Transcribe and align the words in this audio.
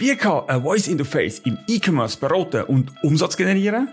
Wie 0.00 0.14
kann 0.14 0.48
ein 0.48 0.62
Voice 0.62 0.86
Interface 0.86 1.40
im 1.40 1.58
E-Commerce 1.66 2.16
beraten 2.16 2.62
und 2.62 2.92
Umsatz 3.02 3.36
generieren? 3.36 3.88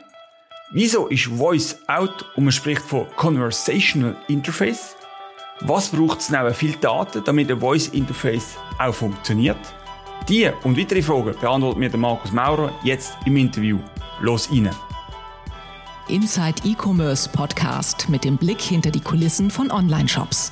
Wieso 0.71 1.07
ist 1.07 1.25
Voice 1.25 1.79
out 1.87 2.23
und 2.35 2.43
man 2.43 2.51
spricht 2.51 2.83
von 2.83 3.07
Conversational 3.15 4.15
Interface? 4.27 4.95
Was 5.61 5.89
braucht 5.89 6.19
es 6.19 6.29
neben 6.29 6.53
viel 6.53 6.75
Daten, 6.75 7.23
damit 7.25 7.49
ein 7.49 7.59
Voice 7.59 7.87
Interface 7.87 8.55
auch 8.77 8.93
funktioniert? 8.93 9.57
Die 10.29 10.47
und 10.63 10.77
weitere 10.77 11.01
Fragen 11.01 11.35
beantwortet 11.41 11.79
mir 11.79 11.97
Markus 11.97 12.31
Maurer 12.31 12.71
jetzt 12.83 13.13
im 13.25 13.37
Interview. 13.37 13.79
Los 14.21 14.47
rein! 14.51 14.69
Inside 16.07 16.61
E-Commerce 16.65 17.27
Podcast 17.27 18.09
mit 18.09 18.23
dem 18.23 18.37
Blick 18.37 18.61
hinter 18.61 18.91
die 18.91 19.01
Kulissen 19.01 19.49
von 19.49 19.71
Online-Shops. 19.71 20.51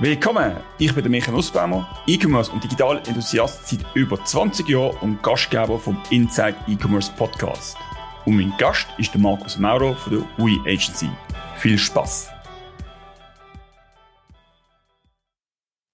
Willkommen! 0.00 0.56
Ich 0.78 0.94
bin 0.94 1.02
der 1.02 1.10
Michael 1.10 1.34
Nussbaumer, 1.34 1.88
E-Commerce 2.06 2.52
und 2.52 2.62
Digital-Enthusiast 2.62 3.66
seit 3.66 3.80
über 3.96 4.24
20 4.24 4.68
Jahren 4.68 4.96
und 4.98 5.20
Gastgeber 5.24 5.76
vom 5.76 6.00
Inside 6.10 6.54
E-Commerce 6.68 7.10
Podcast. 7.16 7.76
Und 8.24 8.36
mein 8.36 8.54
Gast 8.58 8.86
ist 8.98 9.12
der 9.12 9.20
Markus 9.20 9.58
Mauro 9.58 9.96
von 9.96 10.12
der 10.12 10.38
UI 10.38 10.60
Agency. 10.60 11.10
Viel 11.56 11.76
Spaß! 11.76 12.30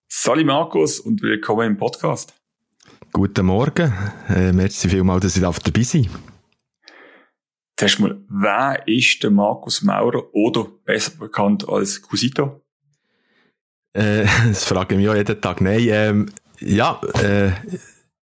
Salut 0.07 0.45
Markus 0.45 1.01
und 1.01 1.23
willkommen 1.23 1.69
im 1.69 1.77
Podcast. 1.79 2.35
Guten 3.11 3.47
Morgen. 3.47 3.91
Äh, 4.29 4.53
merci 4.53 4.91
vielmals, 4.91 5.23
dass 5.23 5.37
ich 5.37 5.43
dabei 5.43 5.83
sein 5.83 6.11
Zuerst 7.79 8.01
mal, 8.01 8.23
wer 8.29 8.87
ist 8.87 9.23
der 9.23 9.31
Markus 9.31 9.81
Maurer 9.81 10.25
oder 10.35 10.67
besser 10.85 11.13
bekannt 11.19 11.67
als 11.67 12.03
Cusito? 12.03 12.64
Äh, 13.95 14.27
das 14.49 14.65
frage 14.65 14.95
ich 14.95 15.01
mich 15.01 15.09
auch 15.09 15.15
jeden 15.15 15.41
Tag. 15.41 15.61
Nein, 15.61 15.87
ähm, 15.89 16.33
ja, 16.61 17.01
äh, 17.23 17.53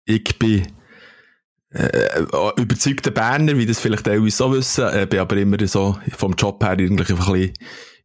ich 0.06 0.38
bin 0.38 0.68
äh, 1.72 2.22
überzeugter 2.58 3.12
Berner, 3.12 3.58
wie 3.58 3.66
das 3.66 3.80
vielleicht 3.80 4.08
auch 4.08 4.28
so 4.30 4.54
wissen, 4.54 4.88
äh, 4.88 5.08
bin 5.10 5.20
aber 5.20 5.38
immer 5.38 5.66
so 5.68 5.98
vom 6.16 6.34
Job 6.34 6.64
her 6.64 6.72
einfach 6.72 6.90
ein 6.90 6.96
bisschen 6.96 7.36
in 7.44 7.54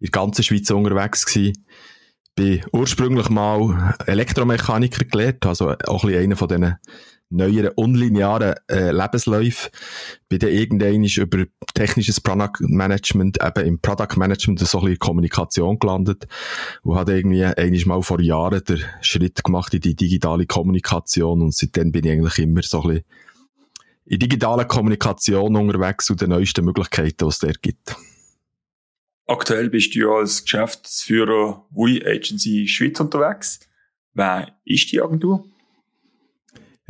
der 0.01 0.11
ganzen 0.11 0.43
Schweiz 0.43 0.71
unterwegs 0.71 1.27
gewesen. 1.27 1.65
Bin 2.35 2.65
ursprünglich 2.73 3.29
mal 3.29 3.95
Elektromechaniker 4.07 5.05
gelernt, 5.05 5.45
also 5.45 5.71
auch 5.87 6.05
ein 6.05 6.11
bisschen 6.11 6.25
einer 6.25 6.37
von 6.37 6.49
diesen 6.49 6.77
neueren, 7.31 7.71
unlinearen 7.77 8.55
äh, 8.69 8.91
Lebensläufen. 8.91 9.71
Bin 10.29 10.41
dann 10.41 10.51
irgendwann 10.51 11.05
über 11.05 11.45
technisches 11.75 12.21
Product 12.21 12.61
Management, 12.61 13.39
eben 13.43 13.67
im 13.67 13.81
Product 13.81 14.17
Management 14.17 14.59
so 14.61 14.79
ein 14.79 14.85
bisschen 14.85 14.99
Kommunikation 14.99 15.79
gelandet 15.79 16.27
und 16.83 16.97
habe 16.97 17.15
irgendwie 17.15 17.45
einmal 17.45 17.85
mal 17.87 18.03
vor 18.03 18.21
Jahren 18.21 18.63
den 18.65 18.83
Schritt 19.01 19.43
gemacht 19.43 19.73
in 19.75 19.81
die 19.81 19.95
digitale 19.95 20.47
Kommunikation 20.47 21.41
und 21.41 21.55
seitdem 21.55 21.93
bin 21.93 22.05
ich 22.05 22.13
eigentlich 22.13 22.39
immer 22.39 22.63
so 22.63 22.83
ein 22.83 22.89
bisschen 22.89 23.05
in 24.07 24.19
digitaler 24.19 24.65
Kommunikation 24.65 25.55
unterwegs 25.55 26.11
und 26.11 26.21
den 26.21 26.31
neuesten 26.31 26.65
Möglichkeiten, 26.65 27.17
die 27.21 27.27
es 27.27 27.39
da 27.39 27.53
gibt. 27.53 27.95
Aktuell 29.27 29.71
bist 29.71 29.95
du 29.95 30.01
ja 30.01 30.09
als 30.09 30.43
Geschäftsführer 30.43 31.65
WUI 31.71 32.05
Agency 32.05 32.67
Schweiz 32.67 32.99
unterwegs. 32.99 33.61
Wer 34.13 34.59
ist 34.65 34.91
die 34.91 35.01
Agentur? 35.01 35.49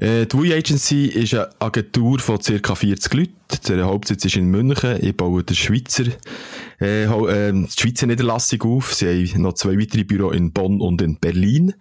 Äh, 0.01 0.25
die 0.25 0.37
WE 0.39 0.55
Agency 0.57 1.07
ist 1.07 1.35
eine 1.35 1.51
Agentur 1.61 2.19
von 2.21 2.39
ca. 2.39 2.75
40 2.75 3.13
Leuten. 3.13 3.35
Der 3.69 3.85
Hauptsitz 3.85 4.25
ist 4.25 4.37
in 4.37 4.47
München. 4.47 4.99
Ich 5.03 5.15
baue 5.15 5.45
den 5.45 5.55
Schweizer, 5.55 6.05
äh, 6.81 7.05
äh, 7.05 7.53
die 7.53 7.69
Schweizer 7.71 8.07
Niederlassung 8.07 8.63
auf. 8.63 8.95
Sie 8.95 9.27
haben 9.29 9.43
noch 9.43 9.53
zwei 9.55 9.79
weitere 9.79 10.05
Büros 10.05 10.35
in 10.35 10.53
Bonn 10.53 10.81
und 10.81 11.03
in 11.03 11.19
Berlin. 11.19 11.75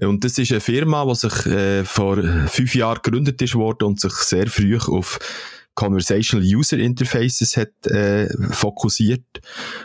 Und 0.00 0.22
das 0.22 0.38
ist 0.38 0.52
eine 0.52 0.60
Firma, 0.60 1.04
die 1.06 1.14
sich 1.16 1.46
äh, 1.46 1.84
vor 1.84 2.22
fünf 2.46 2.76
Jahren 2.76 3.00
gegründet 3.02 3.42
ist 3.42 3.56
worden 3.56 3.84
und 3.84 4.00
sich 4.00 4.12
sehr 4.12 4.46
früh 4.46 4.78
auf 4.78 5.18
Conversational 5.78 6.44
User 6.44 6.76
Interfaces 6.76 7.56
hat 7.56 7.86
äh, 7.86 8.28
fokussiert. 8.50 9.22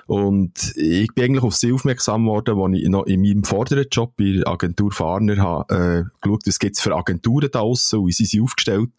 Und 0.08 0.76
ich 0.76 1.14
bin 1.14 1.26
eigentlich 1.26 1.44
auf 1.44 1.54
sie 1.54 1.72
aufmerksam 1.72 2.26
worden, 2.26 2.60
als 2.60 2.82
ich 2.82 2.90
noch 2.90 3.06
in 3.06 3.22
meinem 3.22 3.44
vorderen 3.44 3.86
Job 3.92 4.16
bei 4.18 4.32
der 4.32 4.48
Agentur 4.48 4.92
Farner 4.92 5.38
habe 5.38 6.10
äh, 6.10 6.20
geschaut, 6.20 6.48
was 6.48 6.58
gibt's 6.58 6.82
für 6.82 6.96
Agenturen 6.96 7.52
da 7.52 7.60
draussen 7.60 8.08
wie 8.08 8.12
sind 8.12 8.26
sie 8.26 8.42
aufgestellt. 8.42 8.90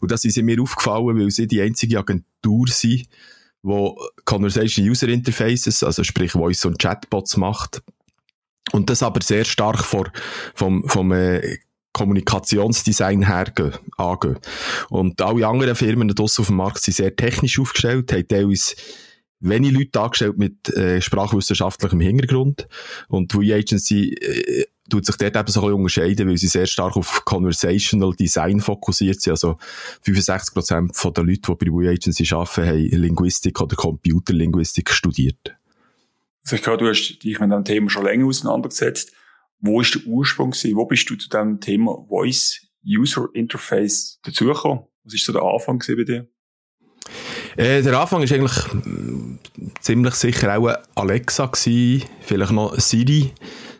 Und 0.00 0.10
das 0.12 0.24
ist 0.24 0.40
mir 0.40 0.62
aufgefallen, 0.62 1.20
weil 1.20 1.30
sie 1.30 1.46
die 1.46 1.60
einzige 1.60 1.98
Agentur 1.98 2.66
sind, 2.68 3.06
wo 3.62 4.00
Conversational 4.24 4.92
User 4.92 5.08
Interfaces, 5.08 5.82
also 5.82 6.04
sprich 6.04 6.32
Voice 6.32 6.64
und 6.64 6.78
Chatbots 6.78 7.36
macht. 7.36 7.82
Und 8.72 8.88
das 8.88 9.02
aber 9.02 9.20
sehr 9.20 9.44
stark 9.44 9.84
vor, 9.84 10.10
vom, 10.54 10.88
vom 10.88 11.12
äh, 11.12 11.58
Kommunikationsdesign 11.92 13.26
hergehen, 13.26 13.74
angehen. 13.96 14.38
Und 14.88 15.20
alle 15.20 15.46
anderen 15.46 15.74
Firmen 15.74 16.08
draussen 16.08 16.42
auf 16.42 16.46
dem 16.46 16.56
Markt 16.56 16.82
sind 16.82 16.94
sehr 16.94 17.14
technisch 17.14 17.58
aufgestellt, 17.58 18.12
haben 18.12 18.28
teilweise 18.28 18.76
wenige 19.40 19.78
Leute 19.78 20.00
angestellt 20.00 20.38
mit 20.38 20.68
äh, 20.74 21.00
sprachwissenschaftlichem 21.00 22.00
Hintergrund. 22.00 22.68
Und 23.08 23.32
die 23.32 23.52
Agency 23.52 24.14
äh, 24.14 24.64
tut 24.90 25.06
sich 25.06 25.16
dort 25.16 25.36
eben 25.36 25.48
so 25.48 25.60
ein 25.60 25.66
bisschen 25.66 25.74
unterscheiden, 25.74 26.28
weil 26.28 26.36
sie 26.36 26.48
sehr 26.48 26.66
stark 26.66 26.96
auf 26.96 27.24
Conversational 27.24 28.14
Design 28.14 28.60
fokussiert 28.60 29.20
sind. 29.20 29.32
Also 29.32 29.58
65% 30.04 31.12
der 31.12 31.24
Leute, 31.24 31.40
die 31.40 31.70
bei 31.70 31.82
der 31.82 31.92
Agency 31.92 32.34
arbeiten, 32.34 32.66
haben 32.66 33.00
Linguistik 33.00 33.60
oder 33.60 33.76
Computerlinguistik 33.76 34.90
studiert. 34.90 35.56
Also 36.44 36.56
ich 36.56 36.62
glaube, 36.62 36.78
du 36.78 36.90
hast 36.90 37.18
dich 37.18 37.38
mit 37.38 37.50
dem 37.50 37.64
Thema 37.64 37.90
schon 37.90 38.04
länger 38.04 38.26
auseinandergesetzt. 38.26 39.12
Wo 39.60 39.80
ist 39.80 39.94
der 39.94 40.06
Ursprung 40.06 40.50
gewesen? 40.50 40.76
Wo 40.76 40.86
bist 40.86 41.08
du 41.10 41.16
zu 41.16 41.28
dem 41.28 41.60
Thema 41.60 42.04
Voice 42.08 42.66
User 42.86 43.28
Interface 43.34 44.20
dazugekommen? 44.22 44.84
Was 45.04 45.14
ist 45.14 45.24
so 45.24 45.32
der 45.32 45.42
Anfang 45.42 45.82
bei 45.86 46.04
dir? 46.04 46.28
Äh, 47.56 47.82
der 47.82 47.98
Anfang 47.98 48.22
ist 48.22 48.32
eigentlich 48.32 48.56
äh, 48.56 49.70
ziemlich 49.80 50.14
sicher 50.14 50.56
auch 50.56 50.74
Alexa 50.94 51.46
gewesen, 51.46 52.04
vielleicht 52.20 52.52
noch 52.52 52.78
Siri. 52.78 53.32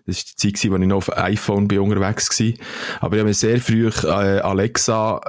Das 0.06 0.16
war 0.16 0.24
die 0.42 0.52
Zeit, 0.52 0.72
als 0.72 0.80
ich 0.80 0.88
noch 0.88 0.96
auf 0.96 1.16
iPhone 1.16 1.70
unterwegs 1.70 2.40
war. 2.40 2.52
Aber 3.00 3.16
ich 3.16 3.22
habe 3.22 3.34
sehr 3.34 3.60
früh 3.60 3.88
äh, 3.88 4.06
Alexa 4.06 5.20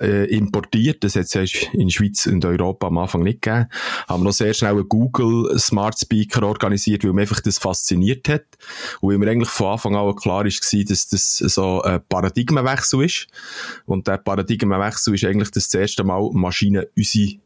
äh, 0.00 0.24
importiert. 0.26 1.04
Das 1.04 1.16
hat 1.16 1.24
es 1.24 1.34
ja 1.34 1.68
in 1.72 1.90
Schweiz 1.90 2.26
und 2.26 2.44
Europa 2.44 2.86
am 2.86 2.98
Anfang 2.98 3.22
nicht 3.22 3.42
gegeben. 3.42 3.66
Haben 4.08 4.22
wir 4.22 4.24
noch 4.28 4.32
sehr 4.32 4.54
schnell 4.54 4.72
einen 4.72 4.88
Google 4.88 5.58
Smart 5.58 5.98
Speaker 5.98 6.44
organisiert, 6.44 7.04
weil 7.04 7.12
mich 7.12 7.22
einfach 7.22 7.40
das 7.40 7.58
fasziniert 7.58 8.28
hat. 8.28 8.44
Und 9.00 9.10
weil 9.10 9.18
mir 9.18 9.30
eigentlich 9.30 9.48
von 9.48 9.72
Anfang 9.72 9.96
an 9.96 10.14
klar 10.16 10.44
war, 10.44 10.84
dass 10.84 11.08
das 11.08 11.36
so 11.36 11.82
ein 11.82 12.00
Paradigmenwechsel 12.08 13.04
ist. 13.04 13.26
Und 13.86 14.06
der 14.06 14.18
Paradigmenwechsel 14.18 15.14
ist 15.14 15.24
eigentlich 15.24 15.50
das 15.50 15.72
erste 15.74 16.04
Mal 16.04 16.30
Maschinen 16.32 16.86
unsere 16.96 17.38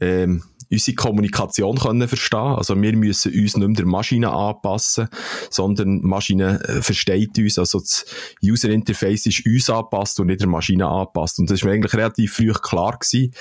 ähm, 0.00 0.42
unsere 0.74 0.94
Kommunikation 0.94 1.78
können 1.78 2.08
verstehen. 2.08 2.38
Also 2.38 2.80
wir 2.80 2.96
müssen 2.96 3.32
uns 3.32 3.56
nicht 3.56 3.66
mehr 3.66 3.76
der 3.76 3.86
Maschine 3.86 4.30
anpassen, 4.30 5.08
sondern 5.50 6.00
die 6.00 6.06
Maschine 6.06 6.60
äh, 6.64 6.82
versteht 6.82 7.38
uns. 7.38 7.58
Also 7.58 7.80
das 7.80 8.04
User 8.44 8.68
Interface 8.70 9.26
ist 9.26 9.46
uns 9.46 9.70
angepasst 9.70 10.20
und 10.20 10.26
nicht 10.26 10.40
der 10.40 10.48
Maschine 10.48 10.86
angepasst. 10.86 11.38
Und 11.38 11.50
das 11.50 11.60
ist 11.60 11.64
mir 11.64 11.72
eigentlich 11.72 11.94
relativ 11.94 12.34
früh 12.34 12.52
klar 12.52 12.98
gewesen. 12.98 13.32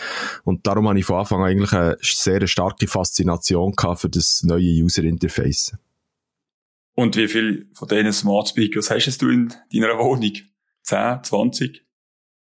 Und 0.43 0.65
darum 0.65 0.87
habe 0.87 0.99
ich 0.99 1.05
von 1.05 1.17
Anfang 1.19 1.41
an 1.41 1.49
eigentlich 1.49 1.73
eine 1.73 1.97
sehr 2.01 2.45
starke 2.47 2.87
Faszination 2.87 3.73
gehabt 3.73 4.01
für 4.01 4.09
das 4.09 4.43
neue 4.43 4.83
User 4.83 5.03
Interface. 5.03 5.73
Und 6.95 7.15
wie 7.17 7.27
viel 7.27 7.67
von 7.73 7.87
diesen 7.87 8.13
Smart 8.13 8.49
Speakers 8.49 8.91
hast 8.91 9.21
du 9.21 9.29
in 9.29 9.53
deiner 9.73 9.97
Wohnung? 9.97 10.33
10, 10.83 11.23
20? 11.23 11.83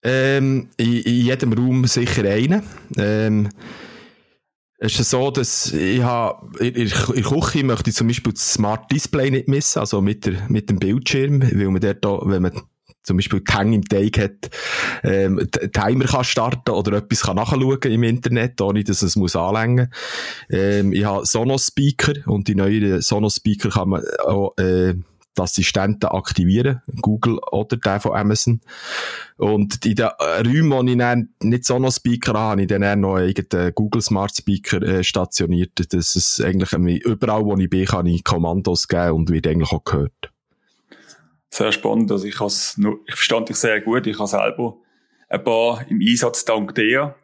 Ähm, 0.03 0.69
in, 0.77 0.93
in 0.93 1.21
jedem 1.25 1.53
Raum 1.53 1.85
sicher 1.85 2.23
einen. 2.29 2.63
Ähm, 2.97 3.49
es 4.79 4.99
ist 4.99 5.09
so, 5.09 5.31
dass 5.31 5.71
ich 5.73 6.01
habe, 6.03 6.59
in, 6.59 6.75
in 6.75 6.89
der 6.89 7.23
Küche 7.23 7.63
möchte 7.63 7.89
ich 7.89 7.95
zum 7.95 8.07
Beispiel 8.07 8.33
das 8.33 8.53
Smart 8.53 8.91
Display 8.91 9.31
nicht 9.31 9.47
missen, 9.47 9.79
also 9.79 10.01
mit, 10.01 10.25
der, 10.25 10.47
mit 10.49 10.69
dem 10.69 10.77
Bildschirm, 10.77 11.41
weil 11.41 11.69
man 11.69 11.81
dort 11.81 12.05
auch, 12.05 12.27
wenn 12.27 12.43
man 12.43 12.51
zum 13.03 13.17
Beispiel 13.17 13.39
die 13.39 13.53
Hang 13.53 13.73
im 13.73 13.85
Teig 13.85 14.19
hat, 14.19 14.51
ähm, 15.03 15.47
Timer 15.71 16.05
kann 16.05 16.25
starten 16.25 16.71
oder 16.71 16.97
etwas 16.97 17.21
kann 17.21 17.37
nachschauen 17.37 17.79
im 17.83 18.03
Internet, 18.03 18.59
ohne 18.61 18.83
dass 18.83 19.01
es 19.01 19.15
muss 19.15 19.35
anlängen. 19.35 19.91
Ähm, 20.49 20.91
ich 20.91 21.05
habe 21.05 21.25
Sonos 21.25 21.67
Speaker 21.67 22.13
und 22.25 22.49
die 22.49 22.55
neuen 22.55 23.01
Sonos 23.01 23.37
Speaker 23.37 23.69
kann 23.69 23.89
man 23.89 24.03
auch, 24.25 24.55
äh, 24.57 24.93
die 25.37 25.41
Assistenten 25.41 26.07
aktivieren, 26.07 26.81
Google 27.01 27.39
oder 27.51 27.77
der 27.77 27.99
von 27.99 28.13
Amazon. 28.13 28.61
Und 29.37 29.85
in 29.85 29.95
den 29.95 30.07
Räumen, 30.07 30.71
wo 30.71 30.83
ich 30.83 30.97
dann 30.97 31.29
nicht 31.41 31.65
so 31.65 31.79
noch 31.79 31.91
Speaker 31.91 32.33
habe, 32.33 32.51
habe 32.51 32.61
ich 32.61 32.67
dann 32.67 33.01
noch 33.01 33.15
einen 33.15 33.73
Google 33.75 34.01
Smart 34.01 34.35
Speaker 34.35 34.81
äh, 34.81 35.03
stationiert, 35.03 35.93
dass 35.93 36.15
es 36.15 36.41
eigentlich 36.41 37.05
überall, 37.05 37.45
wo 37.45 37.55
ich 37.57 37.69
bin, 37.69 37.85
kann 37.85 38.05
ich 38.05 38.23
Kommandos 38.23 38.87
geben 38.87 39.11
und 39.11 39.29
wird 39.29 39.47
eigentlich 39.47 39.71
auch 39.71 39.83
gehört. 39.83 40.31
Sehr 41.49 41.71
spannend, 41.71 42.11
also 42.11 42.25
ich, 42.25 42.37
nur, 42.77 42.99
ich 43.07 43.15
verstand 43.15 43.49
dich 43.49 43.55
sehr 43.55 43.81
gut, 43.81 44.05
ich 44.05 44.19
habe 44.19 44.27
selber 44.27 44.77
ein 45.29 45.43
paar 45.43 45.85
im 45.89 45.99
Einsatz 46.01 46.45
dank 46.45 46.75
dir 46.75 47.15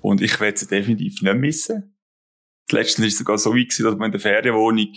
und 0.00 0.20
ich 0.20 0.40
werde 0.40 0.58
sie 0.58 0.68
definitiv 0.68 1.22
nicht 1.22 1.36
missen. 1.36 1.94
Letztens 2.70 3.00
war 3.00 3.08
es 3.08 3.18
sogar 3.18 3.38
so 3.38 3.54
weit, 3.54 3.78
dass 3.78 3.96
man 3.96 4.06
in 4.06 4.12
der 4.12 4.20
Ferienwohnung 4.20 4.88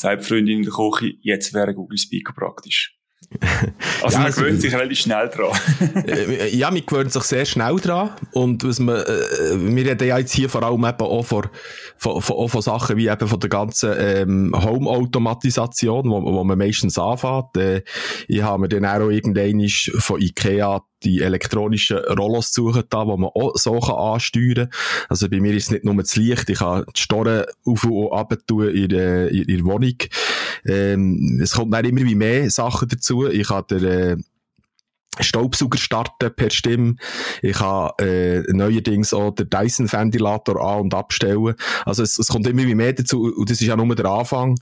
sagt 0.00 0.24
Freundin 0.24 0.58
in 0.58 0.62
der 0.62 0.72
Küche, 0.72 1.12
jetzt 1.20 1.52
wäre 1.52 1.74
Google 1.74 1.98
Speaker 1.98 2.32
praktisch. 2.32 2.96
Also 4.02 4.14
ja, 4.14 4.20
man 4.20 4.26
also, 4.28 4.40
gewöhnt 4.40 4.62
sich 4.62 4.74
relativ 4.74 4.98
schnell 4.98 5.28
dran. 5.28 5.52
Äh, 6.06 6.56
ja, 6.56 6.70
man 6.70 6.84
gewöhnt 6.86 7.12
sich 7.12 7.22
sehr 7.24 7.44
schnell 7.44 7.76
dran. 7.76 8.12
Und 8.32 8.64
was 8.64 8.80
man, 8.80 8.96
äh, 8.96 9.76
wir 9.76 9.84
reden 9.84 10.08
ja 10.08 10.16
jetzt 10.16 10.32
hier 10.32 10.48
vor 10.48 10.62
allem 10.62 10.82
eben 10.86 11.02
auch 11.02 11.22
von, 11.22 11.48
von, 11.98 12.22
von, 12.22 12.48
von 12.48 12.62
Sachen 12.62 12.96
wie 12.96 13.08
eben 13.08 13.28
von 13.28 13.38
der 13.38 13.50
ganzen 13.50 13.92
ähm, 13.98 14.54
Home-Automatisation, 14.56 16.08
wo, 16.08 16.22
wo 16.22 16.44
man 16.44 16.56
meistens 16.56 16.98
anfängt. 16.98 17.58
Äh, 17.58 17.82
ich 18.26 18.42
habe 18.42 18.62
mir 18.62 18.68
dann 18.70 18.86
auch 18.86 19.10
irgendwann 19.10 19.68
von 19.68 20.18
Ikea 20.18 20.80
die 21.02 21.20
elektronischen 21.20 21.98
Rollos 21.98 22.52
suchen 22.52 22.84
da, 22.88 23.06
wo 23.06 23.16
man 23.16 23.30
auch 23.34 23.56
so 23.56 23.78
kann 23.80 24.14
ansteuern 24.14 24.54
kann. 24.54 24.70
Also 25.08 25.28
bei 25.28 25.40
mir 25.40 25.54
ist 25.54 25.64
es 25.64 25.70
nicht 25.70 25.84
nur 25.84 25.94
das 25.94 26.16
Licht, 26.16 26.48
ich 26.50 26.58
kann 26.58 26.84
die 26.94 27.00
Storen 27.00 27.44
auf 27.64 27.84
und 27.84 28.12
ab 28.12 28.34
tun 28.46 28.68
in 28.68 28.88
der, 28.88 29.30
in 29.30 29.46
der 29.46 29.64
Wohnung. 29.64 29.96
Ähm, 30.66 31.40
es 31.42 31.52
kommt 31.52 31.72
dann 31.72 31.84
immer 31.84 32.02
wie 32.02 32.14
mehr 32.14 32.50
Sachen 32.50 32.88
dazu. 32.88 33.26
Ich 33.26 33.48
der, 33.48 33.82
äh, 33.82 34.16
Staubsauger 35.18 35.78
starten 35.78 36.32
per 36.34 36.50
Stimme. 36.50 36.94
Ich 37.42 37.56
kann 37.56 37.90
äh, 38.00 38.42
neuerdings 38.52 39.12
auch 39.12 39.34
den 39.34 39.50
Dyson-Ventilator 39.50 40.60
an- 40.62 40.82
und 40.82 40.94
abstellen. 40.94 41.54
Also 41.84 42.04
es, 42.04 42.18
es 42.18 42.28
kommt 42.28 42.46
immer 42.46 42.62
mehr 42.62 42.92
dazu 42.92 43.24
und 43.24 43.50
das 43.50 43.60
ist 43.60 43.66
ja 43.66 43.76
nur 43.76 43.94
der 43.96 44.06
Anfang. 44.06 44.56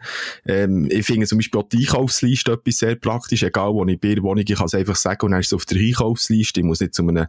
Ähm, 0.46 0.88
ich 0.90 1.04
finde 1.04 1.26
zum 1.26 1.38
Beispiel 1.38 1.60
auch 1.60 1.68
die 1.68 1.86
Einkaufsliste 1.86 2.52
etwas 2.52 2.78
sehr 2.78 2.96
praktisch, 2.96 3.42
egal 3.42 3.74
wo 3.74 3.84
ich 3.84 4.00
bin, 4.00 4.22
wo 4.22 4.34
ich, 4.36 4.48
ich 4.48 4.56
kann 4.56 4.66
es 4.66 4.74
einfach 4.74 4.96
sagen 4.96 5.26
und 5.26 5.32
dann 5.32 5.40
ist 5.40 5.48
es 5.48 5.52
auf 5.52 5.66
der 5.66 5.78
Einkaufsliste. 5.78 6.60
Ich 6.60 6.66
muss 6.66 6.80
nicht 6.80 6.94
zu 6.94 7.02
einem 7.02 7.26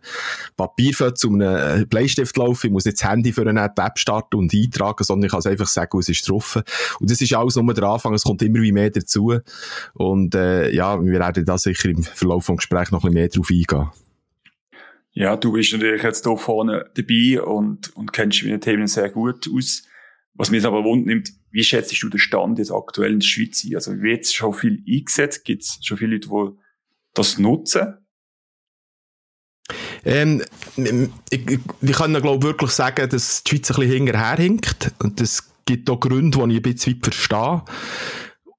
Papierfeld, 0.56 1.18
zu 1.18 1.28
einem 1.28 1.82
äh, 1.82 1.86
Bleistift 1.86 2.38
laufen, 2.38 2.68
ich 2.68 2.72
muss 2.72 2.86
nicht 2.86 3.02
das 3.02 3.10
Handy 3.10 3.34
für 3.34 3.48
eine 3.48 3.66
App 3.66 4.00
starten 4.00 4.38
und 4.38 4.54
eintragen, 4.54 5.04
sondern 5.04 5.26
ich 5.26 5.32
kann 5.32 5.40
es 5.40 5.46
einfach 5.46 5.68
sagen, 5.68 6.00
es 6.00 6.08
ist 6.08 6.28
drauf. 6.30 6.62
Und 7.00 7.12
das 7.12 7.20
ist 7.20 7.34
alles 7.34 7.58
nur 7.58 7.74
der 7.74 7.84
Anfang, 7.84 8.14
es 8.14 8.24
kommt 8.24 8.42
immer 8.42 8.60
mehr 8.60 8.90
dazu. 8.90 9.34
Und 9.94 10.36
äh, 10.36 10.72
ja, 10.72 11.04
wir 11.04 11.20
werden 11.20 11.44
da 11.44 11.58
sicher 11.58 11.90
im 11.90 12.04
Verlauf 12.04 12.46
des 12.48 12.58
Gesprächs 12.58 12.92
noch 12.92 13.04
ein 13.04 13.09
bisschen 13.10 13.22
mehr 13.22 13.30
drauf 13.30 13.50
eingehen. 13.50 13.90
Ja, 15.12 15.36
du 15.36 15.52
bist 15.52 15.74
natürlich 15.74 16.04
jetzt 16.04 16.26
hier 16.26 16.38
vorne 16.38 16.90
dabei 16.96 17.42
und, 17.42 17.96
und 17.96 18.14
kennst 18.14 18.44
meine 18.44 18.60
Themen 18.60 18.88
sehr 18.88 19.10
gut 19.10 19.50
aus. 19.54 19.84
Was 20.34 20.52
mir 20.52 20.64
aber 20.64 20.84
wundert 20.84 21.08
nimmt, 21.08 21.34
wie 21.52 21.64
schätzt 21.64 22.02
du 22.02 22.10
den 22.10 22.20
Stand 22.20 22.60
jetzt 22.60 22.72
aktuell 22.72 23.14
in 23.14 23.20
der 23.20 23.26
Schweiz 23.26 23.66
ein? 23.66 23.76
Also 23.76 24.02
wird 24.02 24.24
es 24.24 24.34
schon 24.34 24.54
viel 24.54 24.84
eingesetzt? 24.88 25.44
Gibt 25.44 25.64
es 25.64 25.80
schon 25.82 25.98
viele 25.98 26.16
Leute, 26.16 26.30
die 26.30 26.62
das 27.14 27.38
nutzen? 27.38 27.98
Ähm, 30.06 30.42
ich, 30.78 31.10
ich, 31.32 31.60
ich 31.82 31.92
kann 31.92 32.14
glaube 32.14 32.38
ich, 32.38 32.44
wirklich 32.44 32.72
sagen, 32.72 33.10
dass 33.10 33.44
die 33.44 33.50
Schweiz 33.50 33.72
ein 33.72 33.76
bisschen 33.76 33.92
hinterherhinkt. 33.92 34.92
Und 35.00 35.20
es 35.20 35.52
gibt 35.66 35.90
auch 35.90 36.00
Gründe, 36.00 36.38
die 36.48 36.54
ich 36.54 36.58
ein 36.58 36.62
bisschen 36.62 36.96
weit 36.96 37.04
verstehe. 37.04 37.64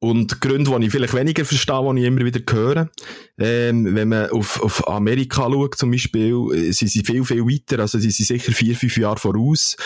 Und 0.02 0.40
Gründe, 0.40 0.74
die 0.78 0.86
ich 0.86 0.92
vielleicht 0.92 1.12
weniger 1.12 1.44
verstehe, 1.44 1.94
die 1.94 2.00
ich 2.00 2.06
immer 2.06 2.24
wieder 2.24 2.40
höre. 2.50 2.90
Ähm, 3.38 3.94
wenn 3.94 4.08
man 4.08 4.30
auf, 4.30 4.62
auf 4.62 4.88
Amerika 4.88 5.42
schaut, 5.42 5.76
zum 5.76 5.90
Beispiel, 5.90 6.34
äh, 6.54 6.72
sind 6.72 6.88
sie 6.88 7.04
viel, 7.04 7.22
viel 7.24 7.44
weiter. 7.44 7.80
Also, 7.80 7.98
sie 7.98 8.10
sind 8.10 8.26
sicher 8.26 8.52
vier, 8.52 8.74
fünf 8.74 8.96
Jahre 8.96 9.18
voraus. 9.18 9.76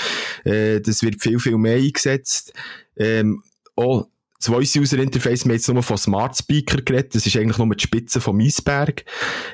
Äh, 0.45 0.81
das 0.81 1.03
wird 1.03 1.21
viel, 1.21 1.41
viel 1.41 1.59
mehr 1.59 1.79
eingesetzt. 1.79 2.53
Ähm, 2.97 3.43
auch 3.75 4.07
das 4.39 4.47
Voice 4.47 4.77
User 4.77 4.99
Interface, 4.99 5.45
wir 5.45 5.51
haben 5.51 5.57
jetzt 5.57 5.69
nur 5.69 5.83
von 5.83 5.99
Smart 5.99 6.37
Speaker 6.37 6.81
geredet. 6.83 7.17
Das 7.17 7.27
ist 7.27 7.37
eigentlich 7.37 7.59
nur 7.59 7.75
die 7.75 7.83
Spitze 7.83 8.21
vom 8.21 8.39
Eisberg. 8.39 9.05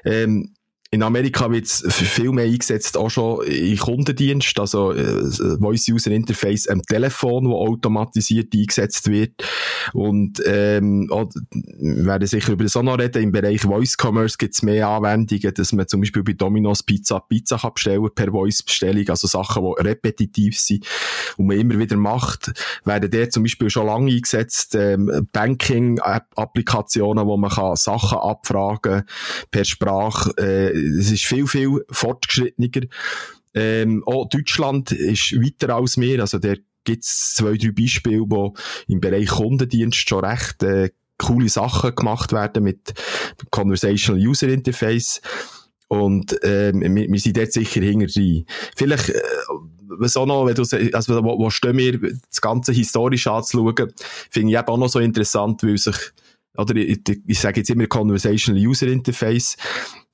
Ähm, 0.05 0.55
in 0.93 1.05
Amerika 1.05 1.49
wird 1.53 1.67
es 1.67 1.85
viel 1.89 2.33
mehr 2.33 2.47
eingesetzt, 2.47 2.97
auch 2.97 3.11
schon 3.11 3.47
in 3.47 3.79
Kundendienst, 3.79 4.59
also 4.59 4.93
äh, 4.93 5.23
Voice-User-Interface 5.61 6.67
am 6.67 6.83
Telefon, 6.83 7.49
wo 7.49 7.65
automatisiert 7.65 8.53
eingesetzt 8.53 9.09
wird. 9.09 9.35
Und 9.93 10.43
ähm, 10.45 11.09
auch, 11.13 11.31
wir 11.53 12.07
werden 12.07 12.27
sicher 12.27 12.55
über 12.55 12.65
das 12.65 12.77
auch 12.77 12.83
noch 12.83 12.99
reden, 12.99 13.23
im 13.23 13.31
Bereich 13.31 13.61
Voice-Commerce 13.63 14.37
gibt 14.37 14.55
es 14.55 14.63
mehr 14.63 14.89
Anwendungen, 14.89 15.55
dass 15.55 15.73
man 15.73 15.87
zum 15.87 16.01
Beispiel 16.01 16.25
bei 16.25 16.33
Domino's 16.33 16.83
Pizza 16.83 17.21
Pizza 17.21 17.59
kann 17.59 17.75
bestellen 17.75 18.09
per 18.13 18.33
Voice-Bestellung, 18.33 19.09
also 19.11 19.29
Sachen, 19.29 19.63
die 19.63 19.83
repetitiv 19.83 20.59
sind 20.59 20.85
und 21.37 21.47
man 21.47 21.57
immer 21.57 21.79
wieder 21.79 21.97
macht, 21.97 22.53
werden 22.85 23.09
der 23.13 23.31
zum 23.31 23.45
Beispiel 23.45 23.71
schon 23.71 23.87
lange 23.87 24.11
eingesetzt, 24.11 24.75
ähm, 24.75 25.29
Banking-Applikationen, 25.33 27.27
wo 27.27 27.37
man 27.37 27.51
kann 27.51 27.77
Sachen 27.77 28.19
abfragen 28.19 29.05
per 29.53 29.65
Sprache, 29.65 30.33
äh, 30.37 30.80
es 30.81 31.11
ist 31.11 31.25
viel, 31.25 31.47
viel 31.47 31.85
fortgeschrittener. 31.91 32.87
Ähm, 33.55 34.03
auch 34.07 34.29
Deutschland 34.29 34.93
ist 34.93 35.33
weiter 35.35 35.75
als 35.75 35.99
wir, 35.99 36.21
also 36.21 36.39
der 36.39 36.59
gibt 36.85 37.05
es 37.05 37.35
zwei, 37.35 37.57
drei 37.57 37.73
Beispiele, 37.73 38.23
wo 38.27 38.55
im 38.87 39.01
Bereich 39.01 39.29
Kundendienst 39.29 40.09
schon 40.09 40.25
recht 40.25 40.63
äh, 40.63 40.91
coole 41.19 41.49
Sachen 41.49 41.95
gemacht 41.95 42.33
werden 42.33 42.65
mit 42.65 42.95
Conversational 43.51 44.21
User 44.21 44.49
Interface. 44.49 45.21
Und 45.89 46.39
ähm, 46.43 46.81
wir, 46.95 47.11
wir 47.11 47.21
sind 47.21 47.37
dort 47.37 47.53
sicher 47.53 47.81
hinterher. 47.81 48.45
Vielleicht, 48.77 49.11
äh, 49.11 49.21
was 49.89 50.17
auch 50.17 50.27
noch, 50.27 50.47
wenn 50.47 50.55
du, 50.55 50.63
also 50.95 51.25
wo, 51.25 51.39
wo 51.39 51.51
stehen 51.51 51.77
wir, 51.77 51.99
das 51.99 52.41
Ganze 52.41 52.73
historisch 52.73 53.27
anzuschauen, 53.27 53.93
finde 54.31 54.53
ich 54.53 54.59
eben 54.59 54.69
auch 54.69 54.79
noch 54.79 54.89
so 54.89 55.01
interessant, 55.01 55.63
weil 55.65 55.77
sich 55.77 55.97
oder 56.57 56.75
ich, 56.75 57.01
ich 57.27 57.39
sage 57.39 57.61
jetzt 57.61 57.71
immer 57.71 57.87
Conversational 57.87 58.61
User 58.61 58.89
Interface, 58.89 59.57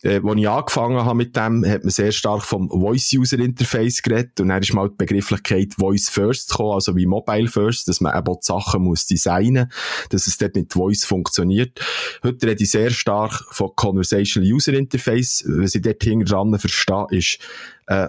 äh, 0.03 0.21
als 0.23 0.39
ich 0.39 0.49
angefangen 0.49 1.05
habe 1.05 1.15
mit 1.15 1.37
dem, 1.37 1.65
hat 1.65 1.85
man 1.85 1.91
sehr 1.91 2.13
stark 2.13 2.43
vom 2.43 2.69
Voice-User-Interface 2.69 4.03
geredet 4.03 4.41
und 4.41 4.49
dann 4.49 4.63
ist 4.63 4.73
mal 4.75 4.89
die 4.89 4.97
Begrifflichkeit 4.97 5.75
Voice 5.75 6.09
First 6.09 6.51
gekommen, 6.51 6.73
also 6.73 6.97
wie 6.97 7.07
Mobile 7.07 7.49
First, 7.49 7.89
dass 7.89 8.01
man 8.01 8.17
eben 8.17 8.35
die 8.35 8.47
Sachen 8.47 8.83
muss 8.83 9.07
designen, 9.07 9.71
dass 10.11 10.27
es 10.27 10.39
dort 10.39 10.55
mit 10.55 10.73
Voice 10.73 11.05
funktioniert. 11.05 11.81
Heute 12.23 12.47
rede 12.47 12.63
ich 12.63 12.71
sehr 12.71 12.91
stark 12.91 13.45
von 13.51 13.71
Conversational 13.75 14.51
User-Interface. 14.51 15.45
Was 15.49 15.75
ich 15.75 15.83
dort 15.83 16.03
hinten 16.03 16.27
dran 16.27 16.59
verstehe, 16.59 17.07
ist 17.11 17.39
äh, 17.87 18.09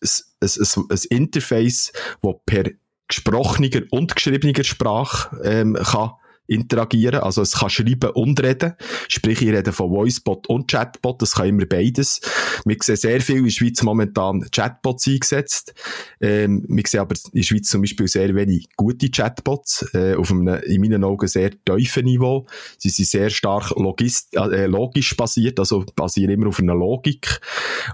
ein, 0.00 0.08
ein, 0.40 0.84
ein 0.90 0.98
Interface, 1.10 1.92
das 2.22 2.34
per 2.46 2.64
gesprochener 3.08 3.82
und 3.90 4.14
geschriebener 4.14 4.64
Sprache 4.64 5.36
ähm, 5.44 5.74
kann 5.74 6.12
interagieren. 6.46 7.20
Also 7.20 7.42
es 7.42 7.52
kann 7.52 7.70
schreiben 7.70 8.10
und 8.10 8.40
reden. 8.42 8.74
Sprich, 9.08 9.40
ich 9.42 9.48
rede 9.48 9.72
von 9.72 9.90
Voicebot 9.90 10.46
und 10.48 10.70
Chatbot. 10.70 11.22
Das 11.22 11.32
kann 11.32 11.48
immer 11.48 11.66
beides. 11.66 12.20
Wir 12.64 12.76
sehen 12.80 12.96
sehr 12.96 13.20
viel 13.20 13.36
in 13.38 13.44
der 13.44 13.50
Schweiz 13.50 13.82
momentan 13.82 14.46
Chatbots 14.50 15.06
eingesetzt. 15.06 15.74
Ähm, 16.20 16.64
wir 16.68 16.82
sehen 16.86 17.00
aber 17.00 17.14
in 17.32 17.40
der 17.40 17.42
Schweiz 17.42 17.68
zum 17.68 17.80
Beispiel 17.80 18.08
sehr 18.08 18.34
wenig 18.34 18.68
gute 18.76 19.10
Chatbots 19.10 19.88
äh, 19.94 20.14
auf 20.14 20.30
einem, 20.30 20.48
in 20.48 20.80
meinen 20.80 21.04
Augen 21.04 21.26
sehr 21.28 21.50
tiefen 21.64 22.04
Niveau. 22.04 22.46
Sie 22.78 22.90
sind 22.90 23.08
sehr 23.08 23.30
stark 23.30 23.70
logist, 23.70 24.36
äh, 24.36 24.66
logisch 24.66 25.16
basiert, 25.16 25.58
also 25.58 25.84
basieren 25.96 26.32
immer 26.32 26.48
auf 26.48 26.60
einer 26.60 26.74
Logik. 26.74 27.40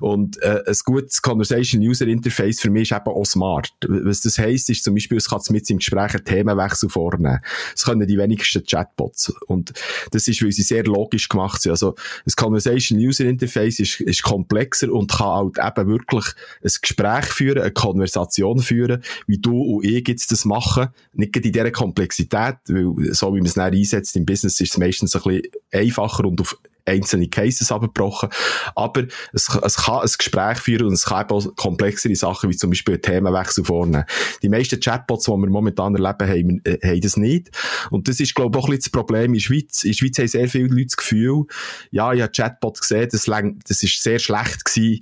Und 0.01 0.43
äh, 0.43 0.63
ein 0.67 0.77
gutes 0.85 1.23
Conversation 1.23 1.83
User 1.83 2.07
Interface 2.07 2.61
für 2.61 2.71
mich 2.71 2.91
ist 2.91 2.97
eben 2.97 3.09
auch 3.09 3.25
smart. 3.25 3.73
Was 3.87 4.23
das 4.23 4.39
heisst, 4.39 4.71
ist 4.71 4.83
zum 4.83 4.95
Beispiel, 4.95 5.19
es 5.19 5.29
kann 5.29 5.41
mit 5.51 5.71
im 5.71 5.79
Gespräch 5.79 6.15
einen 6.15 6.25
Themenwechsel 6.25 6.89
vornehmen. 6.89 7.39
Es 7.75 7.85
können 7.85 8.07
die 8.07 8.19
wenigsten 8.19 8.40
wichtigsten 8.41 8.65
Chatbots. 8.65 9.33
Und 9.47 9.73
das 10.11 10.29
ist, 10.29 10.43
weil 10.43 10.53
sie 10.53 10.63
sehr 10.63 10.85
logisch 10.85 11.29
gemacht 11.29 11.63
sind. 11.63 11.73
Also, 11.73 11.95
das 12.25 12.37
Conversation 12.37 12.99
User 12.99 13.25
Interface 13.25 13.81
ist, 13.81 14.01
ist 14.01 14.23
komplexer 14.23 14.93
und 14.93 15.11
kann 15.11 15.55
halt 15.57 15.79
eben 15.79 15.89
wirklich 15.89 16.25
ein 16.63 16.71
Gespräch 16.81 17.27
führen, 17.27 17.63
eine 17.63 17.73
Konversation 17.73 18.61
führen, 18.61 19.03
wie 19.27 19.39
du 19.39 19.61
und 19.61 19.85
ich 19.85 20.07
jetzt 20.09 20.33
das 20.33 20.45
machen. 20.45 20.89
Nicht 21.13 21.37
in 21.37 21.43
dieser 21.43 21.71
Komplexität, 21.71 22.57
weil 22.69 23.15
so 23.15 23.35
wie 23.35 23.39
man 23.39 23.47
es 23.47 23.55
dann 23.55 23.73
einsetzt 23.73 24.17
im 24.17 24.27
Business 24.27 24.61
ist 24.61 24.73
es 24.73 24.79
meistens 24.79 25.15
ein 25.17 25.23
bisschen 25.23 25.43
einfacher 25.73 26.25
und 26.25 26.41
auf 26.41 26.57
einzelne 26.91 27.29
Cases 27.29 27.71
abgebrochen. 27.71 28.29
Aber 28.75 29.05
es, 29.33 29.49
es 29.63 29.77
kann 29.77 30.01
ein 30.01 30.11
Gespräch 30.17 30.59
führen 30.59 30.87
und 30.87 30.93
es 30.93 31.05
kann 31.05 31.23
eben 31.23 31.31
auch 31.31 31.57
komplexere 31.57 32.15
Sachen 32.15 32.51
wie 32.51 32.57
zum 32.57 32.71
Beispiel 32.71 32.99
Themenwechsel 32.99 33.65
vornehmen. 33.65 34.05
Die 34.43 34.49
meisten 34.49 34.81
Chatbots, 34.81 35.25
die 35.25 35.31
wir 35.31 35.49
momentan 35.49 35.95
erleben, 35.95 36.29
haben, 36.29 36.61
äh, 36.65 36.79
haben 36.87 37.01
das 37.01 37.17
nicht. 37.17 37.51
Und 37.91 38.09
das 38.09 38.21
ist, 38.21 38.35
glaube 38.35 38.59
ich, 38.59 38.65
auch 38.65 38.69
ein 38.69 38.77
bisschen 38.77 38.93
das 38.93 39.03
Problem 39.03 39.27
in 39.27 39.35
der 39.35 39.41
Schweiz. 39.41 39.85
In 39.85 39.91
der 39.91 39.97
Schweiz 39.97 40.19
haben 40.19 40.29
sehr 40.29 40.49
viele 40.49 40.69
Leute 40.69 40.87
das 40.87 40.97
Gefühl, 40.97 41.45
ja, 41.91 42.13
ich 42.13 42.23
habe 42.23 42.33
Chatbots 42.33 42.81
gesehen, 42.81 43.09
das, 43.11 43.25
das 43.25 43.83
ist 43.83 44.03
sehr 44.03 44.19
schlecht 44.19 44.65
gewesen. 44.65 45.01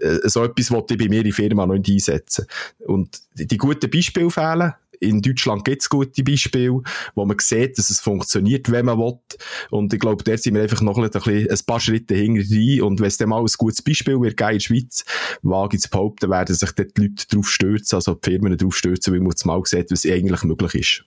Äh, 0.00 0.28
so 0.28 0.44
etwas 0.44 0.70
wollte 0.70 0.94
ich 0.94 1.00
bei 1.00 1.08
mir 1.08 1.18
in 1.18 1.24
der 1.24 1.32
Firma 1.32 1.66
noch 1.66 1.74
nicht 1.74 1.90
einsetzen. 1.90 2.46
Und 2.86 3.20
die, 3.34 3.46
die 3.46 3.56
guten 3.56 3.90
Beispiele 3.90 4.30
fehlen 4.30 4.74
in 5.02 5.20
Deutschland 5.20 5.64
gibt 5.64 5.82
es 5.82 5.88
gute 5.88 6.22
Beispiele, 6.22 6.82
wo 7.14 7.24
man 7.24 7.36
sieht, 7.40 7.78
dass 7.78 7.90
es 7.90 8.00
funktioniert, 8.00 8.70
wenn 8.70 8.86
man 8.86 8.98
will. 8.98 9.18
Und 9.70 9.92
ich 9.92 10.00
glaube, 10.00 10.24
da 10.24 10.36
sind 10.36 10.54
wir 10.54 10.62
einfach 10.62 10.80
noch 10.80 10.98
ein, 10.98 11.04
ein 11.04 11.58
paar 11.66 11.80
Schritte 11.80 12.14
hinter 12.14 12.42
rein. 12.42 12.82
Und 12.82 13.00
wenn 13.00 13.08
es 13.08 13.16
dann 13.16 13.30
mal 13.30 13.40
ein 13.40 13.50
gutes 13.58 13.82
Beispiel 13.82 14.20
wird, 14.20 14.40
in 14.40 14.46
der 14.48 14.60
Schweiz, 14.60 15.04
wage 15.42 15.76
ich 15.76 15.82
zu 15.82 15.90
behaupten, 15.90 16.30
werden 16.30 16.54
sich 16.54 16.72
dort 16.72 16.96
die 16.96 17.02
Leute 17.02 17.26
drauf 17.28 17.50
stürzen, 17.50 17.96
also 17.96 18.14
die 18.14 18.30
Firmen 18.30 18.56
drauf 18.56 18.76
stürzen, 18.76 19.12
weil 19.12 19.20
man 19.20 19.30
jetzt 19.30 19.44
mal 19.44 19.60
sieht, 19.64 19.90
was 19.90 20.06
eigentlich 20.06 20.42
möglich 20.44 20.74
ist. 20.74 21.04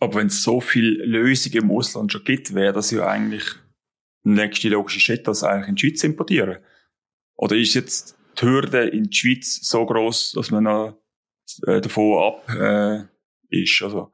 Aber 0.00 0.16
wenn 0.16 0.26
es 0.26 0.42
so 0.42 0.60
viele 0.60 1.04
Lösungen 1.04 1.64
im 1.64 1.70
Ausland 1.70 2.10
schon 2.10 2.24
gibt, 2.24 2.54
wäre 2.54 2.72
das 2.72 2.90
ja 2.90 3.06
eigentlich 3.06 3.44
der 4.24 4.32
nächste 4.32 4.68
logische 4.68 5.00
Schritt, 5.00 5.28
das 5.28 5.44
eigentlich 5.44 5.68
in 5.68 5.74
die 5.76 5.80
Schweiz 5.80 6.04
importieren. 6.04 6.58
Oder 7.36 7.56
ist 7.56 7.74
jetzt 7.74 8.16
die 8.40 8.46
Hürde 8.46 8.88
in 8.88 9.10
die 9.10 9.16
Schweiz 9.16 9.60
so 9.62 9.84
groß, 9.84 10.32
dass 10.32 10.50
man 10.50 10.64
noch 10.64 11.01
äh, 11.66 11.80
davon 11.80 12.22
ab 12.22 12.48
äh, 12.48 13.04
ist. 13.50 13.82
Also 13.82 14.10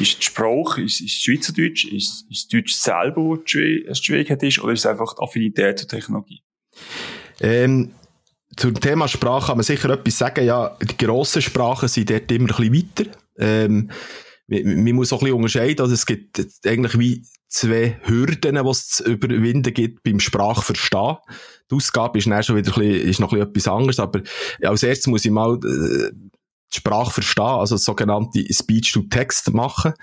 Ist 0.00 0.18
die 0.18 0.24
Sprache, 0.24 0.82
ist, 0.82 1.00
ist 1.00 1.22
Schweizerdeutsch, 1.22 1.86
ist, 1.86 2.26
ist 2.30 2.52
Deutsch 2.52 2.74
selber, 2.74 3.38
die 3.38 3.86
Schwierigkeit 3.94 4.42
ist, 4.42 4.58
oder 4.58 4.72
ist 4.72 4.80
es 4.80 4.86
einfach 4.86 5.14
die 5.14 5.22
Affinität 5.22 5.78
zur 5.78 5.88
Technologie? 5.88 6.42
Ähm, 7.40 7.92
zum 8.56 8.74
Thema 8.78 9.08
Sprache 9.08 9.46
kann 9.46 9.56
man 9.56 9.64
sicher 9.64 9.88
etwas 9.90 10.18
sagen. 10.18 10.44
Ja, 10.44 10.76
die 10.82 10.96
grossen 10.96 11.40
Sprachen 11.40 11.88
sind 11.88 12.10
dort 12.10 12.30
immer 12.30 12.50
ein 12.58 12.70
bisschen 12.70 12.74
weiter. 12.74 13.10
Ähm, 13.38 13.90
man 14.48 14.92
muss 14.92 15.12
auch 15.12 15.18
ein 15.18 15.26
bisschen 15.26 15.36
unterscheiden, 15.36 15.80
also 15.80 15.94
es 15.94 16.04
gibt 16.04 16.44
eigentlich 16.66 16.98
wie 16.98 17.24
zwei 17.46 18.00
Hürden, 18.04 18.56
die 18.56 18.70
es 18.70 18.88
zu 18.88 19.04
überwinden 19.04 19.72
gibt 19.72 20.02
beim 20.02 20.18
Sprachverstehen. 20.18 21.16
Die 21.70 21.74
Ausgabe 21.76 22.18
ist 22.18 22.26
dann 22.26 22.42
schon 22.42 22.56
wieder 22.56 22.76
ein 22.76 22.80
bisschen, 22.80 23.08
ist 23.08 23.20
noch 23.20 23.32
ein 23.32 23.38
bisschen 23.38 23.50
etwas 23.50 23.68
anderes, 23.68 24.00
aber 24.00 24.22
als 24.62 24.82
erstes 24.82 25.06
muss 25.06 25.24
ich 25.24 25.30
mal 25.30 25.54
äh, 25.64 26.10
die 26.72 26.76
Sprache 26.76 27.12
verstehen, 27.12 27.44
also 27.44 27.76
sogenannte 27.76 28.44
Speech-to-Text 28.52 29.52
machen. 29.52 29.94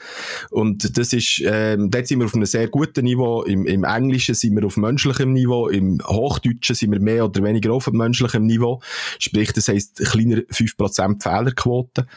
Und 0.50 0.98
das 0.98 1.14
ist, 1.14 1.42
ähm, 1.46 1.90
dort 1.90 2.08
sind 2.08 2.20
wir 2.20 2.26
auf 2.26 2.36
einem 2.36 2.46
sehr 2.46 2.68
guten 2.68 3.06
Niveau. 3.06 3.44
Im, 3.44 3.66
Im 3.66 3.84
Englischen 3.84 4.36
sind 4.36 4.56
wir 4.56 4.66
auf 4.66 4.78
menschlichem 4.78 5.34
Niveau. 5.34 5.68
Im 5.70 6.02
Hochdeutschen 6.06 6.76
sind 6.76 6.92
wir 6.92 7.00
mehr 7.00 7.26
oder 7.26 7.44
weniger 7.44 7.74
auf 7.74 7.88
menschlichem 7.92 8.46
Niveau. 8.46 8.82
Sprich, 9.20 9.54
das 9.54 9.68
heisst, 9.68 9.98
kleiner 9.98 10.38
5% 10.38 11.24
Fehlerquote. 11.24 12.08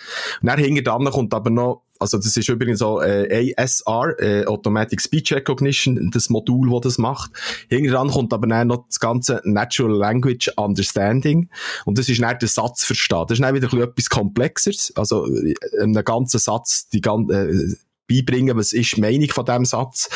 Und 0.42 0.46
dann 0.46 0.58
hinter 0.58 0.98
kommt 1.10 1.34
aber 1.34 1.50
noch 1.50 1.82
also 2.00 2.16
das 2.16 2.36
ist 2.36 2.48
übrigens 2.48 2.78
so 2.78 3.00
äh, 3.00 3.54
ASR, 3.56 4.18
äh, 4.18 4.46
Automatic 4.46 5.00
Speech 5.00 5.32
Recognition, 5.34 6.10
das 6.12 6.30
Modul, 6.30 6.70
das 6.70 6.80
das 6.80 6.98
macht. 6.98 7.30
Hinterher 7.68 8.10
kommt 8.10 8.32
aber 8.32 8.46
dann 8.46 8.68
noch 8.68 8.86
das 8.86 8.98
ganze 8.98 9.40
Natural 9.44 9.94
Language 9.94 10.50
Understanding 10.56 11.50
und 11.84 11.98
das 11.98 12.08
ist 12.08 12.20
dann 12.20 12.38
der 12.38 12.48
Satz 12.48 12.84
verstehen. 12.84 13.24
Das 13.28 13.38
ist 13.38 13.42
dann 13.42 13.54
wieder 13.54 13.72
etwas 13.72 14.08
Komplexeres, 14.08 14.92
also 14.96 15.26
äh, 15.26 15.54
einen 15.80 16.02
ganzen 16.04 16.40
Satz, 16.40 16.88
die 16.88 17.02
ganze 17.02 17.50
äh, 17.50 17.74
beibringen, 18.08 18.56
was 18.56 18.72
ist 18.72 18.96
die 18.96 19.00
Meinung 19.00 19.28
von 19.28 19.44
diesem 19.44 19.64
Satz. 19.66 20.08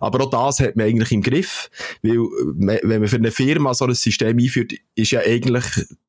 Aber 0.00 0.24
auch 0.24 0.30
das 0.30 0.60
hat 0.60 0.76
man 0.76 0.86
eigentlich 0.86 1.12
im 1.12 1.22
Griff, 1.22 1.70
weil 2.02 2.18
wenn 2.18 3.00
man 3.00 3.08
für 3.08 3.16
eine 3.16 3.30
Firma 3.30 3.74
so 3.74 3.84
ein 3.84 3.94
System 3.94 4.38
einführt, 4.38 4.72
ist 4.94 5.10
ja 5.10 5.20
eigentlich 5.20 5.64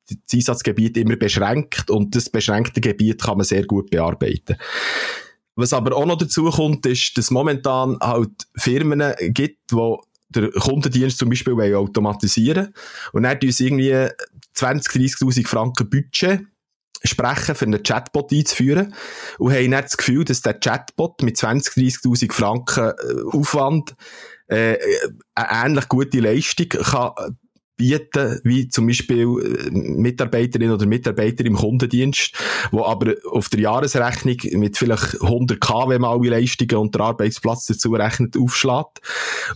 das 0.08 0.34
Einsatzgebiet 0.34 0.96
immer 0.96 1.16
beschränkt 1.16 1.90
und 1.90 2.14
das 2.14 2.30
beschränkte 2.30 2.80
Gebiet 2.80 3.22
kann 3.22 3.38
man 3.38 3.46
sehr 3.46 3.64
gut 3.64 3.90
bearbeiten. 3.90 4.56
Was 5.56 5.72
aber 5.72 5.96
auch 5.96 6.06
noch 6.06 6.18
dazu 6.18 6.50
kommt, 6.50 6.84
ist, 6.86 7.16
dass 7.16 7.30
momentan 7.30 7.98
halt 8.00 8.46
Firmen 8.56 9.02
gibt, 9.30 9.72
die 9.72 9.96
der 10.28 10.50
Kundendienst 10.50 11.18
zum 11.18 11.30
Beispiel 11.30 11.74
automatisieren 11.74 12.74
und 13.12 13.22
dann 13.22 13.40
tun 13.40 13.52
sie 13.52 13.66
irgendwie 13.66 14.08
20, 14.54 14.92
30'000 14.92 15.46
Franken 15.46 15.88
Budget 15.88 16.40
sprechen, 17.04 17.54
für 17.54 17.64
einen 17.64 17.82
Chatbot 17.82 18.32
einzuführen 18.32 18.94
und 19.38 19.52
haben 19.52 19.70
dann 19.70 19.82
das 19.82 19.96
Gefühl, 19.96 20.24
dass 20.24 20.42
der 20.42 20.54
Chatbot 20.54 21.22
mit 21.22 21.36
20, 21.36 21.74
30'000 21.74 22.32
Franken 22.32 22.90
äh, 22.90 23.36
Aufwand 23.36 23.94
äh, 24.48 24.76
eine 25.34 25.66
ähnlich 25.66 25.88
gute 25.88 26.20
Leistung 26.20 26.68
kann 26.68 27.36
bieten, 27.76 28.40
wie 28.44 28.68
zum 28.68 28.86
Beispiel 28.86 29.22
äh, 29.22 29.70
Mitarbeiterin 29.70 30.70
oder 30.70 30.86
Mitarbeiter 30.86 31.44
im 31.44 31.56
Kundendienst, 31.56 32.32
wo 32.70 32.84
aber 32.84 33.14
auf 33.30 33.48
der 33.48 33.60
Jahresrechnung 33.60 34.36
mit 34.52 34.78
vielleicht 34.78 35.20
100 35.20 35.60
K, 35.60 35.88
wenn 35.88 36.00
man 36.00 36.18
alle 36.18 36.30
Leistungen 36.30 36.76
und 36.76 36.94
der 36.94 37.02
Arbeitsplatz 37.02 37.66
dazu 37.66 37.92
rechnet, 37.92 38.36
aufschlägt. 38.36 39.00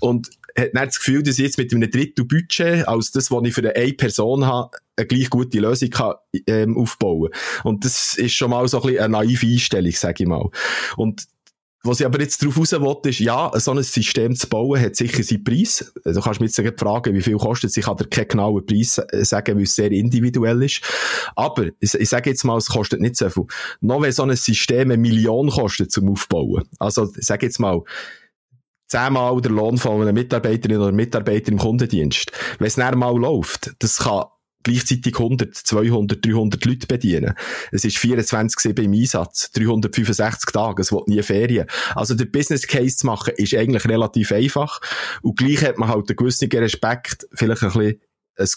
Und 0.00 0.30
hat 0.56 0.70
dann 0.74 0.86
das 0.86 0.98
Gefühl, 0.98 1.22
dass 1.22 1.38
ich 1.38 1.44
jetzt 1.44 1.58
mit 1.58 1.72
einem 1.72 1.90
Drittel 1.90 2.24
Budget, 2.24 2.86
als 2.86 3.12
das, 3.12 3.30
was 3.30 3.42
ich 3.44 3.54
für 3.54 3.74
eine 3.74 3.92
Person 3.94 4.46
habe, 4.46 4.76
eine 4.96 5.06
gleich 5.06 5.30
gute 5.30 5.60
Lösung 5.60 5.90
kann, 5.90 6.14
ähm, 6.46 6.76
aufbauen 6.76 7.30
Und 7.64 7.84
das 7.84 8.14
ist 8.14 8.34
schon 8.34 8.50
mal 8.50 8.66
so 8.68 8.80
ein 8.80 8.88
bisschen 8.88 9.04
eine 9.04 9.12
naive 9.12 9.46
Einstellung, 9.46 9.92
sage 9.92 10.24
ich 10.24 10.28
mal. 10.28 10.50
Und 10.96 11.24
was 11.82 12.00
ich 12.00 12.06
aber 12.06 12.20
jetzt 12.20 12.42
darauf 12.42 12.58
raus 12.58 12.72
will, 12.72 13.10
ist, 13.10 13.20
ja, 13.20 13.50
so 13.54 13.70
ein 13.70 13.82
System 13.82 14.36
zu 14.36 14.48
bauen, 14.48 14.80
hat 14.80 14.96
sicher 14.96 15.22
seinen 15.22 15.44
Preis. 15.44 15.92
Du 16.04 16.20
kannst 16.20 16.40
mich 16.40 16.54
jetzt 16.54 16.80
fragen, 16.80 17.14
wie 17.14 17.22
viel 17.22 17.38
kostet 17.38 17.70
es. 17.70 17.76
Ich 17.76 17.86
kann 17.86 17.96
dir 17.96 18.06
keinen 18.06 18.28
genauen 18.28 18.66
Preis 18.66 19.00
sagen, 19.12 19.56
weil 19.56 19.62
es 19.62 19.74
sehr 19.74 19.90
individuell 19.90 20.62
ist. 20.62 20.82
Aber, 21.36 21.68
ich, 21.80 21.94
ich 21.94 22.08
sage 22.08 22.30
jetzt 22.30 22.44
mal, 22.44 22.58
es 22.58 22.66
kostet 22.66 23.00
nicht 23.00 23.16
so 23.16 23.30
viel. 23.30 23.46
Noch 23.80 24.02
wenn 24.02 24.12
so 24.12 24.24
ein 24.24 24.36
System 24.36 24.90
eine 24.90 24.98
Million 24.98 25.48
kostet 25.48 25.90
zum 25.90 26.10
Aufbauen. 26.10 26.68
Also, 26.78 27.10
ich 27.16 27.26
sage 27.26 27.46
jetzt 27.46 27.58
mal, 27.58 27.82
zehnmal 28.86 29.40
der 29.40 29.52
Lohn 29.52 29.78
von 29.78 30.02
einer 30.02 30.12
Mitarbeiterin 30.12 30.78
oder 30.78 30.92
Mitarbeiter 30.92 31.50
im 31.50 31.58
Kundendienst. 31.58 32.30
Wenn 32.58 32.66
es 32.66 32.76
näher 32.76 32.96
mal 32.96 33.16
läuft, 33.16 33.72
das 33.78 33.98
kann 33.98 34.24
gleichzeitig 34.62 35.18
100, 35.18 35.54
200, 35.54 36.24
300 36.24 36.64
Leute 36.64 36.86
bedienen. 36.86 37.34
Es 37.72 37.84
ist 37.84 37.96
24-7 37.98 38.82
im 38.82 38.92
Einsatz, 38.92 39.50
365 39.52 40.52
Tage, 40.52 40.82
es 40.82 40.92
wird 40.92 41.08
nie 41.08 41.22
Ferien. 41.22 41.66
Also 41.94 42.14
der 42.14 42.26
Business 42.26 42.66
Case 42.66 42.96
zu 42.96 43.06
machen 43.06 43.34
ist 43.36 43.54
eigentlich 43.54 43.86
relativ 43.86 44.32
einfach 44.32 44.80
und 45.22 45.38
gleich 45.38 45.62
hat 45.62 45.78
man 45.78 45.88
halt 45.88 46.08
einen 46.08 46.16
gewissen 46.16 46.50
Respekt, 46.50 47.26
vielleicht 47.32 47.62
ein 47.62 47.72
bisschen 47.72 48.00
ein 48.36 48.48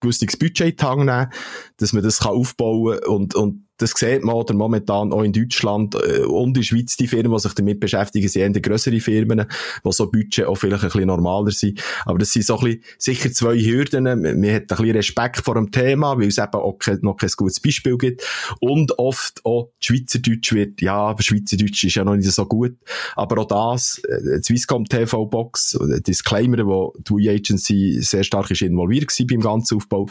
gewisses 0.00 0.36
Budget 0.36 0.82
nehmen, 0.82 1.32
dass 1.76 1.92
man 1.92 2.02
das 2.02 2.20
kann 2.20 2.32
aufbauen 2.32 3.00
und, 3.04 3.34
und 3.34 3.66
das 3.80 3.92
sieht 3.92 4.24
man 4.24 4.34
oder 4.34 4.54
momentan 4.54 5.12
auch 5.12 5.22
in 5.22 5.32
Deutschland 5.32 5.94
äh, 5.94 6.20
und 6.20 6.48
in 6.48 6.54
der 6.54 6.62
Schweiz 6.62 6.96
die 6.96 7.08
Firmen, 7.08 7.32
die 7.32 7.38
sich 7.38 7.54
damit 7.54 7.80
beschäftigen, 7.80 8.28
sind 8.28 8.56
eher 8.56 8.60
grössere 8.60 9.00
Firmen, 9.00 9.46
wo 9.82 9.92
so 9.92 10.10
Budget 10.10 10.46
auch 10.46 10.56
vielleicht 10.56 10.82
ein 10.82 10.88
bisschen 10.88 11.06
normaler 11.06 11.50
sind. 11.50 11.82
Aber 12.04 12.18
das 12.18 12.32
sind 12.32 12.46
so 12.46 12.58
ein 12.58 12.64
bisschen 12.64 12.84
sicher 12.98 13.32
zwei 13.32 13.58
Hürden. 13.58 14.04
Man 14.04 14.18
hat 14.18 14.62
ein 14.62 14.66
bisschen 14.66 14.90
Respekt 14.90 15.44
vor 15.44 15.54
dem 15.54 15.70
Thema, 15.70 16.18
weil 16.18 16.28
es 16.28 16.38
eben 16.38 16.54
auch 16.54 16.78
noch 17.02 17.16
kein 17.16 17.30
gutes 17.36 17.60
Beispiel 17.60 17.96
gibt. 17.96 18.26
Und 18.60 18.98
oft 18.98 19.44
auch 19.44 19.70
Schweizerdeutsch 19.80 20.52
wird, 20.52 20.80
ja, 20.80 20.96
aber 20.96 21.22
Schweizerdeutsch 21.22 21.84
ist 21.84 21.94
ja 21.94 22.04
noch 22.04 22.16
nicht 22.16 22.30
so 22.30 22.44
gut. 22.46 22.76
Aber 23.16 23.42
auch 23.42 23.46
das, 23.46 24.00
äh, 24.04 24.42
Swisscom 24.42 24.84
TV 24.84 25.26
Box, 25.26 25.78
Disclaimer, 26.06 26.66
wo 26.66 26.94
die 26.98 27.28
Agency 27.28 27.98
sehr 28.02 28.24
stark 28.24 28.50
ist 28.50 28.62
involviert 28.62 29.00
war 29.18 29.26
beim 29.26 29.40
ganzen 29.40 29.76
Aufbau, 29.76 30.08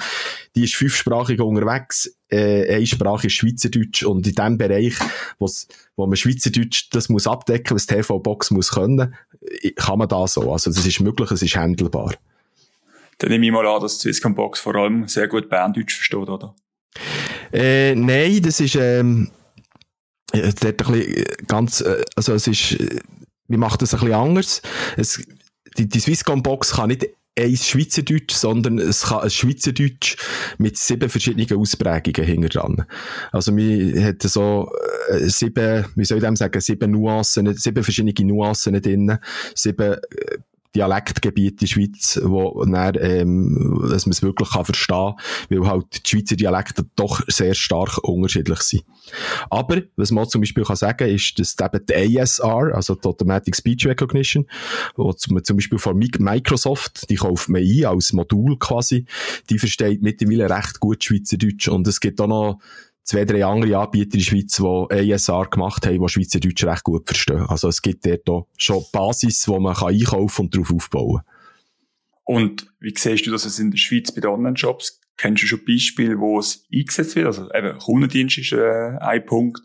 die 0.55 0.63
ist 0.63 0.75
fünfsprachig 0.75 1.39
unterwegs 1.41 2.11
äh, 2.29 2.75
eine 2.75 2.85
Sprache 2.85 3.27
ist 3.27 3.33
Schweizerdeutsch 3.33 4.03
und 4.03 4.25
in 4.27 4.35
dem 4.35 4.57
Bereich, 4.57 4.95
wo 5.39 5.47
man 6.05 6.15
Schweizerdeutsch 6.15 6.89
das 6.91 7.09
muss 7.09 7.27
abdecken, 7.27 7.75
was 7.75 7.87
TV-Box 7.87 8.51
muss 8.51 8.71
können, 8.71 9.15
kann 9.75 9.99
man 9.99 10.07
da 10.07 10.27
so. 10.27 10.51
Also 10.51 10.71
das 10.71 10.85
ist 10.85 10.99
möglich, 10.99 11.31
es 11.31 11.41
ist 11.41 11.55
handelbar. 11.55 12.13
Dann 13.17 13.31
nehme 13.31 13.45
ich 13.45 13.51
mal 13.51 13.67
an, 13.67 13.81
dass 13.81 13.99
Swisscom 13.99 14.33
Box 14.33 14.59
vor 14.59 14.75
allem 14.75 15.07
sehr 15.07 15.27
gut 15.27 15.49
Berndeutsch 15.49 15.95
versteht, 15.95 16.29
oder? 16.29 16.55
Äh, 17.51 17.95
nein, 17.95 18.41
das 18.41 18.59
ist 18.59 18.75
ähm, 18.75 19.29
äh, 20.31 20.53
dort 20.59 20.65
ein 20.65 20.75
bisschen 20.75 21.17
äh, 21.17 21.25
ganz, 21.47 21.81
äh, 21.81 22.03
also 22.15 22.33
es 22.33 22.47
ist, 22.47 22.73
äh, 22.73 22.99
wir 23.47 23.57
machen 23.57 23.77
das 23.79 23.93
ein 23.93 23.99
bisschen 23.99 24.15
anders. 24.15 24.61
Es, 24.95 25.21
die, 25.77 25.87
die 25.89 25.99
Swisscom 25.99 26.43
Box 26.43 26.73
kann 26.73 26.89
nicht 26.89 27.07
ein 27.37 27.55
Schweizerdeutsch, 27.55 28.33
sondern 28.33 28.79
es 28.79 29.03
kann 29.03 29.21
ein 29.21 29.29
Schweizerdeutsch 29.29 30.17
mit 30.57 30.77
sieben 30.77 31.09
verschiedenen 31.09 31.57
Ausprägungen 31.57 32.29
hinter 32.29 32.49
dran. 32.49 32.85
Also, 33.31 33.55
wir 33.55 34.03
haben 34.03 34.17
so 34.21 34.69
äh, 35.09 35.29
sieben, 35.29 35.85
wie 35.95 36.05
soll 36.05 36.17
ich 36.17 36.23
dem 36.23 36.35
sagen, 36.35 36.59
sieben 36.59 36.91
Nuancen, 36.91 37.55
sieben 37.55 37.83
verschiedene 37.83 38.27
Nuancen 38.27 38.81
drin, 38.81 39.17
sieben 39.55 39.93
äh, 39.93 40.37
Dialektgebiet 40.75 41.53
in 41.53 41.57
der 41.57 41.67
Schweiz, 41.67 42.19
wo 42.23 42.63
dann, 42.63 42.95
ähm, 42.99 43.87
dass 43.89 44.05
man 44.05 44.11
es 44.11 44.21
wirklich 44.21 44.51
kann 44.51 44.65
verstehen 44.65 45.15
kann, 45.15 45.61
weil 45.61 45.67
halt 45.67 46.05
die 46.05 46.09
Schweizer 46.09 46.35
Dialekte 46.35 46.85
doch 46.95 47.21
sehr 47.27 47.55
stark 47.55 47.97
unterschiedlich 47.99 48.59
sind. 48.59 48.83
Aber, 49.49 49.81
was 49.95 50.11
man 50.11 50.29
zum 50.29 50.41
Beispiel 50.41 50.63
kann 50.63 50.75
sagen, 50.75 51.09
ist, 51.09 51.39
dass 51.39 51.55
eben 51.59 51.85
die 51.85 52.19
ASR, 52.19 52.75
also 52.75 52.95
die 52.95 53.07
Automatic 53.07 53.55
Speech 53.55 53.87
Recognition, 53.87 54.45
wo 54.95 55.13
man 55.29 55.43
zum 55.43 55.57
Beispiel 55.57 55.79
von 55.79 55.97
Microsoft, 55.97 57.09
die 57.09 57.15
kauft 57.15 57.49
man 57.49 57.61
ein 57.61 57.85
als 57.85 58.13
Modul 58.13 58.57
quasi, 58.59 59.05
die 59.49 59.57
versteht 59.57 60.03
mittlerweile 60.03 60.49
recht 60.49 60.79
gut 60.79 61.03
Schweizerdeutsch 61.03 61.67
und 61.67 61.87
es 61.87 61.99
gibt 61.99 62.21
auch 62.21 62.27
noch 62.27 62.59
zwei, 63.09 63.25
drei 63.25 63.43
andere 63.43 63.77
Anbieter 63.77 64.13
in 64.13 64.19
der 64.19 64.25
Schweiz, 64.25 64.55
die 64.55 65.13
ASR 65.13 65.47
gemacht 65.49 65.85
haben, 65.85 65.99
die 65.99 66.09
Schweizerdeutsch 66.09 66.63
recht 66.63 66.83
gut 66.83 67.07
verstehen. 67.07 67.45
Also 67.47 67.67
es 67.67 67.81
gibt 67.81 68.05
dort 68.05 68.47
schon 68.55 68.83
Basis, 68.93 69.47
wo 69.47 69.59
man 69.59 69.75
kann 69.75 69.89
einkaufen 69.89 70.45
und 70.45 70.53
darauf 70.53 70.71
aufbauen 70.71 71.21
Und 72.23 72.71
wie 72.79 72.93
siehst 72.95 73.25
du 73.25 73.31
das 73.31 73.57
in 73.57 73.71
der 73.71 73.79
Schweiz 73.79 74.11
bei 74.11 74.21
den 74.21 74.29
Online-Shops? 74.29 75.01
Kennst 75.17 75.41
du 75.41 75.47
schon 75.47 75.65
Beispiele, 75.65 76.19
wo 76.19 76.37
es 76.37 76.67
eingesetzt 76.71 77.15
wird? 77.15 77.25
Also 77.25 77.51
eben 77.51 77.79
Kundendienst 77.79 78.37
ist 78.37 78.51
äh, 78.51 78.97
ein 78.99 79.25
Punkt. 79.25 79.59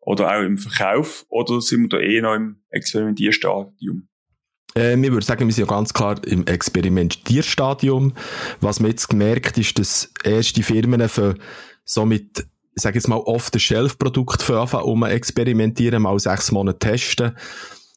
Oder 0.00 0.34
auch 0.34 0.42
im 0.42 0.58
Verkauf? 0.58 1.24
Oder 1.30 1.60
sind 1.62 1.82
wir 1.82 1.88
da 1.88 1.98
eh 1.98 2.20
noch 2.20 2.34
im 2.34 2.56
Experimentierstadium? 2.68 4.08
Äh, 4.74 4.96
wir 4.98 5.10
würden 5.10 5.24
sagen, 5.24 5.46
wir 5.46 5.52
sind 5.52 5.68
ja 5.68 5.74
ganz 5.74 5.94
klar 5.94 6.20
im 6.26 6.46
Experimentierstadium. 6.46 8.12
Was 8.60 8.78
man 8.78 8.90
jetzt 8.90 9.08
gemerkt 9.08 9.56
ist, 9.56 9.78
dass 9.78 10.12
erste 10.22 10.62
Firmen 10.62 11.08
für 11.08 11.36
so 11.84 12.06
mit 12.06 12.46
ich 12.74 12.82
sage 12.82 12.96
jetzt 12.96 13.08
mal, 13.08 13.16
off-the-shelf-Produkt 13.16 14.42
für 14.42 14.60
anfangen, 14.60 14.84
um 14.84 15.04
experimentieren, 15.04 16.02
mal 16.02 16.18
sechs 16.18 16.52
Monate 16.52 16.78
testen. 16.78 17.36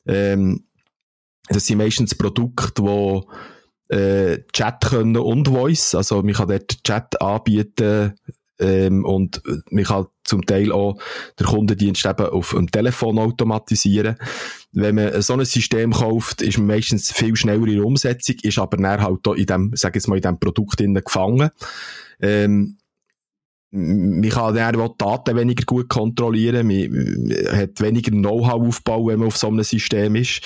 Ähm, 0.05 0.65
das 1.49 1.67
sind 1.67 1.77
meistens 1.77 2.15
Produkte, 2.15 2.81
die 2.81 3.93
äh, 3.93 4.43
Chat 4.53 4.81
können 4.85 5.17
und 5.17 5.47
Voice. 5.47 5.95
Also 5.95 6.21
man 6.21 6.33
kann 6.33 6.47
dort 6.47 6.83
Chat 6.83 7.21
anbieten 7.21 8.13
ähm, 8.59 9.05
und 9.05 9.41
man 9.69 9.83
kann 9.83 10.07
zum 10.23 10.45
Teil 10.45 10.71
auch 10.71 10.97
der 11.37 11.47
Kundendienst 11.47 12.05
eben 12.05 12.27
auf 12.27 12.51
dem 12.51 12.71
Telefon 12.71 13.19
automatisieren. 13.19 14.15
Wenn 14.71 14.95
man 14.95 15.21
so 15.21 15.33
ein 15.33 15.45
System 15.45 15.91
kauft, 15.91 16.41
ist 16.41 16.57
man 16.57 16.67
meistens 16.67 17.11
viel 17.11 17.35
schneller 17.35 17.67
in 17.67 17.75
der 17.75 17.85
Umsetzung, 17.85 18.37
ist 18.41 18.57
aber 18.57 18.77
dann 18.77 19.01
halt 19.01 19.27
auch 19.27 19.35
in 19.35 19.45
dem, 19.45 19.71
sag 19.75 19.95
jetzt 19.95 20.07
mal, 20.07 20.15
in 20.15 20.21
dem 20.21 20.39
Produkt 20.39 20.77
gefangen. 20.77 21.49
Ähm, 22.21 22.77
man 23.75 24.29
kann 24.29 24.53
dann 24.53 24.75
auch 24.75 24.89
die 24.89 24.97
Daten 24.99 25.35
weniger 25.35 25.65
gut 25.65 25.89
kontrollieren, 25.89 26.67
man 26.67 27.59
hat 27.59 27.81
weniger 27.81 28.11
Know-how 28.11 28.67
aufbauen, 28.67 29.07
wenn 29.07 29.19
man 29.19 29.27
auf 29.29 29.37
so 29.37 29.47
einem 29.47 29.63
System 29.63 30.15
ist. 30.15 30.41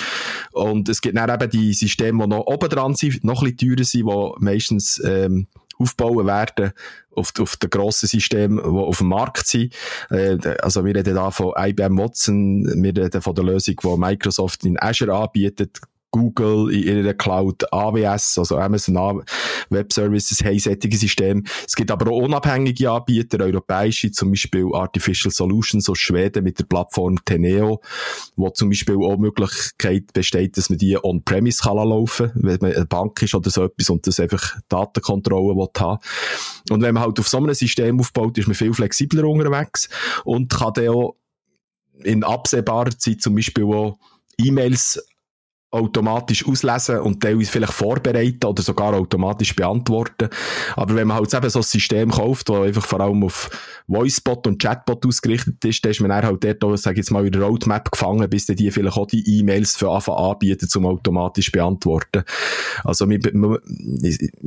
Und 0.53 0.87
es 0.87 1.01
gibt 1.01 1.17
dann 1.17 1.29
eben 1.29 1.49
die 1.49 1.73
Systeme, 1.73 2.23
die 2.23 2.29
noch 2.29 2.47
oben 2.47 2.69
dran 2.69 2.95
sind, 2.95 3.25
noch 3.25 3.43
ein 3.43 3.55
bisschen 3.55 3.75
teurer 3.75 3.83
sind, 3.83 4.07
die 4.07 4.43
meistens 4.45 5.01
ähm, 5.03 5.47
aufbauen 5.77 6.25
werden 6.25 6.71
auf, 7.17 7.33
auf 7.39 7.57
den 7.57 7.69
grossen 7.69 8.07
Systemen, 8.07 8.57
die 8.57 8.63
auf 8.63 8.99
dem 8.99 9.07
Markt 9.07 9.47
sind. 9.47 9.73
Äh, 10.09 10.37
also 10.61 10.85
wir 10.85 10.95
reden 10.95 11.15
da 11.15 11.29
von 11.29 11.53
IBM 11.57 11.97
Watson, 11.97 12.81
wir 12.81 12.95
reden 12.95 13.21
von 13.21 13.35
der 13.35 13.43
Lösung, 13.43 13.75
die 13.83 13.97
Microsoft 13.97 14.65
in 14.65 14.81
Azure 14.81 15.15
anbietet, 15.15 15.81
Google 16.17 16.73
in 16.73 16.97
ihrer 16.97 17.13
Cloud, 17.13 17.71
AWS, 17.71 18.39
also 18.39 18.57
Amazon 18.57 19.23
Web 19.69 19.93
Services 19.93 20.43
haben 20.43 20.57
solche 20.57 20.97
Systeme. 20.97 21.43
Es 21.65 21.75
gibt 21.75 21.91
aber 21.91 22.11
auch 22.11 22.17
unabhängige 22.17 22.89
Anbieter, 22.89 23.43
europäische, 23.43 24.11
zum 24.11 24.31
Beispiel 24.31 24.67
Artificial 24.73 25.31
Solutions 25.31 25.87
aus 25.89 25.99
Schweden 25.99 26.43
mit 26.43 26.57
der 26.57 26.65
Plattform 26.65 27.23
Teneo, 27.23 27.81
wo 28.35 28.49
zum 28.49 28.69
Beispiel 28.69 28.95
auch 28.95 29.17
Möglichkeit 29.17 30.11
besteht, 30.13 30.57
dass 30.57 30.69
man 30.69 30.79
die 30.79 30.97
on-premise 30.97 31.61
kann 31.61 31.77
laufen, 31.77 32.31
wenn 32.33 32.57
man 32.61 32.73
eine 32.73 32.85
Bank 32.85 33.21
ist 33.21 33.35
oder 33.35 33.49
so 33.49 33.65
etwas 33.65 33.89
und 33.89 34.07
das 34.07 34.19
einfach 34.19 34.55
Datenkontrolle 34.69 35.55
will 35.55 35.67
haben. 35.77 35.99
Und 36.71 36.81
wenn 36.81 36.95
man 36.95 37.03
halt 37.03 37.19
auf 37.19 37.27
so 37.27 37.37
einem 37.37 37.53
System 37.53 37.99
aufbaut, 37.99 38.37
ist 38.37 38.47
man 38.47 38.55
viel 38.55 38.73
flexibler 38.73 39.25
unterwegs 39.25 39.89
und 40.25 40.51
kann 40.51 40.73
dann 40.73 40.89
auch 40.89 41.15
in 42.03 42.23
absehbarer 42.23 42.97
Zeit 42.97 43.21
zum 43.21 43.35
Beispiel 43.35 43.65
auch 43.65 43.97
E-Mails 44.39 45.06
automatisch 45.77 46.45
auslesen 46.47 46.99
und 46.99 47.21
teilweise 47.21 47.51
vielleicht 47.51 47.73
vorbereiten 47.73 48.45
oder 48.45 48.61
sogar 48.61 48.93
automatisch 48.93 49.55
beantworten. 49.55 50.29
Aber 50.75 50.95
wenn 50.95 51.07
man 51.07 51.17
halt 51.17 51.33
eben 51.33 51.49
so 51.49 51.59
ein 51.59 51.63
System 51.63 52.11
kauft, 52.11 52.49
das 52.49 52.57
einfach 52.57 52.85
vor 52.85 53.01
allem 53.01 53.23
auf 53.23 53.49
Voicebot 53.87 54.47
und 54.47 54.61
Chatbot 54.61 55.05
ausgerichtet 55.05 55.63
ist, 55.63 55.83
dann 55.83 55.91
ist 55.91 56.01
man 56.01 56.09
dann 56.09 56.25
halt 56.25 56.43
dort 56.43 56.63
auch, 56.63 56.75
sag 56.75 56.93
ich 56.93 56.97
jetzt 56.97 57.11
mal, 57.11 57.25
in 57.25 57.31
der 57.31 57.41
Roadmap 57.41 57.91
gefangen, 57.91 58.29
bis 58.29 58.45
dann 58.45 58.55
die 58.55 58.71
vielleicht 58.71 58.97
auch 58.97 59.07
die 59.07 59.39
E-Mails 59.39 59.75
für 59.75 59.89
Anfang 59.89 60.15
anbieten, 60.15 60.67
zum 60.67 60.85
automatisch 60.85 61.51
beantworten. 61.51 62.23
Also, 62.83 63.05
man, 63.05 63.19
man, 63.33 63.57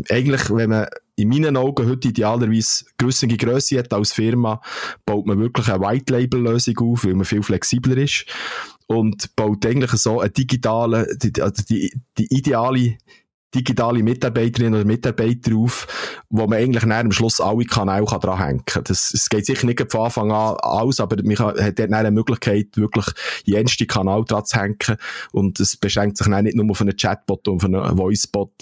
eigentlich, 0.08 0.50
wenn 0.50 0.70
man 0.70 0.86
in 1.16 1.28
meinen 1.28 1.56
Augen 1.56 1.88
heute 1.88 2.08
idealerweise 2.08 2.84
gewisse 2.96 3.28
Grösse 3.28 3.78
hat 3.78 3.92
als 3.92 4.12
Firma, 4.12 4.60
baut 5.04 5.26
man 5.26 5.38
wirklich 5.38 5.68
eine 5.68 5.84
White-Label-Lösung 5.84 6.78
auf, 6.78 7.04
weil 7.04 7.14
man 7.14 7.24
viel 7.24 7.42
flexibler 7.42 7.96
ist 7.98 8.26
und 8.90 9.36
baut 9.36 9.64
eigentlich 9.66 9.92
so 9.92 10.18
eine 10.18 10.30
digitale, 10.30 11.06
die, 11.16 11.40
also 11.40 11.62
die, 11.62 11.92
die 12.18 12.26
ideale 12.36 12.98
digitale 13.54 14.02
Mitarbeiterinnen 14.02 14.74
oder 14.74 14.86
Mitarbeiter 14.86 15.56
auf, 15.56 16.22
wo 16.28 16.46
man 16.46 16.58
eigentlich 16.58 16.84
nach 16.84 17.00
am 17.00 17.12
Schluss 17.12 17.40
alle 17.40 17.64
Kanäle 17.64 18.04
dran 18.04 18.38
hängen 18.38 18.62
kann. 18.64 18.84
Das, 18.84 19.12
es 19.12 19.28
geht 19.28 19.46
sicher 19.46 19.66
nicht 19.66 19.90
von 19.90 20.02
Anfang 20.02 20.30
an 20.30 20.56
aus, 20.56 21.00
aber 21.00 21.16
man 21.22 21.36
hat 21.36 21.78
dort 21.78 21.92
eine 21.92 22.10
Möglichkeit, 22.10 22.68
wirklich 22.76 23.06
jenste 23.44 23.86
Kanal 23.86 24.24
dran 24.24 24.44
zu 24.44 24.58
hängen 24.58 24.98
und 25.32 25.58
es 25.60 25.76
beschränkt 25.76 26.18
sich 26.18 26.26
nicht 26.26 26.56
nur 26.56 26.70
auf 26.70 26.80
einen 26.80 26.96
Chatbot 26.96 27.48
und 27.48 27.56
auf 27.56 27.64
einen 27.64 27.98
Voicebot. 27.98 28.52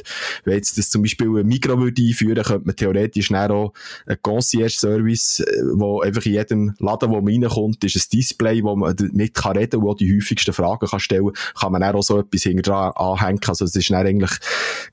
Wenn 0.45 0.55
jetzt 0.55 0.79
das 0.79 0.91
zum 0.91 1.03
Beispiel 1.03 1.29
ein 1.39 1.47
Mikro 1.47 1.79
würde 1.79 2.03
einführen, 2.03 2.43
könnte 2.43 2.67
man 2.67 2.77
theoretisch 2.77 3.33
auch 3.33 3.73
einen 4.07 4.23
Concierge-Service, 4.23 5.41
äh, 5.41 5.63
wo 5.75 6.01
einfach 6.01 6.25
in 6.27 6.33
jedem 6.33 6.75
Laden, 6.79 7.11
wo 7.11 7.21
man 7.21 7.43
reinkommt, 7.43 7.85
ist 7.85 7.97
ein 7.97 8.19
Display, 8.19 8.63
wo 8.63 8.77
man 8.77 8.95
mit 9.13 9.35
kann 9.35 9.57
reden 9.57 9.83
und 9.83 10.01
die 10.01 10.15
häufigsten 10.15 10.53
Fragen 10.53 10.87
kann 10.87 11.01
stellen 11.01 11.33
kann, 11.59 11.73
man 11.73 11.83
auch 11.83 12.03
so 12.03 12.19
etwas 12.19 12.43
hinter 12.43 12.63
dran 12.63 12.93
anhängen. 12.93 13.41
Also 13.47 13.65
es 13.65 13.75
ist 13.75 13.91
dann 13.91 14.07
eigentlich 14.07 14.31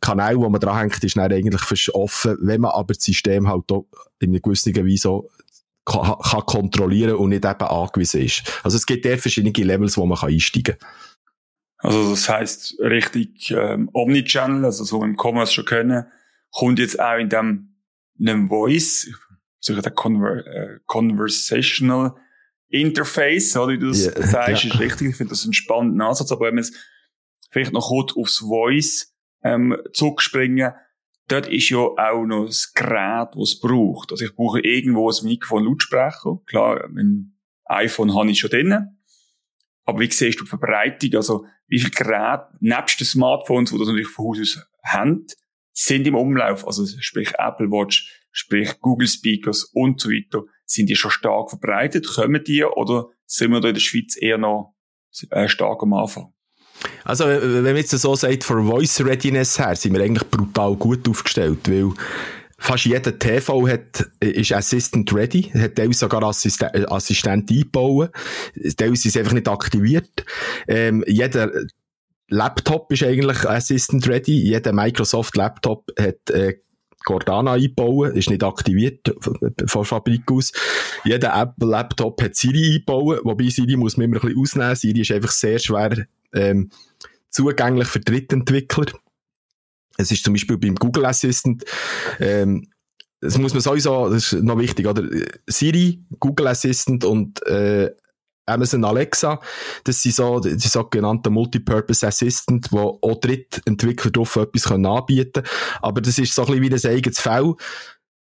Kanal, 0.01 0.37
wo 0.37 0.49
man 0.49 0.61
dranhängt, 0.61 1.03
ist 1.03 1.17
dann 1.17 1.31
eigentlich 1.31 1.93
offen, 1.93 2.37
wenn 2.41 2.61
man 2.61 2.71
aber 2.71 2.93
das 2.93 3.03
System 3.03 3.47
halt 3.47 3.71
auch 3.71 3.87
in 4.19 4.29
einer 4.29 4.39
gewissen 4.39 4.75
Weise 4.75 5.21
kann, 5.85 6.15
kann 6.19 6.45
kontrollieren 6.45 7.15
und 7.15 7.29
nicht 7.29 7.45
eben 7.45 7.61
angewiesen 7.61 8.21
ist. 8.21 8.43
Also 8.63 8.77
es 8.77 8.85
gibt 8.85 9.05
eher 9.05 9.17
verschiedene 9.17 9.53
Levels, 9.65 9.97
wo 9.97 10.05
man 10.05 10.17
kann 10.17 10.31
einsteigen 10.31 10.77
kann. 10.77 10.89
Also 11.77 12.11
das 12.11 12.27
heisst 12.29 12.79
richtig 12.79 13.51
ähm, 13.51 13.89
Omnichannel, 13.93 14.65
also 14.65 14.83
so 14.83 15.03
im 15.03 15.17
Commerce 15.17 15.53
schon 15.53 15.65
können, 15.65 16.05
kommt 16.51 16.79
jetzt 16.79 16.99
auch 16.99 17.17
in 17.17 17.29
dem 17.29 17.75
einem 18.19 18.47
Voice, 18.47 19.09
so 19.59 19.79
der 19.79 19.91
Conver 19.91 20.45
äh, 20.45 20.79
Conversational 20.85 22.15
Interface, 22.69 23.55
oder 23.57 23.73
wie 23.73 23.77
du 23.77 23.87
das 23.87 24.05
yeah, 24.05 24.27
sagst, 24.27 24.63
ja. 24.63 24.73
ist 24.73 24.79
richtig. 24.79 25.09
Ich 25.09 25.15
finde 25.15 25.31
das 25.31 25.43
einen 25.43 25.53
spannenden 25.53 26.01
Ansatz, 26.01 26.31
aber 26.31 26.47
wenn 26.47 26.55
man 26.55 26.63
es 26.63 26.73
vielleicht 27.51 27.73
noch 27.73 27.87
kurz 27.89 28.15
aufs 28.15 28.39
Voice 28.39 29.14
ähm, 29.45 29.77
zurückspringen, 29.93 30.73
dort 31.27 31.47
ist 31.47 31.69
ja 31.69 31.77
auch 31.77 32.25
noch 32.25 32.47
das 32.47 32.73
Gerät, 32.73 33.29
das 33.35 33.51
es 33.51 33.59
braucht. 33.59 34.11
Also 34.11 34.25
ich 34.25 34.35
brauche 34.35 34.59
irgendwo 34.59 35.09
ein 35.09 35.25
Mikrofon, 35.25 35.65
Lautsprecher. 35.65 36.39
Klar, 36.47 36.89
mein 36.91 37.37
iPhone 37.65 38.15
habe 38.15 38.31
ich 38.31 38.39
schon 38.39 38.49
drin. 38.49 38.97
Aber 39.85 39.99
wie 39.99 40.11
siehst 40.11 40.39
du 40.39 40.43
die 40.43 40.49
Verbreitung? 40.49 41.15
Also, 41.15 41.45
wie 41.67 41.79
viele 41.79 41.91
Geräte, 41.91 42.47
nebst 42.59 42.99
den 42.99 43.05
Smartphones, 43.05 43.71
die 43.71 43.77
das 43.77 43.87
natürlich 43.87 44.07
von 44.07 44.25
Haus 44.27 44.39
aus 44.39 44.67
haben, 44.83 45.27
sind 45.71 46.07
im 46.07 46.15
Umlauf? 46.15 46.65
Also, 46.65 46.85
sprich 46.99 47.33
Apple 47.37 47.69
Watch, 47.69 48.27
sprich 48.31 48.79
Google 48.81 49.07
Speakers 49.07 49.63
und 49.73 50.01
so 50.01 50.09
weiter. 50.09 50.43
Sind 50.65 50.89
die 50.89 50.95
schon 50.95 51.11
stark 51.11 51.51
verbreitet? 51.51 52.07
Kommen 52.07 52.43
die? 52.43 52.63
Oder 52.63 53.09
sind 53.25 53.51
wir 53.51 53.61
da 53.61 53.67
in 53.67 53.75
der 53.75 53.81
Schweiz 53.81 54.17
eher 54.19 54.39
noch 54.39 54.75
äh, 55.29 55.47
stark 55.47 55.83
am 55.83 55.93
Anfang? 55.93 56.34
Also, 57.03 57.25
wenn 57.25 57.63
man 57.63 57.77
jetzt 57.77 57.91
so 57.91 58.15
sagt, 58.15 58.43
von 58.43 58.67
Voice 58.67 59.01
Readiness 59.01 59.59
her, 59.59 59.75
sind 59.75 59.93
wir 59.93 60.03
eigentlich 60.03 60.29
brutal 60.29 60.75
gut 60.75 61.07
aufgestellt, 61.07 61.69
weil 61.69 61.91
fast 62.57 62.85
jeder 62.85 63.17
TV 63.17 63.67
hat, 63.67 64.09
ist 64.19 64.51
Assistant 64.51 65.13
ready, 65.13 65.43
hat 65.53 65.75
teilweise 65.75 65.99
sogar 65.99 66.23
Assisten 66.23 66.67
Assistent 66.87 67.51
eingebaut, 67.51 68.11
teilweise 68.77 69.07
ist 69.07 69.17
einfach 69.17 69.33
nicht 69.33 69.47
aktiviert. 69.47 70.25
Ähm, 70.67 71.03
jeder 71.07 71.51
Laptop 72.29 72.91
ist 72.91 73.03
eigentlich 73.03 73.47
Assistant 73.47 74.07
ready, 74.07 74.41
jeder 74.41 74.73
Microsoft 74.73 75.35
Laptop 75.35 75.91
hat 75.99 76.29
äh, 76.31 76.55
Cordana 77.05 77.53
eingebaut, 77.53 78.15
ist 78.15 78.29
nicht 78.29 78.43
aktiviert 78.43 79.13
von 79.67 79.85
Fabrik 79.85 80.29
aus. 80.31 80.51
Jeder 81.03 81.39
Apple 81.39 81.69
Laptop 81.69 82.21
hat 82.21 82.35
Siri 82.35 82.73
eingebaut, 82.73 83.21
wobei 83.23 83.49
Siri 83.49 83.75
muss 83.75 83.95
man 83.95 84.05
immer 84.05 84.17
ein 84.17 84.21
bisschen 84.21 84.41
ausnehmen. 84.41 84.75
Siri 84.75 85.01
ist 85.01 85.11
einfach 85.11 85.31
sehr 85.31 85.59
schwer 85.59 86.07
ähm, 86.35 86.69
zugänglich 87.29 87.87
für 87.87 87.99
Drittentwickler. 87.99 88.85
Es 89.97 90.11
ist 90.11 90.23
zum 90.23 90.33
Beispiel 90.33 90.57
beim 90.57 90.75
Google 90.75 91.05
Assistant, 91.05 91.63
ähm, 92.19 92.67
das 93.21 93.37
muss 93.37 93.53
man 93.53 93.61
sowieso, 93.61 94.09
das 94.09 94.33
ist 94.33 94.43
noch 94.43 94.59
wichtig, 94.59 94.87
oder? 94.87 95.03
Siri, 95.47 96.03
Google 96.19 96.47
Assistant 96.47 97.03
und 97.05 97.45
äh, 97.47 97.91
Amazon 98.45 98.83
Alexa, 98.85 99.39
das 99.83 100.01
sind 100.01 100.13
so 100.13 100.39
die 100.39 100.59
sogenannten 100.59 101.33
Multipurpose 101.33 102.05
Assistant, 102.05 102.71
wo 102.71 102.99
auch 103.01 103.19
Drittentwickler 103.19 104.11
drauf 104.11 104.35
etwas 104.35 104.71
anbieten 104.71 105.31
können. 105.43 105.47
Aber 105.81 106.01
das 106.01 106.19
ist 106.19 106.35
so 106.35 106.43
ein 106.45 106.61
bisschen 106.61 106.83
wie 106.83 106.89
ein 106.89 106.95
eigenes. 106.95 107.19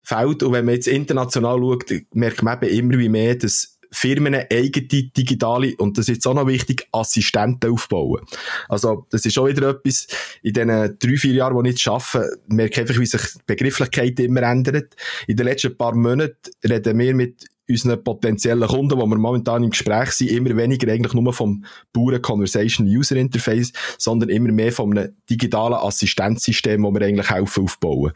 Feld. 0.06 0.42
Und 0.42 0.52
wenn 0.52 0.66
man 0.66 0.74
jetzt 0.74 0.86
international 0.86 1.58
schaut, 1.58 1.90
merkt 2.12 2.42
man 2.42 2.62
eben 2.62 2.78
immer 2.78 2.98
wie 2.98 3.08
mehr, 3.08 3.36
dass 3.36 3.73
Firmen 3.94 4.34
eigene 4.34 4.86
digitale, 4.86 5.74
und 5.78 5.96
das 5.98 6.08
ist 6.08 6.16
jetzt 6.16 6.26
auch 6.26 6.34
noch 6.34 6.46
wichtig, 6.46 6.86
Assistenten 6.92 7.72
aufbauen. 7.72 8.22
Also, 8.68 9.06
das 9.10 9.24
ist 9.24 9.38
auch 9.38 9.46
wieder 9.46 9.70
etwas, 9.70 10.06
in 10.42 10.52
den 10.52 10.68
drei, 10.98 11.16
vier 11.16 11.34
Jahren, 11.34 11.54
wo 11.54 11.62
ich 11.62 11.70
jetzt 11.70 11.88
arbeite, 11.88 12.38
merke 12.48 12.72
ich 12.72 12.80
einfach, 12.80 13.00
wie 13.00 13.06
sich 13.06 13.22
die 13.22 13.40
Begrifflichkeit 13.46 14.20
immer 14.20 14.42
ändert. 14.42 14.94
In 15.26 15.36
den 15.36 15.46
letzten 15.46 15.76
paar 15.76 15.94
Monaten 15.94 16.50
reden 16.64 16.98
wir 16.98 17.14
mit 17.14 17.46
unseren 17.68 18.02
potenziellen 18.02 18.68
Kunden, 18.68 18.98
wo 18.98 19.06
wir 19.06 19.16
momentan 19.16 19.62
im 19.64 19.70
Gespräch 19.70 20.10
sind, 20.12 20.30
immer 20.30 20.56
weniger 20.56 20.92
eigentlich 20.92 21.14
nur 21.14 21.32
vom 21.32 21.64
puren 21.92 22.20
Conversation 22.20 22.86
User 22.86 23.16
Interface, 23.16 23.72
sondern 23.98 24.28
immer 24.28 24.52
mehr 24.52 24.72
von 24.72 24.96
einem 24.96 25.14
digitalen 25.30 25.74
Assistenzsystem, 25.74 26.82
wo 26.82 26.92
wir 26.92 27.02
eigentlich 27.02 27.30
helfen 27.30 27.64
aufbauen. 27.64 28.12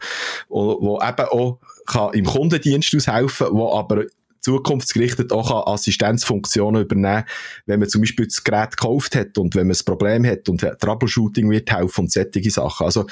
Wo, 0.49 0.77
wo 0.81 1.01
eben 1.01 1.25
auch 1.29 1.59
kann 1.87 2.13
im 2.13 2.25
Kundendienst 2.25 2.95
aushelfen, 2.95 3.47
wo 3.51 3.73
aber 3.73 4.05
zukunftsgerichtet 4.41 5.31
auch 5.31 5.67
Assistenzfunktionen 5.67 6.83
übernehmen, 6.83 7.23
wenn 7.65 7.79
man 7.79 7.89
zum 7.89 8.01
Beispiel 8.01 8.27
das 8.27 8.43
Gerät 8.43 8.77
gekauft 8.77 9.15
hat 9.15 9.37
und 9.37 9.55
wenn 9.55 9.67
man 9.67 9.75
ein 9.75 9.85
Problem 9.85 10.25
hat 10.25 10.49
und 10.49 10.61
Troubleshooting 10.79 11.49
wird 11.49 11.71
helfen 11.71 12.01
und 12.01 12.11
solche 12.11 12.51
Sachen. 12.51 12.85
Also 12.85 13.05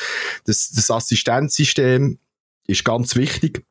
das, 0.46 0.72
das 0.72 0.90
Assistenzsystem 0.90 2.20
ist 2.68 2.84
ganz 2.84 3.16
wichtig. 3.16 3.64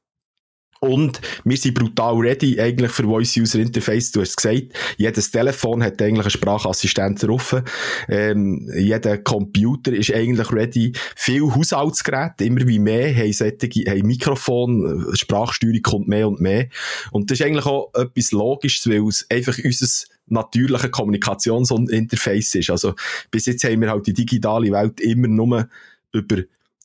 Und 0.80 1.20
wir 1.44 1.56
sind 1.56 1.74
brutal 1.74 2.16
ready 2.16 2.60
eigentlich 2.60 2.90
für 2.90 3.04
Voice 3.04 3.36
User 3.36 3.58
Interface. 3.58 4.12
Du 4.12 4.20
hast 4.20 4.36
gesagt, 4.36 4.74
jedes 4.96 5.30
Telefon 5.30 5.82
hat 5.82 6.00
eigentlich 6.02 6.26
einen 6.26 6.30
Sprachassistent 6.30 7.22
drauf. 7.22 7.62
Ähm, 8.08 8.70
jeder 8.76 9.18
Computer 9.18 9.92
ist 9.92 10.12
eigentlich 10.12 10.52
ready. 10.52 10.92
Viele 11.14 11.54
Haushaltsgeräte, 11.54 12.44
immer 12.44 12.66
wie 12.66 12.78
mehr, 12.78 13.14
haben 13.14 13.32
solche, 13.32 13.84
haben 13.88 14.06
Mikrofon, 14.06 15.06
Sprachsteuerung 15.14 15.82
kommt 15.82 16.08
mehr 16.08 16.28
und 16.28 16.40
mehr. 16.40 16.68
Und 17.10 17.30
das 17.30 17.40
ist 17.40 17.46
eigentlich 17.46 17.66
auch 17.66 17.92
etwas 17.94 18.32
Logisches, 18.32 18.88
weil 18.88 19.06
es 19.08 19.26
einfach 19.30 19.56
unser 19.62 19.86
natürliche 20.28 20.90
Kommunikationsinterface 20.90 22.56
ist. 22.56 22.70
Also, 22.70 22.94
bis 23.30 23.46
jetzt 23.46 23.64
haben 23.64 23.80
wir 23.80 23.90
halt 23.90 24.06
die 24.06 24.14
digitale 24.14 24.70
Welt 24.72 25.00
immer 25.00 25.28
nur 25.28 25.68
über 26.12 26.42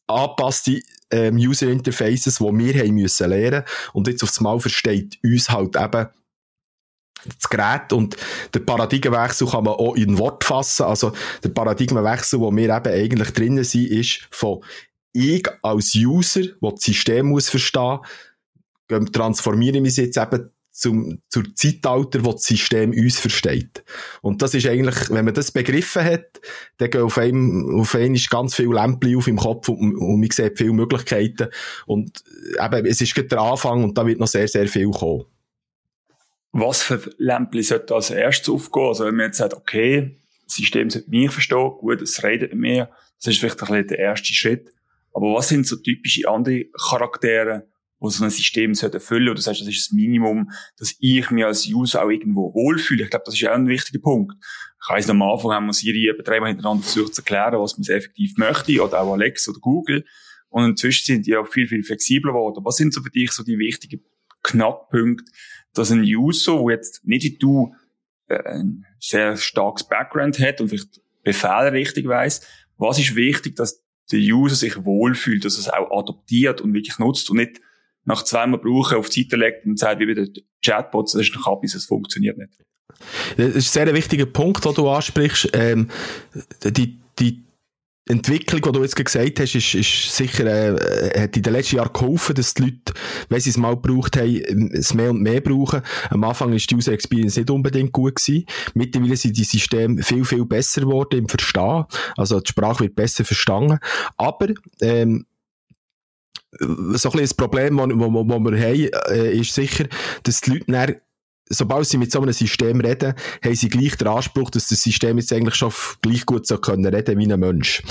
angepasste 0.08 0.82
ähm, 1.12 1.36
User 1.36 1.68
Interfaces, 1.68 2.38
die 2.38 2.44
wir 2.44 2.82
haben 2.82 2.96
müssen 2.96 3.30
lernen. 3.30 3.64
Und 3.94 4.08
jetzt 4.08 4.24
aufs 4.24 4.40
Mal 4.40 4.60
versteht 4.60 5.20
uns 5.24 5.50
halt 5.50 5.76
eben 5.76 6.08
das 7.26 7.50
Gerät 7.50 7.94
und 7.94 8.18
der 8.54 8.62
Paradigmenwechsel 8.62 9.48
kann 9.48 9.64
man 9.64 9.76
auch 9.76 9.96
in 9.96 10.18
Wort 10.18 10.44
fassen. 10.44 10.84
Also 10.84 11.14
der 11.44 11.50
Paradigmenwechsel, 11.50 12.40
wo 12.40 12.52
wir 12.52 12.76
eben 12.76 12.94
eigentlich 12.94 13.32
drinnen 13.32 13.64
sind, 13.64 13.92
ist 13.92 14.28
von 14.32 14.64
ich 15.14 15.48
als 15.62 15.94
User, 15.96 16.42
der 16.42 16.72
das 16.72 16.82
System 16.82 17.28
muss 17.28 17.50
verstehen, 17.50 18.00
transformieren 19.12 19.84
wir 19.84 19.90
es 19.90 19.98
jetzt 19.98 20.18
eben 20.18 20.50
zum, 20.72 21.22
zur 21.28 21.44
Zeitalter, 21.54 22.24
wo 22.24 22.32
das 22.32 22.44
System 22.44 22.92
uns 22.92 23.20
versteht. 23.20 23.84
Und 24.22 24.42
das 24.42 24.54
ist 24.54 24.66
eigentlich, 24.66 25.10
wenn 25.10 25.26
man 25.26 25.34
das 25.34 25.52
begriffen 25.52 26.04
hat, 26.04 26.42
dann 26.78 26.90
gehen 26.90 27.02
auf 27.02 27.18
einem, 27.18 27.80
auf 27.80 27.94
einmal 27.94 28.20
ganz 28.30 28.56
viele 28.56 28.74
Lämpchen 28.74 29.18
auf 29.18 29.28
im 29.28 29.38
Kopf 29.38 29.70
und, 29.70 29.96
und 29.96 30.20
man 30.20 30.30
sieht 30.32 30.58
viele 30.58 30.74
Möglichkeiten. 30.74 31.50
Und 31.86 32.24
eben, 32.60 32.86
es 32.86 33.02
ist 33.02 33.14
gerade 33.14 33.28
der 33.28 33.42
Anfang 33.42 33.84
und 33.84 33.98
da 33.98 34.08
wird 34.08 34.20
noch 34.20 34.28
sehr, 34.28 34.48
sehr 34.48 34.68
viel 34.68 34.90
kommen. 34.90 35.26
Was 36.54 36.84
für 36.84 37.02
Lämpchen 37.18 37.64
sollte 37.64 37.96
als 37.96 38.10
erstes 38.10 38.50
aufgehen? 38.50 38.88
Also 38.88 39.06
wenn 39.06 39.16
man 39.16 39.28
jetzt 39.28 39.38
sagt, 39.38 39.54
okay, 39.54 40.18
das 40.46 40.56
System 40.56 40.90
sollte 40.90 41.10
mich 41.10 41.32
verstehen, 41.32 41.72
gut, 41.80 42.02
es 42.02 42.24
redet 42.24 42.52
mit 42.52 42.60
mir, 42.60 42.90
das 43.20 43.34
ist 43.34 43.40
vielleicht 43.40 43.62
ein 43.62 43.68
bisschen 43.68 43.88
der 43.88 44.00
erste 44.00 44.34
Schritt. 44.34 44.74
Aber 45.14 45.34
was 45.34 45.50
sind 45.50 45.68
so 45.68 45.76
typische 45.76 46.28
andere 46.30 46.66
Charaktere, 46.90 47.68
wo 48.02 48.10
so 48.10 48.24
ein 48.24 48.32
System 48.32 48.74
sollte 48.74 48.98
erfüllen 48.98 49.28
oder 49.28 49.36
du 49.36 49.42
sagst, 49.42 49.62
das 49.62 49.68
ist 49.68 49.90
das 49.90 49.94
Minimum, 49.94 50.50
dass 50.78 50.96
ich 51.00 51.30
mich 51.30 51.46
als 51.46 51.68
User 51.68 52.04
auch 52.04 52.10
irgendwo 52.10 52.52
wohlfühle. 52.52 53.04
Ich 53.04 53.12
glaube, 53.12 53.26
das 53.28 53.36
ist 53.36 53.48
auch 53.48 53.54
ein 53.54 53.68
wichtiger 53.68 54.00
Punkt. 54.00 54.34
Ich 54.82 54.90
weiss, 54.90 55.08
am 55.08 55.22
Anfang 55.22 55.52
haben 55.52 55.68
wir 55.68 55.74
Siri 55.74 56.10
eben 56.10 56.24
dreimal 56.24 56.50
hintereinander 56.50 56.84
versucht 56.84 57.14
zu 57.14 57.22
erklären, 57.22 57.62
was 57.62 57.78
man 57.78 57.88
effektiv 57.96 58.34
möchte, 58.38 58.82
oder 58.82 59.02
auch 59.02 59.14
Alex 59.14 59.48
oder 59.48 59.60
Google. 59.60 60.04
Und 60.50 60.66
inzwischen 60.66 61.06
sind 61.06 61.28
die 61.28 61.38
auch 61.38 61.48
viel, 61.48 61.68
viel 61.68 61.84
flexibler 61.84 62.32
geworden. 62.32 62.66
Was 62.66 62.78
sind 62.78 62.92
so 62.92 63.04
für 63.04 63.12
dich 63.12 63.32
so 63.34 63.44
die 63.44 63.60
wichtigen 63.60 64.04
Knackpunkte, 64.42 65.32
dass 65.76 65.92
ein 65.92 66.02
User, 66.02 66.58
wo 66.58 66.72
jetzt 66.72 67.06
nicht 67.06 67.24
wie 67.24 67.38
du 67.38 67.76
äh, 68.30 68.42
ein 68.44 68.84
sehr 69.00 69.38
starkes 69.38 69.88
Background 69.88 70.40
hat 70.40 70.60
und 70.60 70.70
vielleicht 70.70 71.00
Befehle 71.22 71.72
richtig 71.72 72.08
weiss, 72.08 72.48
was 72.78 72.98
ist 72.98 73.16
wichtig, 73.16 73.58
dass 73.58 73.84
der 74.12 74.20
User 74.20 74.56
sich 74.56 74.84
wohlfühlt, 74.84 75.46
dass 75.46 75.54
er 75.58 75.60
es 75.60 75.70
auch 75.70 76.00
adoptiert 76.00 76.62
und 76.62 76.74
wirklich 76.74 76.98
nutzt 76.98 77.30
und 77.30 77.38
nicht 77.38 77.62
nach 78.06 78.24
zweimal 78.24 78.60
brauchen 78.60 78.98
auf 78.98 79.10
die 79.10 79.24
Seite 79.24 79.36
legt 79.36 79.66
und 79.66 79.78
sagt, 79.78 80.00
wie 80.00 80.06
bei 80.06 80.14
den 80.14 80.34
Chatbots, 80.64 81.14
das 81.14 81.22
ist 81.24 81.36
ein 81.36 81.42
Kabis, 81.42 81.74
das 81.74 81.86
funktioniert 81.86 82.38
nicht. 82.38 82.54
Das 83.38 83.48
ist 83.48 83.76
ein 83.76 83.86
sehr 83.86 83.94
wichtiger 83.94 84.26
Punkt, 84.26 84.66
den 84.66 84.74
du 84.74 84.90
ansprichst. 84.90 85.50
Ähm, 85.54 85.90
die, 86.64 87.00
die 87.20 87.44
Entwicklung, 88.08 88.62
die 88.62 88.72
du 88.72 88.82
jetzt 88.82 88.96
gesagt 88.96 89.40
hast, 89.40 89.56
ist, 89.56 89.76
ist 89.76 90.16
sicher, 90.16 90.46
äh, 90.46 91.22
hat 91.22 91.38
in 91.38 91.44
den 91.44 91.54
letzten 91.54 91.78
Jahren 91.78 91.94
geholfen, 91.94 92.36
dass 92.36 92.54
die 92.56 92.64
Leute, 92.64 92.94
wenn 93.30 93.40
sie 93.40 93.52
es 93.52 93.58
mal 93.58 93.76
gebraucht 93.76 94.18
haben, 94.18 94.72
es 94.74 94.94
mehr 94.94 95.12
und 95.12 95.22
mehr 95.22 95.40
brauchen. 95.40 95.82
Am 96.10 96.24
Anfang 96.24 96.52
ist 96.54 96.70
die 96.70 96.76
User 96.76 96.94
Experience 96.94 97.38
nicht 97.38 97.50
unbedingt 97.50 97.92
gut 97.92 98.16
gewesen. 98.16 98.46
Mittlerweile 98.74 99.16
sind 99.16 99.38
die 99.38 99.44
Systeme 99.44 100.02
viel, 100.02 100.26
viel 100.26 100.46
besser 100.46 100.82
geworden 100.82 101.20
im 101.20 101.30
Verstehen. 101.30 101.86
Also 102.18 102.40
die 102.40 102.50
Sprache 102.50 102.82
wird 102.82 102.96
besser 102.96 103.24
verstanden. 103.24 103.78
Aber, 104.18 104.48
ähm, 104.82 105.26
so 106.60 107.10
ein 107.10 107.18
bisschen 107.20 107.38
Problem, 107.38 107.78
das 107.78 107.88
wir 107.88 108.60
haben, 108.60 108.90
äh, 109.10 109.34
ist 109.34 109.54
sicher, 109.54 109.86
dass 110.24 110.42
die 110.42 110.52
Leute 110.52 110.72
dann, 110.72 110.96
sobald 111.50 111.88
sie 111.88 111.98
mit 111.98 112.12
so 112.12 112.22
einem 112.22 112.34
System 112.34 112.80
reden, 112.82 113.14
haben 113.44 113.56
sie 113.56 113.70
gleich 113.70 113.96
den 113.98 114.08
Anspruch, 114.08 114.50
dass 114.50 114.68
das 114.68 114.84
System 114.84 115.18
jetzt 115.18 115.34
eigentlich 115.34 115.56
schon 115.56 115.72
gleich 116.02 116.26
gut 116.26 116.48
so 116.48 116.58
können 116.58 116.86
reden 116.86 117.18
wie 117.18 117.32
ein 117.32 117.40
Mensch. 117.40 117.84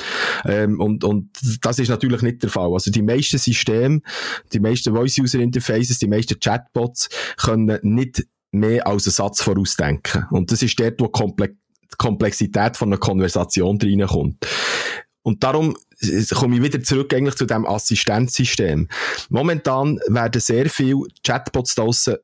Ähm, 0.45 0.81
und, 0.81 1.05
und 1.05 1.31
das 1.63 1.79
ist 1.79 1.89
natürlich 1.89 2.23
nicht 2.23 2.43
der 2.43 2.51
Fall. 2.51 2.73
Also 2.73 2.91
die 2.91 3.03
meisten 3.03 3.39
Systeme, 3.39 4.01
die 4.53 4.61
meisten 4.61 4.95
Voice-User-Interfaces, 4.95 5.99
die 5.99 6.09
meisten 6.09 6.39
Chatbots 6.39 7.09
können 7.37 7.79
nicht 7.83 8.27
mehr 8.53 8.87
als 8.87 9.07
einen 9.07 9.13
Satz 9.13 9.43
vorausdenken. 9.43 10.27
Und 10.31 10.51
das 10.53 10.63
ist 10.63 10.79
dort, 10.81 11.01
wo 11.01 11.07
die 11.07 11.97
Komplexität 11.99 12.77
von 12.77 12.89
einer 12.89 12.99
Konversation 12.99 13.79
reinkommt. 13.81 14.47
Und 15.23 15.45
darum 15.45 15.77
komme 16.35 16.57
ich 16.57 16.63
wieder 16.63 16.83
zurück 16.83 17.13
eigentlich 17.13 17.35
zu 17.35 17.47
dem 17.47 17.67
Assistenzsystem. 17.67 18.89
Momentan 19.29 19.99
werden 20.09 20.41
sehr 20.41 20.71
viele 20.71 21.05
Chatbots 21.23 21.75
draussen 21.75 22.17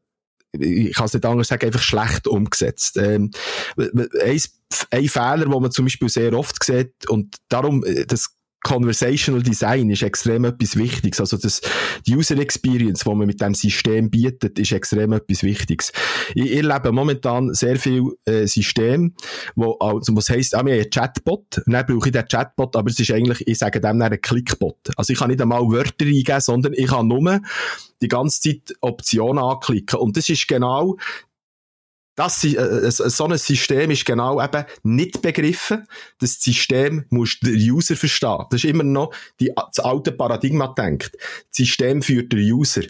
ich 0.59 0.95
kann 0.95 1.07
es 1.07 1.13
nicht 1.13 1.27
anders 1.27 1.49
sagen, 1.49 1.67
einfach 1.67 1.83
schlecht 1.83 2.27
umgesetzt. 2.27 2.97
Ähm, 2.97 3.31
ein, 3.77 4.41
ein 4.91 5.09
Fehler, 5.09 5.39
den 5.39 5.51
man 5.51 5.71
zum 5.71 5.85
Beispiel 5.85 6.09
sehr 6.09 6.33
oft 6.33 6.63
sieht, 6.65 7.09
und 7.09 7.37
darum, 7.49 7.85
äh, 7.85 8.07
das 8.07 8.36
Conversational 8.67 9.45
Design 9.45 9.91
ist 9.91 10.03
extrem 10.03 10.45
etwas 10.45 10.77
Wichtiges. 10.77 11.21
Also 11.21 11.37
das, 11.37 11.61
die 12.05 12.17
User 12.17 12.37
Experience, 12.37 13.05
die 13.05 13.15
man 13.15 13.29
mit 13.29 13.41
dem 13.41 13.55
System 13.55 14.11
bietet, 14.11 14.59
ist 14.59 14.73
extrem 14.73 15.13
etwas 15.13 15.45
Wichtiges. 15.45 15.93
Ich, 16.35 16.57
erlebe 16.57 16.91
momentan 16.91 17.55
sehr 17.55 17.77
viel 17.77 18.03
äh, 18.25 18.49
System, 18.49 19.15
wo, 19.55 19.75
also, 19.79 20.17
was 20.17 20.31
heisst, 20.31 20.57
ah, 20.57 20.67
wir 20.67 20.73
haben 20.73 20.81
einen 20.81 20.91
Chatbot, 20.91 21.63
dann 21.65 21.87
brauche 21.87 22.09
ich 22.09 22.13
den 22.13 22.27
Chatbot, 22.27 22.75
aber 22.75 22.91
es 22.91 22.99
ist 22.99 23.13
eigentlich, 23.13 23.47
ich 23.47 23.57
sage 23.57 23.81
dem 23.81 24.03
ein 24.03 24.21
Clickbot. 24.21 24.91
Also 24.97 25.13
ich 25.13 25.19
kann 25.21 25.31
nicht 25.31 25.41
einmal 25.41 25.63
Wörter 25.63 26.05
eingeben, 26.05 26.41
sondern 26.41 26.73
ich 26.73 26.89
kann 26.89 27.07
nur 27.07 27.41
die 28.03 28.09
ganze 28.09 28.41
Zeit 28.41 28.77
Optionen 28.81 29.43
anklicken. 29.43 30.01
Und 30.01 30.17
das 30.17 30.29
ist 30.29 30.49
genau 30.49 30.97
das, 32.17 32.43
äh, 32.45 32.91
so 32.91 33.27
ein 33.27 33.39
System 33.39 33.91
ist 33.91 34.05
genau 34.05 34.43
eben 34.43 34.65
nicht 34.83 35.23
begriffen. 35.23 35.87
Das 36.19 36.41
System 36.41 37.05
muss 37.11 37.39
der 37.41 37.55
User 37.55 37.95
verstehen. 37.95 38.45
Das 38.51 38.65
ist 38.65 38.71
immer 38.71 38.83
noch 38.83 39.13
die, 39.39 39.53
das 39.55 39.85
alte 39.85 40.13
Paradigma 40.13 40.69
denkt. 40.69 41.13
Das 41.15 41.57
System 41.59 42.03
führt 42.03 42.33
der 42.33 42.41
User. 42.41 42.83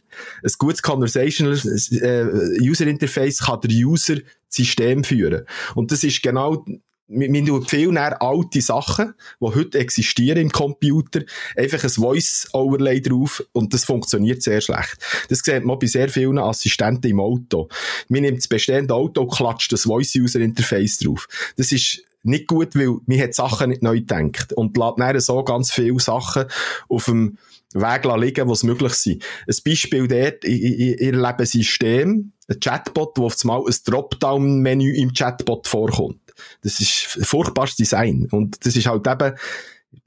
Ein 0.42 0.52
gutes 0.58 0.80
Conversational 0.80 1.56
äh, 1.56 2.60
User 2.62 2.86
Interface 2.86 3.40
kann 3.40 3.60
der 3.60 3.70
User 3.70 4.14
das 4.14 4.24
System 4.48 5.02
führen. 5.02 5.44
Und 5.74 5.90
das 5.90 6.04
ist 6.04 6.22
genau 6.22 6.64
wir 7.08 7.44
tun 7.44 7.64
viel 7.66 7.92
näher 7.92 8.20
alte 8.20 8.60
Sachen, 8.60 9.14
die 9.40 9.46
heute 9.46 9.78
existieren 9.78 10.38
im 10.38 10.50
Computer, 10.50 11.22
einfach 11.56 11.84
ein 11.84 11.90
Voice-Overlay 11.90 13.00
drauf 13.00 13.44
und 13.52 13.72
das 13.72 13.84
funktioniert 13.84 14.42
sehr 14.42 14.60
schlecht. 14.60 14.96
Das 15.28 15.40
sieht 15.40 15.64
man 15.64 15.78
bei 15.78 15.86
sehr 15.86 16.08
vielen 16.08 16.38
Assistenten 16.38 17.10
im 17.10 17.20
Auto. 17.20 17.68
Man 18.08 18.22
nimmt 18.22 18.38
das 18.38 18.48
bestehende 18.48 18.94
Auto 18.94 19.22
und 19.22 19.32
klatscht 19.32 19.72
das 19.72 19.82
Voice-User-Interface 19.82 20.98
drauf. 20.98 21.28
Das 21.56 21.70
ist 21.70 22.02
nicht 22.24 22.48
gut, 22.48 22.74
weil 22.74 22.96
man 23.06 23.20
hat 23.20 23.34
Sachen 23.34 23.70
nicht 23.70 23.82
neu 23.82 24.00
gedacht 24.00 24.52
und 24.52 24.76
lässt 24.76 24.98
dann 24.98 25.20
so 25.20 25.44
ganz 25.44 25.70
viele 25.70 26.00
Sachen 26.00 26.46
auf 26.88 27.04
dem 27.04 27.38
Weg 27.72 28.04
liegen, 28.04 28.48
was 28.48 28.64
möglich 28.64 28.94
sind. 28.94 29.24
Ein 29.46 29.56
Beispiel 29.64 30.08
dort, 30.08 30.44
ich, 30.44 30.62
ich, 30.62 30.78
ich 30.78 31.00
erlebe 31.00 31.40
ein 31.40 31.46
System, 31.46 32.32
ein 32.48 32.60
Chatbot, 32.60 33.12
wo 33.16 33.26
auf 33.26 33.36
einmal 33.42 33.62
ein 33.64 33.74
Dropdown-Menü 33.84 34.92
im 34.96 35.12
Chatbot 35.12 35.68
vorkommt. 35.68 36.25
Das 36.62 36.80
ist 36.80 37.18
furchtbares 37.22 37.76
Design. 37.76 38.28
Und 38.30 38.64
das 38.64 38.76
ist 38.76 38.86
halt 38.86 39.06
eben 39.06 39.32
ein 39.32 39.38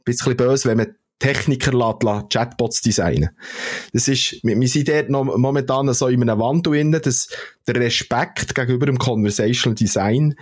bisschen 0.06 0.38
böse, 0.38 0.70
wenn 0.70 0.78
man 0.78 0.96
Techniker 1.20 1.74
lässt, 1.74 2.30
Chatbots 2.30 2.82
designen. 2.82 3.32
Das 3.92 4.08
ist, 4.08 4.40
wir 4.42 4.68
sind 4.68 4.88
dort 4.88 5.10
noch 5.10 5.26
momentan 5.38 5.94
so 5.94 6.08
in 6.08 6.22
einem 6.22 6.40
Wandel 6.40 6.74
drin, 6.74 6.92
dass 6.94 7.28
der 7.68 7.76
Respekt 7.76 8.56
gegenüber 8.56 8.86
dem 8.86 8.98
Conversational 8.98 9.76
Design 9.76 10.36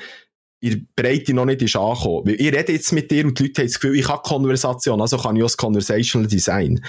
in 0.59 0.69
der 0.71 0.79
Breite 0.95 1.33
noch 1.33 1.45
nicht 1.45 1.61
ist 1.61 1.75
angekommen. 1.75 2.27
Weil 2.27 2.35
ich 2.35 2.53
rede 2.53 2.73
jetzt 2.73 2.91
mit 2.91 3.11
dir 3.11 3.25
und 3.25 3.37
die 3.39 3.43
Leute 3.43 3.61
haben 3.61 3.67
das 3.67 3.79
Gefühl, 3.79 3.99
ich 3.99 4.07
habe 4.07 4.21
Konversation, 4.23 5.01
also 5.01 5.17
kann 5.17 5.35
ich 5.35 5.43
auch 5.43 5.47
das 5.47 5.57
Conversational 5.57 6.27
Design. 6.27 6.83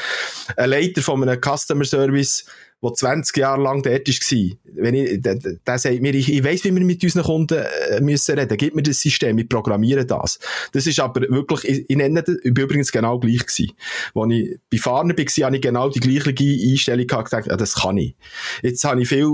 Ein 0.56 0.70
Leiter 0.70 1.02
von 1.02 1.22
einem 1.22 1.40
Customer 1.40 1.84
Service, 1.84 2.46
der 2.82 2.94
20 2.94 3.36
Jahre 3.36 3.60
lang 3.60 3.82
dort 3.82 4.08
war, 4.08 4.56
wenn 4.74 4.94
ich, 4.94 5.20
der, 5.20 5.34
der 5.34 5.78
sagt 5.78 6.00
mir, 6.00 6.14
ich, 6.14 6.32
ich 6.32 6.44
weiss, 6.44 6.62
wie 6.64 6.74
wir 6.74 6.84
mit 6.84 7.02
unseren 7.02 7.24
Kunden 7.24 7.64
äh, 7.90 8.00
müssen 8.00 8.38
reden, 8.38 8.56
gib 8.56 8.76
mir 8.76 8.82
das 8.82 9.00
System, 9.00 9.36
wir 9.36 9.48
programmieren 9.48 10.06
das. 10.06 10.38
Das 10.72 10.86
ist 10.86 11.00
aber 11.00 11.22
wirklich, 11.22 11.68
ich, 11.68 11.90
ich 11.90 11.96
nenne 11.96 12.22
das, 12.22 12.36
ich 12.36 12.54
bin 12.54 12.64
übrigens 12.64 12.92
genau 12.92 13.18
gleich 13.18 13.44
gewesen. 13.44 13.72
Als 14.14 14.32
ich 14.32 14.58
bei 14.70 14.78
Fahrern 14.78 15.10
war, 15.10 15.46
habe 15.46 15.56
ich 15.56 15.62
genau 15.62 15.88
die 15.88 16.00
gleiche 16.00 16.70
Einstellung 16.70 17.06
gehabt, 17.06 17.30
gedacht, 17.30 17.46
ja, 17.48 17.56
das 17.56 17.74
kann 17.74 17.96
ich. 17.96 18.14
Jetzt 18.62 18.84
habe 18.84 19.02
ich 19.02 19.08
viel, 19.08 19.28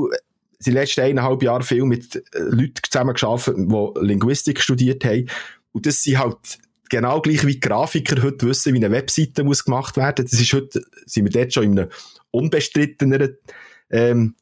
die 0.64 0.70
letzten 0.70 1.02
eineinhalb 1.02 1.42
Jahre 1.42 1.64
viel 1.64 1.84
mit 1.84 2.16
äh, 2.16 2.38
Leuten 2.38 2.80
zusammengearbeitet, 2.90 3.56
die 3.58 4.06
Linguistik 4.06 4.60
studiert 4.60 5.04
haben. 5.04 5.28
Und 5.72 5.84
das 5.84 6.02
sind 6.02 6.18
halt 6.18 6.38
genau 6.88 7.20
gleich 7.20 7.44
wie 7.46 7.60
Grafiker 7.60 8.22
heute 8.22 8.46
wissen, 8.46 8.72
wie 8.72 8.78
eine 8.78 8.90
Webseite 8.90 9.44
muss 9.44 9.64
gemacht 9.64 9.96
werden. 9.96 10.26
Das 10.30 10.40
ist 10.40 10.52
heute, 10.52 10.82
sind 11.06 11.24
wir 11.24 11.32
dort 11.32 11.52
schon 11.52 11.64
in 11.64 11.78
einem 11.78 11.90
unbestritteneren 12.34 13.38
ähm, 13.90 14.34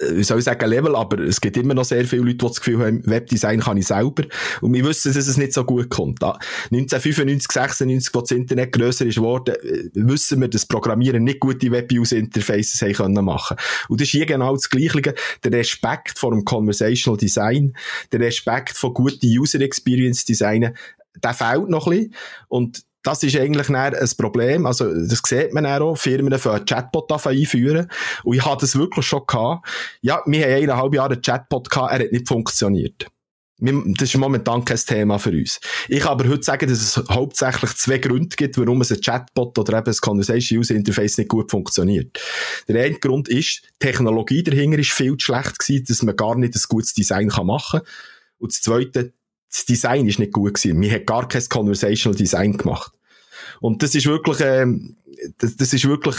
wie 0.00 0.24
soll 0.24 0.38
ich 0.38 0.44
sagen, 0.44 0.68
Level, 0.68 0.96
aber 0.96 1.18
es 1.20 1.40
gibt 1.40 1.56
immer 1.56 1.74
noch 1.74 1.84
sehr 1.84 2.04
viele 2.04 2.22
Leute, 2.22 2.38
die 2.38 2.46
das 2.46 2.60
Gefühl 2.60 2.84
haben, 2.84 3.06
Webdesign 3.06 3.60
kann 3.60 3.76
ich 3.76 3.86
selber. 3.86 4.24
Und 4.60 4.72
wir 4.72 4.84
wissen, 4.84 5.12
dass 5.12 5.28
es 5.28 5.36
nicht 5.36 5.52
so 5.52 5.64
gut 5.64 5.90
kommt. 5.90 6.22
1995, 6.24 7.52
96, 7.52 8.14
wo 8.14 8.20
das 8.20 8.32
Internet 8.32 8.72
grösser 8.72 9.06
ist 9.06 9.16
geworden, 9.16 9.54
äh, 9.62 9.90
wissen 9.94 10.40
wir, 10.40 10.48
dass 10.48 10.66
Programmieren 10.66 11.22
nicht 11.24 11.40
gute 11.40 11.70
Web-User-Interfaces 11.70 12.82
haben 12.82 12.94
können 12.94 13.24
machen. 13.24 13.56
Und 13.88 14.00
das 14.00 14.08
ist 14.08 14.12
hier 14.12 14.26
genau 14.26 14.54
das 14.54 14.68
Gleiche. 14.68 15.14
Der 15.44 15.52
Respekt 15.52 16.18
vor 16.18 16.32
dem 16.32 16.44
Conversational 16.44 17.16
Design, 17.16 17.74
der 18.12 18.20
Respekt 18.20 18.76
vor 18.76 18.92
guten 18.92 19.26
User-Experience 19.26 20.24
Design, 20.24 20.74
der 21.22 21.34
fehlt 21.34 21.68
noch 21.68 21.86
ein 21.86 21.90
bisschen. 21.90 22.14
Und 22.48 22.89
das 23.02 23.22
ist 23.22 23.36
eigentlich 23.36 23.68
ein 23.68 24.10
Problem. 24.16 24.66
Also, 24.66 24.92
das 24.92 25.22
sieht 25.26 25.54
man 25.54 25.66
auch. 25.66 25.96
Firmen 25.96 26.38
für 26.38 26.64
Chatbot 26.64 27.10
einführen. 27.26 27.90
Und 28.24 28.36
ich 28.36 28.44
hatte 28.44 28.62
das 28.62 28.76
wirklich 28.76 29.06
schon 29.06 29.22
gehabt. 29.26 29.66
Ja, 30.02 30.22
wir 30.26 30.44
haben 30.44 30.62
eineinhalb 30.62 30.94
Jahre 30.94 31.14
einen 31.14 31.22
Chatbot 31.22 31.70
gehabt, 31.70 31.92
er 31.92 32.04
hat 32.04 32.12
nicht 32.12 32.28
funktioniert. 32.28 33.06
Das 33.60 34.08
ist 34.08 34.16
momentan 34.16 34.64
kein 34.64 34.78
Thema 34.78 35.18
für 35.18 35.30
uns. 35.30 35.60
Ich 35.86 36.00
kann 36.00 36.12
aber 36.12 36.28
heute 36.28 36.42
sagen, 36.42 36.66
dass 36.66 36.80
es 36.80 36.96
hauptsächlich 37.10 37.74
zwei 37.76 37.98
Gründe 37.98 38.34
gibt, 38.34 38.56
warum 38.56 38.80
ein 38.80 39.00
Chatbot 39.00 39.58
oder 39.58 39.78
eben 39.78 39.86
ein 39.86 39.96
Conversation 40.00 40.60
User 40.60 40.74
Interface 40.74 41.18
nicht 41.18 41.28
gut 41.28 41.50
funktioniert. 41.50 42.18
Der 42.68 42.82
eine 42.82 42.98
Grund 42.98 43.28
ist, 43.28 43.62
die 43.82 43.86
Technologie 43.86 44.42
dahinter 44.42 44.78
ist 44.78 44.92
viel 44.92 45.14
zu 45.18 45.26
schlecht 45.26 45.58
gewesen, 45.58 45.84
dass 45.86 46.02
man 46.02 46.16
gar 46.16 46.36
nicht 46.36 46.54
ein 46.54 46.62
gutes 46.68 46.94
Design 46.94 47.26
machen 47.26 47.80
kann. 47.80 47.88
Und 48.38 48.52
das 48.52 48.62
zweite, 48.62 49.12
das 49.50 49.64
Design 49.64 50.06
ist 50.06 50.18
nicht 50.18 50.32
gut 50.32 50.54
gewesen. 50.54 50.80
Wir 50.80 50.92
haben 50.92 51.06
gar 51.06 51.28
kein 51.28 51.48
Conversational 51.48 52.16
Design 52.16 52.56
gemacht. 52.56 52.92
Und 53.60 53.82
das 53.82 53.94
ist 53.94 54.06
wirklich, 54.06 54.40
ähm, 54.40 54.96
das, 55.38 55.56
das 55.56 55.72
ist 55.72 55.86
wirklich, 55.86 56.16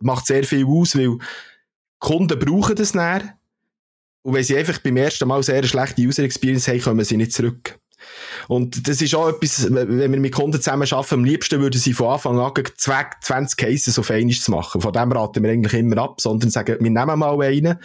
macht 0.00 0.26
sehr 0.26 0.44
viel 0.44 0.64
aus, 0.66 0.96
weil 0.96 1.18
Kunden 1.98 2.38
brauchen 2.38 2.76
das 2.76 2.94
näher. 2.94 3.34
Und 4.22 4.34
wenn 4.34 4.44
sie 4.44 4.56
einfach 4.56 4.78
beim 4.78 4.96
ersten 4.96 5.28
Mal 5.28 5.42
sehr 5.42 5.64
schlechte 5.64 6.02
User 6.02 6.22
Experience 6.22 6.68
haben, 6.68 6.80
kommen 6.80 7.04
sie 7.04 7.16
nicht 7.16 7.32
zurück. 7.32 7.78
Und 8.46 8.86
das 8.86 9.02
ist 9.02 9.14
auch 9.14 9.28
etwas, 9.28 9.72
wenn 9.72 10.12
wir 10.12 10.20
mit 10.20 10.34
Kunden 10.34 10.60
zusammen 10.60 10.86
arbeiten, 10.90 11.14
am 11.14 11.24
liebsten 11.24 11.60
würden 11.60 11.80
sie 11.80 11.92
von 11.92 12.12
Anfang 12.12 12.38
an 12.38 12.52
20 12.76 13.56
Cases 13.56 13.98
auf 13.98 14.10
einmal 14.10 14.34
zu 14.34 14.50
machen. 14.50 14.80
Von 14.80 14.92
dem 14.92 15.12
raten 15.12 15.42
wir 15.42 15.50
eigentlich 15.50 15.74
immer 15.74 15.98
ab, 15.98 16.20
sondern 16.20 16.50
sagen, 16.50 16.76
wir 16.78 16.90
nehmen 16.90 17.18
mal 17.18 17.40
einen, 17.42 17.78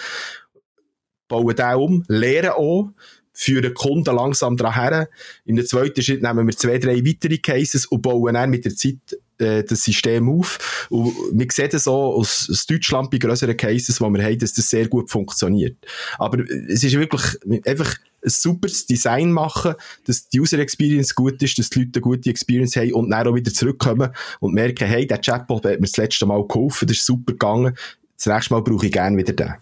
bauen 1.27 1.55
den 1.55 1.75
um, 1.75 2.03
lernen 2.07 2.51
auch, 2.51 2.91
führen 3.33 3.73
Kunden 3.73 4.15
langsam 4.15 4.57
daran. 4.57 5.07
In 5.45 5.55
der 5.55 5.65
zweiten 5.65 6.01
Schritt 6.01 6.21
nehmen 6.21 6.47
wir 6.47 6.55
zwei, 6.55 6.77
drei 6.77 7.03
weitere 7.03 7.39
Cases 7.39 7.85
und 7.87 8.01
bauen 8.01 8.35
dann 8.35 8.49
mit 8.49 8.65
der 8.65 8.75
Zeit 8.75 8.99
äh, 9.39 9.63
das 9.63 9.83
System 9.83 10.29
auf. 10.29 10.87
Und 10.89 11.13
wir 11.31 11.47
sehen 11.51 11.69
das 11.71 11.87
auch 11.87 12.15
aus, 12.15 12.65
Deutschland 12.69 13.09
bei 13.09 13.17
grösseren 13.17 13.57
Cases, 13.57 13.99
wo 13.99 14.09
wir 14.09 14.23
haben, 14.23 14.37
dass 14.37 14.53
das 14.53 14.69
sehr 14.69 14.87
gut 14.87 15.09
funktioniert. 15.09 15.77
Aber 16.17 16.43
es 16.69 16.83
ist 16.83 16.93
wirklich 16.93 17.23
einfach 17.65 17.95
ein 18.23 18.29
super 18.29 18.69
Design 18.89 19.31
machen, 19.31 19.73
dass 20.05 20.29
die 20.29 20.39
User 20.39 20.59
Experience 20.59 21.13
gut 21.13 21.41
ist, 21.41 21.57
dass 21.57 21.69
die 21.69 21.79
Leute 21.79 21.91
eine 21.95 22.01
gute 22.01 22.29
Experience 22.29 22.75
haben 22.75 22.93
und 22.93 23.09
dann 23.09 23.27
auch 23.27 23.35
wieder 23.35 23.51
zurückkommen 23.51 24.11
und 24.39 24.53
merken, 24.53 24.87
hey, 24.87 25.05
der 25.05 25.17
Chatbot 25.17 25.65
hat 25.65 25.79
mir 25.79 25.87
das 25.87 25.97
letzte 25.97 26.25
Mal 26.25 26.45
geholfen, 26.47 26.87
das 26.87 26.97
ist 26.97 27.05
super 27.05 27.33
gegangen, 27.33 27.75
das 28.15 28.27
nächste 28.27 28.53
Mal 28.53 28.61
brauche 28.61 28.85
ich 28.85 28.91
gerne 28.91 29.17
wieder 29.17 29.33
den. 29.33 29.53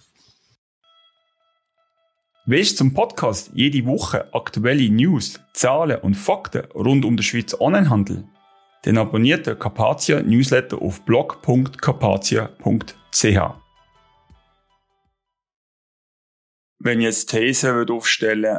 Willst 2.48 2.78
zum 2.78 2.96
Podcast 2.96 3.52
jede 3.54 3.86
Woche 3.86 4.34
aktuelle 4.34 4.90
News, 4.90 5.40
Zahlen 5.54 6.02
und 6.02 6.16
Fakten 6.16 6.66
rund 6.72 7.06
um 7.06 7.16
den 7.16 7.22
Schweizer 7.22 7.62
Onlinehandel? 7.62 8.28
Dann 8.82 8.98
abonniert 8.98 9.46
den 9.46 9.60
Carpathia 9.60 10.24
Newsletter 10.24 10.82
auf 10.82 11.06
blog.carpathia.ch. 11.06 13.40
Wenn 16.80 17.00
ich 17.00 17.06
jetzt 17.06 17.30
These 17.30 17.86
aufstellen 17.88 18.58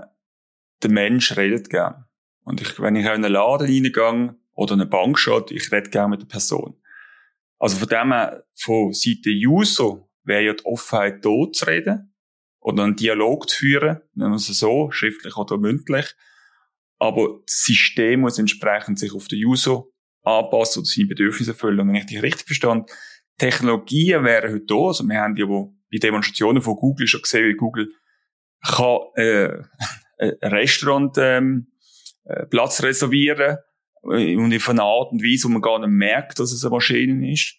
der 0.80 0.90
Mensch 0.90 1.36
redet 1.36 1.68
gern. 1.68 2.04
Und 2.44 2.60
ich, 2.60 2.78
wenn 2.78 2.94
ich 2.94 3.04
in 3.04 3.10
einen 3.10 3.32
Laden 3.32 3.66
reingehe 3.66 4.36
oder 4.52 4.74
eine 4.74 4.86
Bank 4.86 5.18
schaut, 5.18 5.50
ich 5.50 5.72
rede 5.72 5.90
gern 5.90 6.10
mit 6.10 6.22
der 6.22 6.26
Person. 6.26 6.80
Also 7.58 7.78
von 7.78 7.88
dem 7.88 8.14
von 8.54 8.92
Seite 8.92 9.30
User 9.30 10.08
wäre 10.22 10.44
ja 10.44 10.52
die 10.52 10.64
Offenheit 10.66 11.24
da 11.24 11.50
zu 11.52 11.66
reden 11.66 12.11
oder 12.62 12.84
einen 12.84 12.96
Dialog 12.96 13.48
zu 13.48 13.56
führen, 13.56 14.00
nennen 14.14 14.30
wir 14.30 14.36
es 14.36 14.46
so, 14.46 14.90
schriftlich 14.90 15.36
oder 15.36 15.58
mündlich. 15.58 16.14
Aber 16.98 17.40
das 17.44 17.62
System 17.64 18.20
muss 18.20 18.38
entsprechend 18.38 18.98
sich 18.98 19.12
auf 19.12 19.26
den 19.26 19.44
User 19.44 19.84
anpassen 20.22 20.80
oder 20.80 20.88
seine 20.88 21.08
Bedürfnisse 21.08 21.50
erfüllen. 21.50 21.80
Und 21.80 21.88
wenn 21.88 21.96
ich 21.96 22.06
dich 22.06 22.22
richtig 22.22 22.46
verstand, 22.46 22.90
Technologien 23.38 24.22
wären 24.24 24.52
heute 24.52 24.66
da. 24.66 24.74
Also 24.86 25.04
wir 25.04 25.20
haben 25.20 25.36
ja 25.36 25.46
bei 25.46 25.98
Demonstrationen 25.98 26.62
von 26.62 26.76
Google 26.76 27.08
schon 27.08 27.22
gesehen, 27.22 27.48
wie 27.48 27.56
Google 27.56 27.88
kann 28.64 29.00
äh, 29.16 29.48
ein 30.18 30.52
Restaurant 30.52 31.16
ähm, 31.18 31.72
äh, 32.24 32.46
Platz 32.46 32.82
reservieren 32.84 33.58
äh, 34.04 34.36
und 34.36 34.52
in 34.52 34.62
einer 34.62 34.84
Art 34.84 35.10
und 35.10 35.22
Weise, 35.22 35.48
wo 35.48 35.48
man 35.48 35.62
gar 35.62 35.80
nicht 35.80 35.88
merkt, 35.88 36.38
dass 36.38 36.52
es 36.52 36.64
eine 36.64 36.70
Maschine 36.70 37.32
ist. 37.32 37.56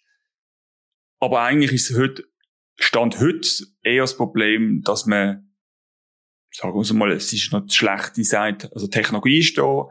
Aber 1.20 1.42
eigentlich 1.42 1.72
ist 1.72 1.90
es 1.90 1.98
heute 1.98 2.24
Stand 2.76 3.20
heute 3.20 3.48
eher 3.82 4.02
das 4.02 4.16
Problem, 4.16 4.82
dass 4.84 5.06
man, 5.06 5.54
sagen 6.50 6.74
wir 6.74 6.94
mal, 6.94 7.12
es 7.12 7.32
ist 7.32 7.52
noch 7.52 7.68
schlecht 7.68 8.16
designt. 8.16 8.72
Also 8.72 8.86
Technologie 8.86 9.38
ist 9.38 9.56
da, 9.58 9.88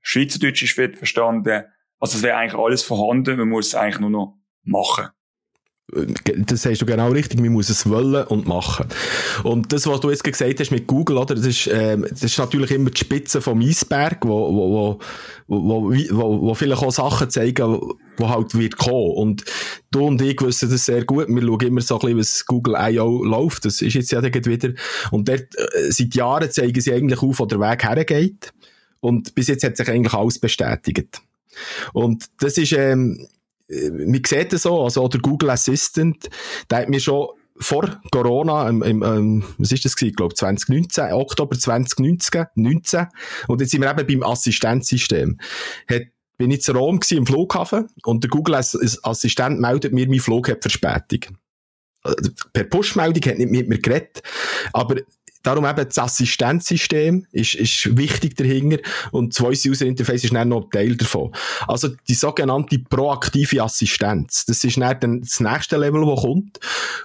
Schweizerdeutsch 0.00 0.62
ist 0.62 0.76
wird 0.76 0.96
verstanden. 0.96 1.64
Also 1.98 2.18
es 2.18 2.22
wäre 2.22 2.36
eigentlich 2.36 2.60
alles 2.60 2.82
vorhanden, 2.82 3.38
man 3.38 3.48
muss 3.48 3.68
es 3.68 3.74
eigentlich 3.74 4.00
nur 4.00 4.10
noch 4.10 4.38
machen 4.62 5.08
das 5.88 6.62
sagst 6.62 6.82
du 6.82 6.86
genau 6.86 7.10
richtig, 7.10 7.38
man 7.40 7.52
muss 7.52 7.68
es 7.68 7.88
wollen 7.88 8.26
und 8.26 8.48
machen. 8.48 8.86
Und 9.44 9.72
das, 9.72 9.86
was 9.86 10.00
du 10.00 10.10
jetzt 10.10 10.24
gesagt 10.24 10.58
hast 10.58 10.72
mit 10.72 10.88
Google, 10.88 11.16
oder, 11.16 11.36
das 11.36 11.46
ist, 11.46 11.68
ähm, 11.72 12.04
das 12.10 12.24
ist 12.24 12.38
natürlich 12.38 12.72
immer 12.72 12.90
die 12.90 12.98
Spitze 12.98 13.40
vom 13.40 13.60
Eisberg, 13.60 14.18
wo, 14.22 14.52
wo, 14.52 15.00
wo, 15.46 15.92
wo, 15.92 16.42
wo, 16.42 16.54
vielleicht 16.54 16.82
auch 16.82 16.90
Sachen 16.90 17.30
zeigen, 17.30 17.80
wo 18.16 18.28
halt 18.28 18.56
wird 18.56 18.76
kommen. 18.76 19.12
Und 19.12 19.44
du 19.92 20.06
und 20.06 20.20
ich 20.22 20.40
wissen 20.42 20.70
das 20.70 20.86
sehr 20.86 21.04
gut. 21.04 21.28
Wir 21.28 21.42
schauen 21.42 21.60
immer 21.60 21.80
so 21.80 21.94
ein 21.94 22.00
bisschen, 22.00 22.18
was 22.18 22.46
Google 22.46 22.74
I.O. 22.76 23.22
läuft. 23.22 23.64
Das 23.64 23.80
ist 23.80 23.94
jetzt 23.94 24.10
ja 24.10 24.22
wieder. 24.24 24.70
Und 25.12 25.28
dort, 25.28 25.54
äh, 25.56 25.92
seit 25.92 26.16
Jahren 26.16 26.50
zeigen 26.50 26.80
sie 26.80 26.92
eigentlich 26.92 27.22
auf, 27.22 27.38
wo 27.38 27.46
der 27.46 27.60
Weg 27.60 27.84
hergeht. 27.84 28.52
Und 28.98 29.36
bis 29.36 29.46
jetzt 29.46 29.62
hat 29.62 29.76
sich 29.76 29.88
eigentlich 29.88 30.14
alles 30.14 30.40
bestätigt. 30.40 31.20
Und 31.92 32.24
das 32.40 32.58
ist, 32.58 32.72
ähm, 32.72 33.20
äh, 33.20 33.26
man 33.68 34.22
sieht 34.24 34.52
das 34.52 34.62
so, 34.62 34.82
also 34.82 35.08
der 35.08 35.20
Google 35.20 35.50
Assistant, 35.50 36.28
der 36.70 36.78
hat 36.78 36.88
mir 36.88 37.00
schon 37.00 37.28
vor 37.58 38.00
Corona, 38.10 38.68
im, 38.68 38.82
im, 38.82 39.02
ähm, 39.02 39.44
was 39.58 39.72
ist 39.72 39.84
das 39.84 39.96
gewesen? 39.96 40.10
Ich 40.10 40.16
glaube 40.16 40.34
2019, 40.34 41.12
Oktober 41.12 41.58
2019, 41.58 42.46
19, 42.54 43.06
und 43.48 43.60
jetzt 43.60 43.70
sind 43.70 43.82
wir 43.82 43.90
eben 43.90 44.06
beim 44.06 44.30
Assistenzsystem. 44.30 45.38
Hat, 45.88 46.02
bin 46.38 46.50
ich 46.50 46.62
zu 46.62 46.72
Rom 46.72 47.00
gewesen, 47.00 47.18
im 47.18 47.26
Flughafen 47.26 47.88
und 48.04 48.22
der 48.22 48.30
Google 48.30 48.56
Assistent 48.56 49.60
meldet 49.60 49.92
mir, 49.92 50.06
mein 50.08 50.20
Flug 50.20 50.50
hat 50.50 50.62
Verspätung. 50.62 51.38
Äh, 52.04 52.14
per 52.52 52.64
Push-Meldung 52.64 53.30
hat 53.30 53.38
nicht 53.38 53.50
mit 53.50 53.68
mir 53.68 53.78
geredet, 53.78 54.22
aber 54.72 54.96
Darum 55.46 55.64
eben 55.64 55.86
das 55.86 55.96
Assistenzsystem 55.96 57.24
ist, 57.30 57.54
ist 57.54 57.96
wichtig 57.96 58.36
dahinter 58.36 58.78
und 59.12 59.32
das 59.32 59.38
Voice 59.38 59.64
User 59.64 59.86
Interface 59.86 60.24
ist 60.24 60.34
dann 60.34 60.48
noch 60.48 60.64
ein 60.64 60.70
Teil 60.70 60.96
davon. 60.96 61.32
Also 61.68 61.90
die 62.08 62.14
sogenannte 62.14 62.80
proaktive 62.80 63.62
Assistenz, 63.62 64.44
das 64.46 64.64
ist 64.64 64.76
dann 64.76 65.20
das 65.20 65.38
nächste 65.38 65.76
Level, 65.76 66.04
das 66.04 66.20
kommt 66.20 66.58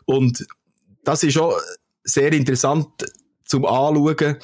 und 0.06 0.48
das 1.04 1.22
ist 1.22 1.38
auch 1.38 1.56
sehr 2.04 2.34
interessant 2.34 2.88
zum 3.46 3.64
Anschauen, 3.64 4.38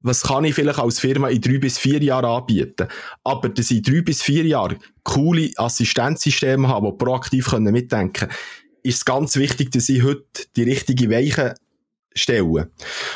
was 0.00 0.22
kann 0.22 0.44
ich 0.44 0.56
vielleicht 0.56 0.80
als 0.80 0.98
Firma 0.98 1.28
in 1.28 1.40
drei 1.40 1.58
bis 1.58 1.78
vier 1.78 2.02
Jahren 2.02 2.24
anbieten. 2.24 2.88
Aber 3.22 3.48
dass 3.48 3.70
ich 3.70 3.78
in 3.78 3.82
drei 3.84 4.00
bis 4.02 4.20
vier 4.20 4.44
Jahren 4.44 4.78
coole 5.04 5.50
Assistenzsysteme 5.56 6.66
habe, 6.66 6.90
die 6.90 6.98
proaktiv 6.98 7.52
mitdenken 7.52 8.12
können, 8.12 8.32
ist 8.82 8.96
es 8.96 9.04
ganz 9.04 9.36
wichtig, 9.36 9.70
dass 9.70 9.88
ich 9.88 10.02
heute 10.02 10.24
die 10.56 10.64
richtige 10.64 11.08
Weiche 11.08 11.54
stellen. 12.14 12.70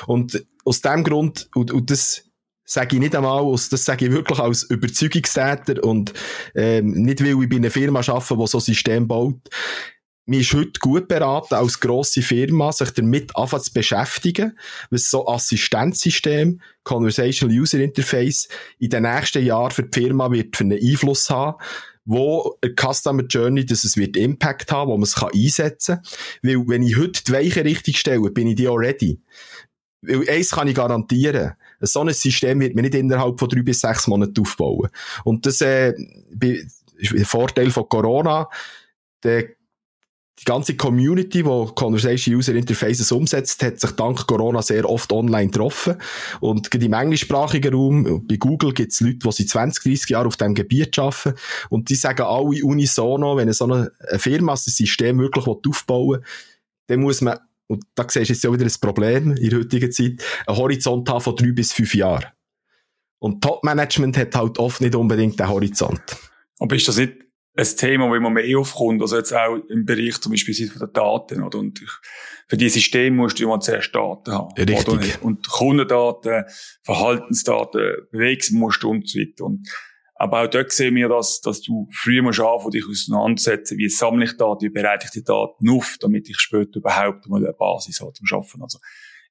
Und 0.07 0.45
aus 0.65 0.81
dem 0.81 1.05
Grund, 1.05 1.49
und, 1.55 1.71
und 1.71 1.91
das 1.91 2.25
sage 2.65 2.97
ich 2.97 3.01
nicht 3.01 3.17
einmal, 3.17 3.41
aus, 3.41 3.71
das 3.71 3.85
sage 3.85 4.07
ich 4.07 4.13
wirklich 4.13 4.39
als 4.39 4.65
Überzeugungstäter 4.65 5.83
und 5.83 6.13
ähm, 6.55 6.91
nicht, 6.93 7.23
weil 7.23 7.43
ich 7.43 7.49
bei 7.49 7.57
einer 7.57 7.71
Firma 7.71 8.01
arbeite, 8.01 8.37
die 8.37 8.47
so 8.47 8.59
ein 8.59 8.63
System 8.63 9.09
baut. 9.09 9.41
Mir 10.27 10.41
ist 10.41 10.53
heute 10.53 10.79
gut 10.81 11.09
beraten, 11.09 11.55
als 11.55 11.81
grosse 11.81 12.21
Firma, 12.21 12.71
sich 12.71 12.91
damit 12.91 13.35
anfangen 13.35 13.63
zu 13.63 13.73
beschäftigen, 13.73 14.59
was 14.91 15.09
so 15.09 15.27
Assistenzsystem, 15.27 16.61
Conversational 16.85 17.59
User 17.59 17.81
Interface 17.81 18.47
in 18.79 18.91
den 18.91 19.05
nächsten 19.05 19.43
Jahren 19.43 19.71
für 19.71 19.85
die 19.85 20.01
Firma 20.01 20.31
wird 20.31 20.55
für 20.55 20.65
einen 20.65 20.79
Einfluss 20.79 21.31
haben 21.31 21.57
wo 22.09 22.57
eine 22.63 22.75
Customer 22.75 23.23
Journey, 23.23 23.67
dass 23.67 23.85
es 23.85 23.99
wird 23.99 24.17
Impact 24.17 24.73
haben, 24.73 24.91
wo 24.91 24.97
man 24.97 25.03
es 25.03 25.15
kann 25.15 25.31
einsetzen 25.35 25.97
kann. 25.97 26.05
Weil, 26.43 26.69
wenn 26.69 26.83
ich 26.83 26.97
heute 26.97 27.23
die 27.23 27.33
Weiche 27.33 27.65
richtig 27.65 27.99
stelle, 27.99 28.31
bin 28.31 28.49
ich 28.49 28.57
die 28.57 28.67
auch 28.67 28.77
ready. 28.77 29.21
Weil 30.01 30.29
eins 30.29 30.51
kann 30.51 30.69
ich 30.69 30.75
garantieren. 30.75 31.53
So 31.81 32.01
ein 32.01 32.13
System 32.15 32.61
wird 32.61 32.75
man 32.75 32.85
nicht 32.85 32.95
innerhalb 32.95 33.39
von 33.39 33.49
drei 33.49 33.63
bis 33.63 33.81
sechs 33.81 34.07
Monaten 34.07 34.41
aufbauen. 34.41 34.89
Und 35.25 35.45
das, 35.45 35.61
äh, 35.61 35.93
ist 36.97 37.13
der 37.13 37.27
Vorteil 37.27 37.71
von 37.71 37.89
Corona. 37.89 38.49
Der 39.23 39.51
die 40.41 40.45
ganze 40.45 40.77
Community, 40.77 41.43
die 41.43 41.73
Conversation 41.75 42.37
User 42.37 42.55
Interfaces 42.55 43.11
umsetzt, 43.11 43.63
hat 43.63 43.81
sich 43.81 43.91
dank 43.93 44.27
Corona 44.27 44.63
sehr 44.63 44.89
oft 44.89 45.13
online 45.13 45.51
getroffen. 45.51 45.97
Und 46.41 46.73
im 46.75 46.93
englischsprachigen 46.93 47.75
Raum, 47.75 48.27
bei 48.27 48.37
Google 48.37 48.73
gibt 48.73 48.93
es 48.93 49.01
Leute, 49.01 49.19
die 49.19 49.33
seit 49.33 49.49
20, 49.49 49.83
30 49.83 50.11
Jahren 50.11 50.27
auf 50.27 50.37
diesem 50.37 50.55
Gebiet 50.55 50.99
arbeiten. 50.99 51.35
Und 51.71 51.91
die 51.91 51.97
sagen 51.97 52.23
alle 52.23 52.65
unisono, 52.65 53.37
wenn 53.37 53.53
so 53.53 53.65
eine 53.65 53.91
Firma 54.19 54.53
ein 54.53 54.57
System 54.57 55.19
wirklich 55.19 55.47
aufbauen 55.47 56.21
will, 56.21 56.23
dann 56.87 57.01
muss 57.01 57.21
man, 57.21 57.39
und 57.67 57.85
da 57.95 58.05
siehst 58.09 58.29
du 58.31 58.33
jetzt 58.33 58.45
ja 58.45 58.53
wieder 58.53 58.65
ein 58.65 58.81
Problem 58.81 59.33
in 59.33 59.51
der 59.51 59.59
heutigen 59.59 59.93
Zeit, 59.93 60.23
einen 60.47 60.57
Horizont 60.57 61.09
haben 61.11 61.21
von 61.21 61.37
drei 61.37 61.53
bis 61.53 61.73
fünf 61.73 61.95
Jahren. 61.95 62.27
Und 63.19 63.43
Top-Management 63.43 64.17
hat 64.17 64.35
halt 64.37 64.59
oft 64.59 64.81
nicht 64.81 64.95
unbedingt 64.95 65.39
den 65.39 65.49
Horizont. 65.49 66.01
Aber 66.61 66.77
ist 66.77 66.89
das 66.89 66.97
nicht 66.97 67.28
ein 67.59 67.77
Thema, 67.77 68.09
wo 68.09 68.15
immer 68.15 68.31
mehr 68.31 68.59
aufkommt, 68.59 69.03
also 69.03 69.17
jetzt 69.17 69.33
auch 69.35 69.57
im 69.69 69.85
Bereich 69.85 70.21
zum 70.21 70.33
Beispiel 70.33 70.55
von 70.69 70.79
den 70.79 70.93
Daten, 70.93 71.43
oder? 71.43 71.59
Und 71.59 71.83
ich, 71.83 71.91
für 72.47 72.57
dieses 72.57 72.75
System 72.75 73.17
musst 73.17 73.39
du 73.39 73.45
immer 73.45 73.59
zuerst 73.59 73.93
Daten 73.95 74.33
haben. 74.33 74.55
Richtig. 74.57 74.89
Oder? 74.89 75.23
Und 75.23 75.49
Kundendaten, 75.49 76.45
Verhaltensdaten, 76.85 78.07
Bewegsmuster 78.13 78.89
und 78.89 79.09
so 79.09 79.19
weiter. 79.19 79.45
Und, 79.45 79.69
aber 80.15 80.43
auch 80.43 80.47
dort 80.47 80.71
sehen 80.71 80.95
wir, 80.95 81.09
dass, 81.09 81.41
dass 81.41 81.61
du 81.61 81.89
früher 81.93 82.23
musst 82.23 82.39
anfangen, 82.39 82.71
dich 82.71 82.85
auseinandersetzen, 82.89 83.77
wie 83.77 83.89
sammle 83.89 84.25
ich 84.25 84.37
Daten, 84.37 84.65
wie 84.65 84.71
bereite 84.71 85.07
ich 85.07 85.11
die 85.11 85.25
Daten 85.25 85.69
auf, 85.69 85.97
damit 86.01 86.29
ich 86.29 86.39
später 86.39 86.79
überhaupt 86.79 87.29
mal 87.29 87.45
eine 87.45 87.53
Basis 87.53 88.01
habe 88.01 88.13
zum 88.13 88.27
Schaffen. 88.27 88.63
Also, 88.63 88.79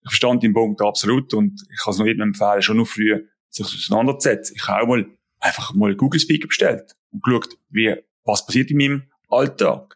ich 0.03 0.09
verstand 0.09 0.43
den 0.43 0.53
Punkt 0.53 0.81
absolut 0.81 1.33
und 1.33 1.61
ich 1.71 1.81
kann 1.81 1.93
es 1.93 1.99
noch 1.99 2.05
jedem 2.05 2.21
empfehlen, 2.23 2.61
schon 2.61 2.77
noch 2.77 2.87
früher 2.87 3.21
sich 3.49 3.65
auseinanderzusetzen. 3.65 4.55
Ich 4.55 4.67
habe 4.67 4.83
auch 4.83 4.87
mal 4.87 5.05
einfach 5.39 5.73
mal 5.73 5.95
Google 5.95 6.19
Speaker 6.19 6.47
bestellt 6.47 6.93
und 7.11 7.23
geschaut, 7.23 7.57
wie 7.69 7.95
was 8.27 8.45
passiert 8.45 8.69
in 8.69 8.77
meinem 8.77 9.03
Alltag. 9.29 9.95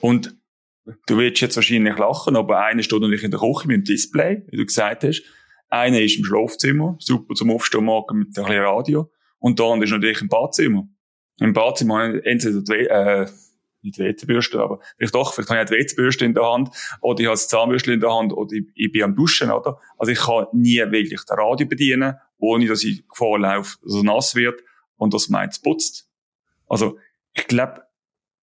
Und 0.00 0.34
du 1.06 1.18
willst 1.18 1.40
jetzt 1.40 1.56
wahrscheinlich 1.56 1.98
lachen, 1.98 2.36
aber 2.36 2.64
einer 2.64 2.82
steht 2.82 3.00
natürlich 3.00 3.24
in 3.24 3.30
der 3.30 3.40
Küche 3.40 3.68
mit 3.68 3.76
dem 3.78 3.84
Display, 3.84 4.42
wie 4.48 4.56
du 4.56 4.64
gesagt 4.64 5.04
hast. 5.04 5.22
Einer 5.68 6.00
ist 6.00 6.16
im 6.18 6.24
Schlafzimmer, 6.24 6.96
super 7.00 7.34
zum 7.34 7.50
Aufstehen 7.50 7.84
morgen 7.84 8.18
mit 8.18 8.28
ein 8.28 8.44
bisschen 8.44 8.62
Radio. 8.62 9.10
Und 9.38 9.58
der 9.58 9.66
andere 9.66 9.84
ist 9.84 9.90
natürlich 9.90 10.20
im 10.20 10.28
Badzimmer. 10.28 10.88
Im 11.40 11.52
Badzimmer 11.52 11.98
habe 11.98 12.18
ich 12.18 12.26
entweder 12.26 12.62
die, 12.62 12.86
äh, 12.86 13.26
nicht 13.82 13.98
WC-Bürste, 13.98 14.60
aber 14.60 14.80
vielleicht 14.96 15.14
doch, 15.14 15.34
vielleicht 15.34 15.50
habe 15.50 15.60
ich 15.60 15.66
die 15.68 15.74
WC-Bürste 15.74 16.24
in 16.24 16.34
der 16.34 16.44
Hand, 16.44 16.70
oder 17.00 17.20
ich 17.20 17.26
habe 17.26 17.34
das 17.34 17.48
Zahnbürste 17.48 17.92
in 17.92 18.00
der 18.00 18.10
Hand, 18.14 18.32
oder 18.32 18.52
ich, 18.52 18.64
ich, 18.74 18.92
bin 18.92 19.02
am 19.02 19.14
Duschen, 19.14 19.50
oder? 19.50 19.78
Also 19.98 20.12
ich 20.12 20.18
kann 20.18 20.46
nie 20.52 20.78
wirklich 20.78 21.20
das 21.26 21.36
Radio 21.36 21.66
bedienen, 21.66 22.14
ohne 22.38 22.66
dass 22.66 22.84
ich 22.84 23.06
Gefahr 23.08 23.38
laufe, 23.38 23.76
dass 23.82 23.94
es 23.94 24.02
nass 24.02 24.34
wird 24.34 24.62
und 24.96 25.12
dass 25.12 25.28
meins 25.28 25.60
putzt. 25.60 26.08
Also, 26.66 26.98
ich 27.34 27.46
glaube, 27.46 27.82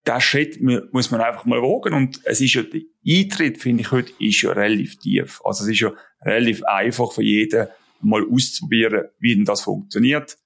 der 0.06 0.20
Schritt 0.20 0.60
muss 0.62 1.12
man 1.12 1.22
einfach 1.22 1.46
mal 1.46 1.62
wagen. 1.62 1.94
Und 1.94 2.22
es 2.26 2.42
ist 2.42 2.54
ja, 2.54 2.64
der 2.64 2.82
Eintritt, 3.08 3.60
finde 3.60 3.82
ich 3.82 3.92
heute, 3.92 4.12
ist 4.20 4.42
ja 4.42 4.52
relativ 4.52 4.98
tief. 4.98 5.42
Also 5.44 5.64
es 5.64 5.70
ist 5.70 5.80
ja 5.80 5.94
relativ 6.24 6.64
einfach 6.64 7.12
für 7.12 7.24
jeden, 7.24 7.68
mal 8.02 8.26
auszuprobieren, 8.28 9.10
wie 9.20 9.36
denn 9.36 9.46
das 9.46 9.62
funktioniert. 9.62 10.38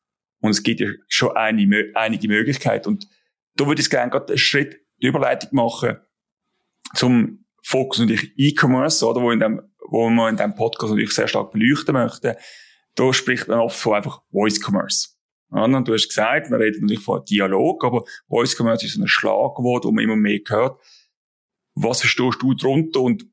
Und 0.42 0.52
es 0.52 0.62
gibt 0.62 0.82
ja 0.82 0.90
schon 1.08 1.36
eine, 1.36 1.86
einige 1.94 2.28
Möglichkeiten. 2.28 2.90
Und 2.90 3.08
da 3.56 3.66
würde 3.66 3.82
ich 3.82 3.90
gerne 3.90 4.12
gerade 4.12 4.28
einen 4.28 4.38
Schritt 4.38 4.82
die 5.02 5.08
Überleitung 5.08 5.50
machen 5.54 5.98
zum 6.94 7.46
Fokus 7.64 8.00
natürlich 8.00 8.32
E-Commerce, 8.38 9.06
oder, 9.06 9.22
wo, 9.22 9.32
in 9.32 9.40
dem, 9.40 9.62
wo 9.90 10.10
man 10.10 10.30
in 10.30 10.38
diesem 10.38 10.56
Podcast 10.56 10.92
natürlich 10.92 11.14
sehr 11.14 11.28
stark 11.28 11.52
beleuchten 11.52 11.94
möchte. 11.94 12.38
Da 12.94 13.12
spricht 13.12 13.48
man 13.48 13.60
oft 13.60 13.78
von 13.78 13.96
einfach 13.96 14.22
Voice 14.32 14.62
Commerce. 14.64 15.15
Und 15.64 15.88
du 15.88 15.94
hast 15.94 16.10
gesagt, 16.10 16.50
wir 16.50 16.60
reden 16.60 16.82
natürlich 16.82 17.04
von 17.04 17.24
Dialog, 17.24 17.84
aber 17.86 18.04
Voice 18.28 18.56
Commerce 18.60 18.86
ist 18.86 18.98
ein 18.98 19.08
Schlagwort, 19.08 19.86
das 19.86 19.92
man 19.92 20.04
immer 20.04 20.16
mehr 20.16 20.40
hört. 20.48 20.80
Was 21.76 22.02
verstehst 22.02 22.38
du 22.42 22.54
darunter 22.54 23.02
und 23.02 23.26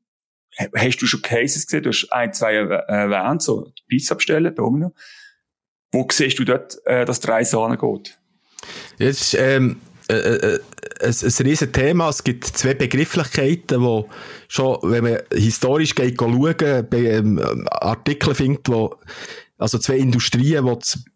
hast 0.75 1.01
du 1.01 1.05
schon 1.05 1.21
Cases 1.21 1.65
gesehen? 1.65 1.83
Du 1.83 1.89
hast 1.89 2.07
ein, 2.11 2.33
zwei 2.33 2.53
erwähnt, 2.53 3.41
so 3.41 3.71
Pizza 3.87 4.15
bestellen, 4.15 4.55
Domino. 4.55 4.93
Wo 5.91 6.07
siehst 6.09 6.39
du 6.39 6.45
dort, 6.45 6.77
äh, 6.85 7.05
dass 7.05 7.19
die 7.19 7.27
Reise 7.27 7.59
angeht? 7.59 8.17
Jetzt, 8.97 9.35
ähm, 9.35 9.81
äh, 10.09 10.15
äh, 10.15 10.59
ein, 11.01 11.09
ein 11.09 11.45
riesen 11.45 11.71
Thema. 11.71 12.09
Es 12.09 12.23
gibt 12.23 12.45
zwei 12.45 12.73
Begrifflichkeiten, 12.73 13.81
wo 13.81 14.09
schon, 14.47 14.77
wenn 14.83 15.03
man 15.03 15.19
historisch 15.33 15.93
geht, 15.93 16.19
schauen, 16.19 16.87
bei, 16.89 16.97
ähm, 16.97 17.67
Artikel 17.69 18.33
findet, 18.33 18.67
wo, 18.69 18.95
also 19.57 19.77
zwei 19.77 19.97
Industrien, 19.97 20.65
die 20.65 21.12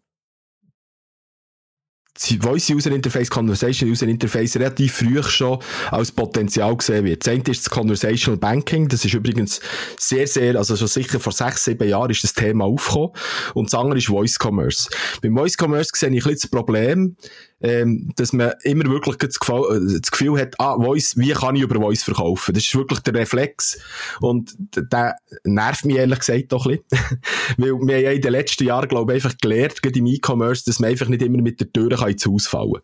Voice 2.20 2.70
User 2.70 2.90
Interface, 2.90 3.30
Conversation 3.30 3.90
User 3.90 4.06
Interface 4.06 4.56
relativ 4.56 4.94
früh 4.94 5.22
schon 5.22 5.58
als 5.90 6.12
Potenzial 6.12 6.76
gesehen 6.76 7.04
wird. 7.04 7.26
Das 7.26 7.32
eine 7.32 7.42
ist 7.42 7.66
das 7.66 7.70
Conversational 7.70 8.38
Banking. 8.38 8.88
Das 8.88 9.04
ist 9.04 9.14
übrigens 9.14 9.60
sehr, 9.98 10.26
sehr, 10.26 10.56
also 10.56 10.76
schon 10.76 10.88
sicher 10.88 11.20
vor 11.20 11.32
sechs, 11.32 11.64
sieben 11.64 11.88
Jahren 11.88 12.10
ist 12.10 12.24
das 12.24 12.34
Thema 12.34 12.64
aufgekommen. 12.64 13.10
Und 13.54 13.72
das 13.72 13.78
andere 13.78 13.98
ist 13.98 14.08
Voice 14.08 14.36
Commerce. 14.42 14.90
Beim 15.22 15.36
Voice 15.36 15.56
Commerce 15.60 15.90
sehe 15.94 16.08
ich 16.08 16.14
ein 16.14 16.32
bisschen 16.32 16.50
das 16.50 16.50
Problem, 16.50 17.16
ähm, 17.60 18.12
dass 18.16 18.32
man 18.32 18.52
immer 18.62 18.84
wirklich 18.88 19.16
das 19.16 19.38
Gefühl, 19.38 19.96
äh, 19.96 20.00
das 20.00 20.10
Gefühl 20.10 20.40
hat, 20.40 20.54
ah, 20.58 20.76
Voice, 20.76 21.16
wie 21.16 21.32
kann 21.32 21.56
ich 21.56 21.62
über 21.62 21.80
Voice 21.80 22.02
verkaufen? 22.02 22.54
Das 22.54 22.64
ist 22.64 22.74
wirklich 22.74 23.00
der 23.00 23.14
Reflex. 23.14 23.80
Und 24.20 24.54
der 24.76 25.16
nervt 25.44 25.84
mich 25.84 25.96
ehrlich 25.96 26.20
gesagt 26.20 26.52
doch 26.52 26.66
ein 26.66 26.78
bisschen. 26.88 27.18
Weil 27.56 27.72
wir 27.72 28.08
haben 28.08 28.16
in 28.16 28.22
den 28.22 28.32
letzten 28.32 28.64
Jahren, 28.64 28.88
glaube 28.88 29.12
ich, 29.12 29.24
einfach 29.24 29.38
gelernt, 29.38 29.82
gerade 29.82 29.98
im 29.98 30.06
E-Commerce, 30.06 30.64
dass 30.66 30.78
man 30.78 30.90
einfach 30.90 31.08
nicht 31.08 31.22
immer 31.22 31.42
mit 31.42 31.60
der 31.60 31.72
Tür 31.72 31.90
kann 31.90 32.10
ins 32.10 32.26
Haus 32.26 32.46
fallen 32.46 32.80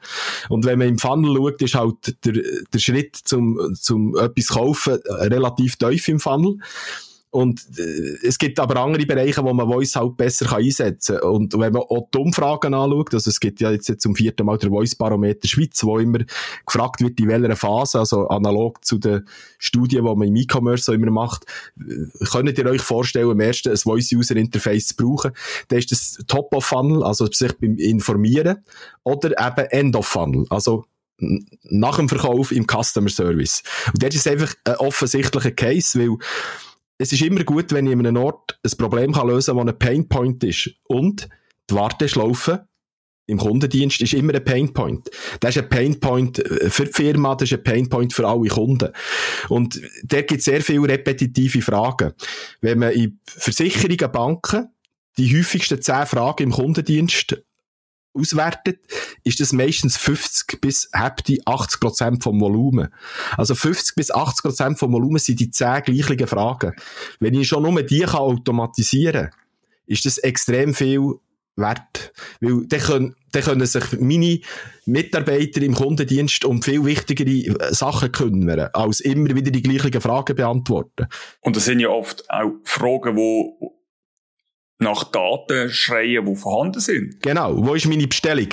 Und 0.48 0.64
wenn 0.64 0.78
man 0.78 0.88
im 0.88 0.98
Funnel 0.98 1.36
schaut, 1.36 1.62
ist 1.62 1.74
halt 1.74 2.24
der, 2.24 2.42
der 2.72 2.78
Schritt 2.78 3.16
zum, 3.16 3.74
zum 3.74 4.16
etwas 4.16 4.48
kaufen 4.48 4.98
relativ 5.08 5.76
tief 5.76 6.08
im 6.08 6.18
Funnel. 6.18 6.58
Und 7.34 7.66
äh, 7.78 8.16
es 8.22 8.38
gibt 8.38 8.60
aber 8.60 8.80
andere 8.80 9.04
Bereiche, 9.06 9.42
wo 9.42 9.52
man 9.52 9.66
Voice 9.66 9.96
halt 9.96 10.16
besser 10.16 10.46
kann 10.46 10.62
einsetzen 10.62 11.18
kann. 11.18 11.30
Und 11.30 11.52
wenn 11.54 11.72
man 11.72 11.82
auch 11.82 12.08
die 12.14 12.18
Umfragen 12.18 12.74
anschaut, 12.74 13.12
also 13.12 13.28
es 13.28 13.40
gibt 13.40 13.60
ja 13.60 13.72
jetzt 13.72 14.00
zum 14.00 14.14
vierten 14.14 14.46
Mal 14.46 14.56
der 14.56 14.70
Voice 14.70 14.94
Barometer 14.94 15.48
Schweiz, 15.48 15.82
wo 15.82 15.98
immer 15.98 16.20
gefragt 16.64 17.00
wird, 17.00 17.18
in 17.18 17.26
welcher 17.26 17.56
Phase, 17.56 17.98
also 17.98 18.28
analog 18.28 18.84
zu 18.84 18.98
den 18.98 19.26
Studien, 19.58 20.04
die 20.04 20.14
man 20.14 20.28
im 20.28 20.36
E-Commerce 20.36 20.94
immer 20.94 21.10
macht, 21.10 21.44
äh, 21.76 22.24
könnt 22.24 22.56
ihr 22.56 22.66
euch 22.66 22.82
vorstellen, 22.82 23.28
am 23.28 23.40
ersten 23.40 23.70
ein 23.70 23.76
Voice-User-Interface 23.78 24.86
zu 24.86 24.94
brauchen, 24.94 25.32
dann 25.66 25.80
ist 25.80 25.90
das 25.90 26.18
Top-of-Funnel, 26.28 27.02
also 27.02 27.26
sich 27.26 27.52
beim 27.58 27.78
Informieren, 27.78 28.58
oder 29.02 29.30
eben 29.30 29.66
End-of-Funnel, 29.70 30.46
also 30.50 30.84
nach 31.18 31.96
dem 31.96 32.08
Verkauf 32.08 32.52
im 32.52 32.66
Customer 32.68 33.08
Service. 33.08 33.64
Und 33.92 34.04
das 34.04 34.14
ist 34.14 34.28
einfach 34.28 34.54
ein 34.64 34.76
offensichtlicher 34.76 35.50
Case, 35.50 35.98
weil 35.98 36.16
es 36.98 37.12
ist 37.12 37.22
immer 37.22 37.44
gut, 37.44 37.72
wenn 37.72 37.86
ich 37.86 37.92
in 37.92 38.06
einem 38.06 38.22
Ort 38.22 38.58
ein 38.64 38.76
Problem 38.76 39.12
kann 39.12 39.28
lösen 39.28 39.56
kann, 39.56 39.66
das 39.66 39.74
ein 39.74 39.78
Painpoint 39.78 40.44
ist. 40.44 40.70
Und 40.84 41.28
die 41.68 41.74
Warteschlaufe 41.74 42.68
im 43.26 43.38
Kundendienst 43.38 44.00
ist 44.02 44.12
immer 44.12 44.34
ein 44.34 44.44
Painpoint. 44.44 45.10
Das 45.40 45.56
ist 45.56 45.62
ein 45.62 45.68
Painpoint 45.68 46.42
für 46.68 46.84
die 46.84 46.92
Firma, 46.92 47.34
das 47.34 47.50
ist 47.50 47.58
ein 47.58 47.64
Painpoint 47.64 48.12
für 48.12 48.28
alle 48.28 48.48
Kunden. 48.48 48.90
Und 49.48 49.80
da 50.04 50.20
gibt 50.22 50.42
sehr 50.42 50.60
viele 50.60 50.88
repetitive 50.88 51.62
Fragen. 51.62 52.12
Wenn 52.60 52.78
man 52.78 52.92
in 52.92 53.18
Versicherungen, 53.24 54.12
Banken 54.12 54.68
die 55.16 55.36
häufigsten 55.36 55.80
zehn 55.80 56.06
Fragen 56.06 56.42
im 56.44 56.50
Kundendienst 56.50 57.40
auswertet, 58.14 58.80
ist 59.24 59.40
das 59.40 59.52
meistens 59.52 59.96
50 59.96 60.60
bis 60.60 60.88
heftig 60.92 61.40
80 61.46 61.80
Prozent 61.80 62.22
vom 62.22 62.40
Volumen. 62.40 62.88
Also 63.36 63.54
50 63.54 63.96
bis 63.96 64.10
80 64.10 64.42
Prozent 64.42 64.78
vom 64.78 64.92
Volumen 64.92 65.18
sind 65.18 65.40
die 65.40 65.50
10 65.50 65.82
gleichen 65.82 66.26
Fragen. 66.26 66.72
Wenn 67.20 67.34
ich 67.34 67.48
schon 67.48 67.62
nur 67.62 67.82
die 67.82 68.00
kann 68.00 68.20
automatisieren 68.20 69.30
kann, 69.30 69.40
ist 69.86 70.06
das 70.06 70.18
extrem 70.18 70.74
viel 70.74 71.14
wert. 71.56 72.12
Weil 72.40 72.66
dann 72.66 72.80
können, 72.80 73.16
dann 73.32 73.42
können 73.42 73.66
sich 73.66 73.84
meine 74.00 74.40
Mitarbeiter 74.86 75.62
im 75.62 75.74
Kundendienst 75.74 76.44
um 76.44 76.62
viel 76.62 76.84
wichtigere 76.84 77.72
Sachen 77.74 78.12
kümmern, 78.12 78.70
als 78.72 79.00
immer 79.00 79.34
wieder 79.34 79.50
die 79.50 79.62
gleichen 79.62 80.00
Fragen 80.00 80.36
beantworten. 80.36 81.06
Und 81.40 81.56
das 81.56 81.64
sind 81.64 81.80
ja 81.80 81.88
oft 81.88 82.28
auch 82.30 82.52
Fragen, 82.64 83.16
die 83.16 83.50
nach 84.84 85.04
Daten 85.04 85.70
schreien, 85.70 86.24
die 86.24 86.36
vorhanden 86.36 86.80
sind. 86.80 87.20
Genau. 87.22 87.54
Wo 87.56 87.74
ist 87.74 87.86
meine 87.86 88.06
Bestellung? 88.06 88.48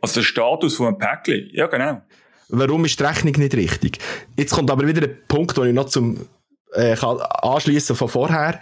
Also 0.00 0.20
der 0.20 0.26
Status 0.26 0.76
von 0.76 0.88
einem 0.88 0.98
Päckchen. 0.98 1.48
Ja, 1.52 1.66
genau. 1.66 2.02
Warum 2.48 2.84
ist 2.84 3.00
die 3.00 3.04
Rechnung 3.04 3.32
nicht 3.32 3.54
richtig? 3.54 3.98
Jetzt 4.36 4.52
kommt 4.52 4.70
aber 4.70 4.86
wieder 4.86 5.02
ein 5.02 5.16
Punkt, 5.26 5.56
wo 5.56 5.64
ich 5.64 5.72
noch 5.72 5.86
zum 5.86 6.28
äh, 6.74 6.96
anschließen 7.42 7.96
von 7.96 8.08
vorher. 8.08 8.58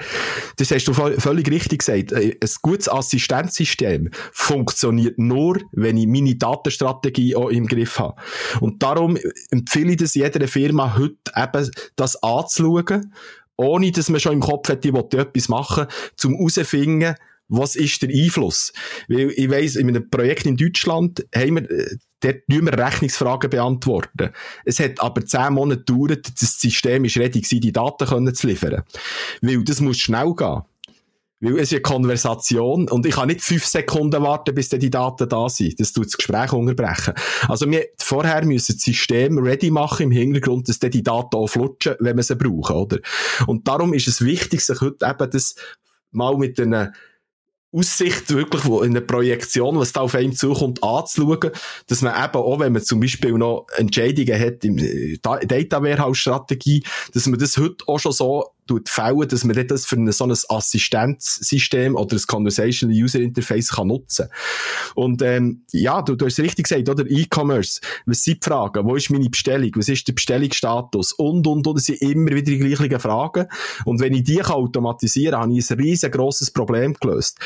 Das 0.57 0.71
hast 0.71 0.85
du 0.87 0.93
völlig 0.93 1.51
richtig 1.51 1.79
gesagt. 1.79 2.13
Äh, 2.13 2.37
ein 2.41 2.51
gutes 2.63 2.89
Assistenzsystem 2.89 4.11
funktioniert 4.33 5.19
nur, 5.19 5.61
wenn 5.73 5.97
ich 5.97 6.07
meine 6.07 6.35
Datenstrategie 6.35 7.37
auch 7.37 7.51
im 7.51 7.67
Griff 7.67 7.99
habe. 7.99 8.21
Und 8.61 8.83
darum 8.83 9.17
empfehle 9.51 9.93
ich 9.93 9.99
das 9.99 10.15
jeder 10.15 10.47
Firma 10.49 10.97
heute 10.97 11.17
eben, 11.37 11.71
das 11.97 12.23
anzuschauen 12.23 13.13
ohne 13.61 13.93
dass 13.93 14.09
man 14.09 14.21
schon 14.21 14.35
im 14.35 14.41
Kopf 14.41 14.69
hat, 14.69 14.85
ich 14.85 14.93
will 14.93 15.05
etwas 15.13 15.49
machen, 15.49 15.87
zum 16.17 16.35
herausfinden, 16.35 17.15
was 17.49 17.77
ist 17.77 18.01
der 18.03 18.11
Einfluss? 18.11 18.73
Weil 19.09 19.33
ich 19.35 19.51
weiss, 19.51 19.77
in 19.77 19.89
einem 19.89 20.09
Projekt 20.09 20.47
in 20.47 20.57
Deutschland 20.57 21.27
haben 21.35 21.57
wir, 21.57 21.71
äh, 21.71 21.97
dort 22.21 22.49
müssen 22.49 22.67
wir 22.67 22.79
Rechnungsfragen 22.79 23.51
beantworten. 23.51 24.31
Es 24.65 24.79
hat 24.79 25.01
aber 25.01 25.27
zehn 25.27 25.55
Monate 25.55 25.81
gedauert, 25.85 26.29
das 26.41 26.61
System 26.61 27.05
ist 27.05 27.17
ready 27.17 27.41
gewesen, 27.41 27.61
die 27.61 27.73
Daten 27.73 28.35
zu 28.35 28.47
liefern. 28.47 28.85
Weil 29.43 29.65
das 29.65 29.81
muss 29.81 29.99
schnell 29.99 30.33
gehen. 30.35 30.63
Weil 31.41 31.55
es 31.55 31.69
ist 31.69 31.73
eine 31.73 31.81
Konversation 31.81 32.89
und 32.89 33.07
ich 33.07 33.15
kann 33.15 33.29
nicht 33.29 33.41
fünf 33.41 33.65
Sekunden 33.65 34.23
warten, 34.23 34.55
bis 34.55 34.69
die 34.69 34.91
Daten 34.91 35.29
da 35.29 35.49
sind. 35.49 35.81
Das 35.81 35.93
tut 35.93 36.07
das 36.07 36.17
Gespräch 36.17 36.53
unterbrechen. 36.53 37.15
Also 37.49 37.71
wir 37.71 37.87
vorher 37.99 38.45
müssen 38.45 38.75
das 38.75 38.83
System 38.83 39.39
ready 39.39 39.71
machen 39.71 40.05
im 40.05 40.11
Hintergrund, 40.11 40.69
dass 40.69 40.79
die 40.79 41.03
Daten 41.03 41.37
auch 41.37 41.47
flutschen, 41.47 41.95
wenn 41.99 42.17
wir 42.17 42.23
sie 42.23 42.37
brauchen, 42.37 42.77
oder? 42.77 42.99
Und 43.47 43.67
darum 43.67 43.95
ist 43.95 44.07
es 44.07 44.23
wichtig, 44.23 44.61
sich 44.61 44.81
heute 44.83 45.07
eben 45.07 45.31
das 45.31 45.55
mal 46.11 46.37
mit 46.37 46.61
einer 46.61 46.93
Aussicht 47.73 48.31
wirklich 48.31 48.65
in 48.65 48.95
der 48.95 49.03
Projektion, 49.03 49.79
was 49.79 49.93
da 49.93 50.01
auf 50.01 50.17
einem 50.17 50.35
zukommt, 50.35 50.83
anzuschauen, 50.83 51.53
dass 51.87 52.03
man 52.03 52.13
eben 52.23 52.35
auch, 52.35 52.59
wenn 52.59 52.73
man 52.73 52.83
zum 52.83 52.99
Beispiel 52.99 53.33
noch 53.35 53.67
Entscheidungen 53.77 54.41
hat 54.41 54.65
im 54.65 54.77
äh, 54.79 55.19
Data 55.23 55.81
Warehouse 55.81 56.19
Strategie, 56.19 56.83
dass 57.15 57.27
man 57.27 57.39
das 57.39 57.57
heute 57.59 57.87
auch 57.87 58.01
schon 58.01 58.13
so 58.13 58.51
fällen, 58.87 59.29
dass 59.29 59.45
man 59.45 59.67
das 59.67 59.87
für 59.87 59.97
ein, 59.97 60.11
so 60.13 60.25
ein 60.25 60.31
Assistenzsystem 60.31 61.97
oder 61.97 62.17
ein 62.17 62.23
Conversational 62.27 62.97
User 62.97 63.21
Interface 63.21 63.71
kann 63.71 63.89
nutzen 63.89 64.29
Und 64.95 65.23
ähm, 65.23 65.63
ja, 65.73 66.03
du, 66.03 66.17
du 66.17 66.27
hast 66.27 66.39
es 66.39 66.45
richtig 66.45 66.69
gesagt, 66.69 66.89
oder? 66.89 67.05
E-Commerce, 67.09 67.81
was 68.07 68.23
sind 68.23 68.45
die 68.45 68.49
Fragen? 68.49 68.85
Wo 68.85 68.97
ist 68.97 69.11
meine 69.11 69.29
Bestellung? 69.29 69.71
Was 69.77 69.89
ist 69.89 70.07
der 70.07 70.13
Bestellungsstatus? 70.13 71.13
Und, 71.13 71.47
und, 71.47 71.67
und, 71.67 71.77
das 71.77 71.85
sind 71.85 72.03
immer 72.03 72.31
wieder 72.31 72.43
die 72.43 72.59
gleichen 72.59 73.01
Fragen. 73.01 73.47
Und 73.85 74.01
wenn 74.01 74.15
ich 74.15 74.25
die 74.25 74.37
kann 74.37 74.53
automatisieren 74.57 75.33
kann, 75.33 75.51
habe 75.51 75.59
ich 75.59 75.71
ein 75.71 75.79
riesengroßes 75.79 76.51
Problem 76.51 76.95
gelöst. 76.95 77.39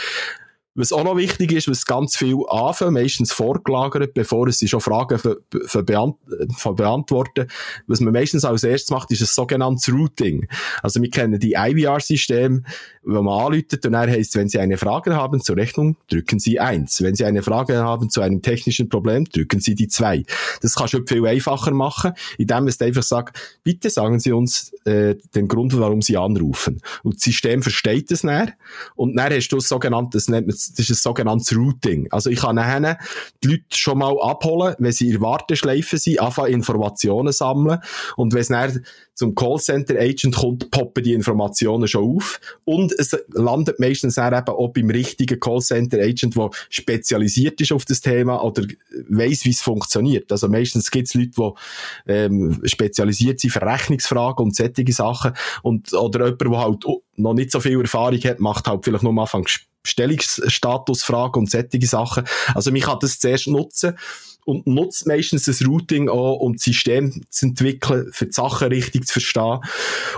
Was 0.77 0.93
auch 0.93 1.05
noch 1.05 1.17
wichtig 1.17 1.53
ist, 1.53 1.69
was 1.69 1.87
ganz 1.87 2.17
viel 2.17 2.37
anfangen, 2.49 2.95
meistens 2.95 3.33
vorgelagert, 3.33 4.13
bevor 4.13 4.49
es 4.49 4.69
schon 4.69 4.81
Fragen 4.81 5.19
für, 5.21 5.41
für, 5.67 5.85
beant 5.85 6.17
für 6.57 6.75
beantworten. 6.75 7.47
Was 7.87 8.01
man 8.01 8.13
meistens 8.13 8.45
als 8.45 8.65
erstes 8.65 8.91
macht, 8.91 9.13
ist 9.13 9.21
ein 9.21 9.27
sogenanntes 9.27 9.93
Routing. 9.93 10.49
Also 10.83 11.01
wir 11.01 11.11
kennen 11.11 11.39
die 11.39 11.53
IVR-Systeme, 11.53 12.63
wo 13.05 13.23
man 13.23 13.47
anläutet 13.47 13.87
und 13.87 13.93
dann 13.93 14.11
heisst, 14.11 14.35
wenn 14.35 14.49
Sie 14.49 14.59
eine 14.59 14.77
Frage 14.77 15.15
haben 15.15 15.41
zur 15.41 15.57
Rechnung, 15.57 15.97
drücken 16.11 16.41
Sie 16.41 16.59
eins. 16.59 17.03
Wenn 17.03 17.15
Sie 17.15 17.25
eine 17.25 17.43
Frage 17.43 17.79
haben 17.79 18.11
zu 18.11 18.21
einem 18.21 18.43
technischen 18.43 18.89
Problem, 18.89 19.27
drücken 19.27 19.61
Sie 19.61 19.77
die 19.77 19.87
zwei. 19.87 20.25
Das 20.61 20.75
kannst 20.75 20.95
du 20.95 21.05
viel 21.07 21.25
einfacher 21.25 21.71
machen, 21.71 22.15
indem 22.37 22.67
es 22.67 22.81
einfach 22.81 23.05
sagt, 23.05 23.61
bitte 23.63 23.91
sagen 23.91 24.19
Sie 24.19 24.33
uns 24.33 24.73
äh, 24.85 25.15
den 25.35 25.47
Grund, 25.47 25.79
warum 25.79 26.03
Sie 26.03 26.17
anrufen. 26.17 26.81
Und 27.05 27.17
das 27.17 27.23
System 27.23 27.63
versteht 27.63 28.11
das 28.11 28.23
dann 28.23 28.53
und 28.97 29.15
dann 29.17 29.33
hast 29.33 29.49
du 29.49 29.57
das 29.57 29.69
sogenannte, 29.69 30.17
das 30.19 30.29
nennt 30.29 30.49
man 30.49 30.57
das 30.73 30.91
ist 30.91 30.91
ein 30.91 30.95
sogenanntes 30.95 31.55
Routing. 31.57 32.09
Also 32.11 32.31
ich 32.31 32.41
kann 32.41 32.57
nachher 32.57 32.99
die 33.43 33.49
Leute 33.49 33.65
schon 33.73 33.99
mal 33.99 34.17
abholen, 34.21 34.75
wenn 34.79 34.93
sie 34.93 35.11
in 35.11 35.21
Warteschleife 35.21 35.99
sind, 35.99 36.21
anfangen 36.21 36.53
Informationen 36.53 37.33
sammeln 37.33 37.81
und 38.17 38.33
wenn 38.33 38.41
es 38.41 38.49
dann 38.49 38.85
zum 39.15 39.35
Callcenter-Agent 39.35 40.35
kommt, 40.35 40.71
poppen 40.71 41.05
die 41.05 41.13
Informationen 41.13 41.87
schon 41.87 42.17
auf 42.17 42.41
und 42.65 42.93
es 42.99 43.17
landet 43.33 43.79
meistens 43.79 44.17
dann 44.17 44.35
eben 44.35 44.49
auch 44.49 44.69
beim 44.69 44.91
richtigen 44.91 45.39
Callcenter-Agent, 45.39 46.37
der 46.37 46.51
spezialisiert 46.69 47.61
ist 47.61 47.73
auf 47.73 47.85
das 47.85 48.01
Thema 48.01 48.43
oder 48.43 48.65
weiss, 49.09 49.45
wie 49.45 49.51
es 49.51 49.63
funktioniert. 49.63 50.31
Also 50.33 50.49
meistens 50.49 50.91
gibt 50.91 51.09
es 51.09 51.15
Leute, 51.15 51.31
die 51.37 52.13
ähm, 52.13 52.61
spezialisiert 52.65 53.41
sind 53.41 53.51
für 53.51 53.63
Rechnungsfragen 53.63 54.45
und 54.45 54.57
solche 54.57 54.93
Sachen 54.93 55.33
und 55.63 55.93
oder 55.93 56.27
jemand, 56.27 56.41
der 56.43 56.59
halt 56.59 56.85
noch 57.17 57.35
nicht 57.35 57.51
so 57.51 57.61
viel 57.61 57.81
Erfahrung 57.81 58.19
hat, 58.19 58.41
macht 58.41 58.67
halt 58.67 58.85
vielleicht 58.85 59.03
nur 59.03 59.13
am 59.13 59.19
Anfang 59.21 59.47
Bestellungsstatusfragen 59.85 61.43
und 61.43 61.51
solche 61.51 61.87
Sachen. 61.87 62.25
Also 62.55 62.73
man 62.73 62.81
kann 62.81 62.99
das 63.01 63.21
zuerst 63.21 63.47
nutzen 63.47 63.97
und 64.45 64.67
nutzt 64.67 65.07
meistens 65.07 65.45
das 65.45 65.65
Routing 65.65 66.09
auch, 66.09 66.37
um 66.37 66.55
das 66.55 66.65
System 66.65 67.23
zu 67.29 67.47
entwickeln, 67.47 68.09
für 68.13 68.27
die 68.27 68.33
Sachen 68.33 68.69
richtig 68.69 69.07
zu 69.07 69.13
verstehen. 69.15 69.61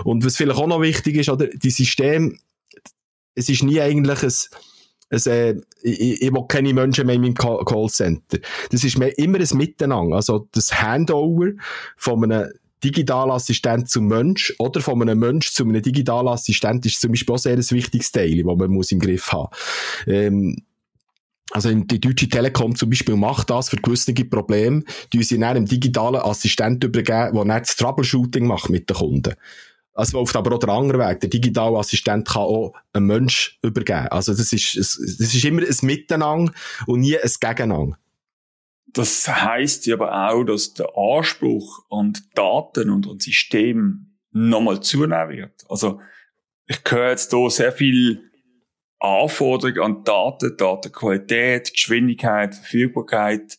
Und 0.03 0.25
was 0.25 0.37
vielleicht 0.37 0.57
auch 0.57 0.67
noch 0.67 0.81
wichtig 0.81 1.15
ist, 1.17 1.29
oder, 1.29 1.47
die 1.47 1.69
System, 1.69 2.39
es 3.35 3.49
ist 3.49 3.63
nie 3.63 3.79
eigentlich 3.79 4.23
ein, 4.23 4.31
ein, 5.09 5.27
äh, 5.27 5.55
ich, 5.81 6.21
ich 6.21 6.33
will 6.33 6.47
keine 6.47 6.73
Menschen 6.73 7.05
mehr 7.05 7.15
in 7.15 7.21
meinem 7.21 7.35
Callcenter. 7.35 8.39
Das 8.71 8.83
ist 8.83 8.97
mehr 8.97 9.17
immer 9.17 9.39
ein 9.39 9.57
Miteinander. 9.57 10.15
Also 10.17 10.47
das 10.51 10.81
Handover 10.81 11.51
von 11.95 12.23
einem 12.23 12.51
digitaler 12.83 13.33
Assistent 13.33 13.89
zum 13.89 14.07
Mensch 14.07 14.53
oder 14.59 14.81
von 14.81 15.01
einem 15.01 15.19
Mensch 15.19 15.51
zu 15.51 15.63
einem 15.63 15.81
digitalen 15.81 16.27
Assistent 16.27 16.85
ist 16.85 17.01
zum 17.01 17.11
Beispiel 17.11 17.35
auch 17.35 17.39
sehr 17.39 17.53
ein 17.53 17.71
wichtiges 17.71 18.11
Teil, 18.11 18.43
das 18.43 18.57
man 18.57 18.71
muss 18.71 18.91
im 18.91 18.99
Griff 18.99 19.31
haben 19.31 19.49
ähm, 20.07 20.57
also 21.51 21.73
die 21.73 22.01
Deutsche 22.01 22.27
Telekom 22.27 22.75
zum 22.75 22.89
Beispiel 22.89 23.15
macht 23.15 23.49
das 23.49 23.69
für 23.69 23.77
gewisse 23.77 24.13
Probleme, 24.13 24.83
die 25.13 25.23
sie 25.23 25.43
einem 25.43 25.65
digitalen 25.65 26.17
Assistent 26.17 26.83
übergeben, 26.83 27.33
der 27.33 27.45
nicht 27.45 27.69
das 27.69 27.75
Troubleshooting 27.77 28.45
macht 28.45 28.69
mit 28.69 28.89
den 28.89 28.97
Kunden. 28.97 29.33
Also 29.93 30.19
auf 30.19 30.35
aber 30.35 30.55
auch 30.55 30.59
der 30.59 30.69
andere 30.69 30.99
Weg. 30.99 31.21
Der 31.21 31.29
digitale 31.29 31.77
Assistent 31.77 32.27
kann 32.27 32.43
auch 32.43 32.73
einen 32.93 33.07
Mensch 33.07 33.57
übergeben. 33.63 34.07
Also 34.09 34.33
das 34.33 34.53
ist, 34.53 34.77
das 34.77 34.97
ist 34.97 35.43
immer 35.43 35.63
ein 35.63 35.75
Miteinander 35.81 36.51
und 36.85 36.99
nie 36.99 37.17
ein 37.17 37.31
Gegeneinander. 37.39 37.97
Das 38.93 39.27
heißt 39.27 39.89
aber 39.91 40.29
auch, 40.29 40.43
dass 40.43 40.73
der 40.73 40.89
Anspruch 40.95 41.85
an 41.89 42.13
Daten 42.35 42.89
und 42.89 43.07
an 43.07 43.19
System 43.19 44.17
nochmal 44.31 44.81
zunehmen 44.81 45.29
wird. 45.29 45.65
Also 45.69 46.01
ich 46.67 46.79
höre 46.87 47.09
jetzt 47.11 47.31
hier 47.31 47.49
sehr 47.49 47.71
viel 47.71 48.23
Anforderungen 48.99 49.81
an 49.81 50.03
Daten, 50.03 50.55
Datenqualität, 50.57 51.71
Geschwindigkeit, 51.73 52.55
Verfügbarkeit. 52.55 53.57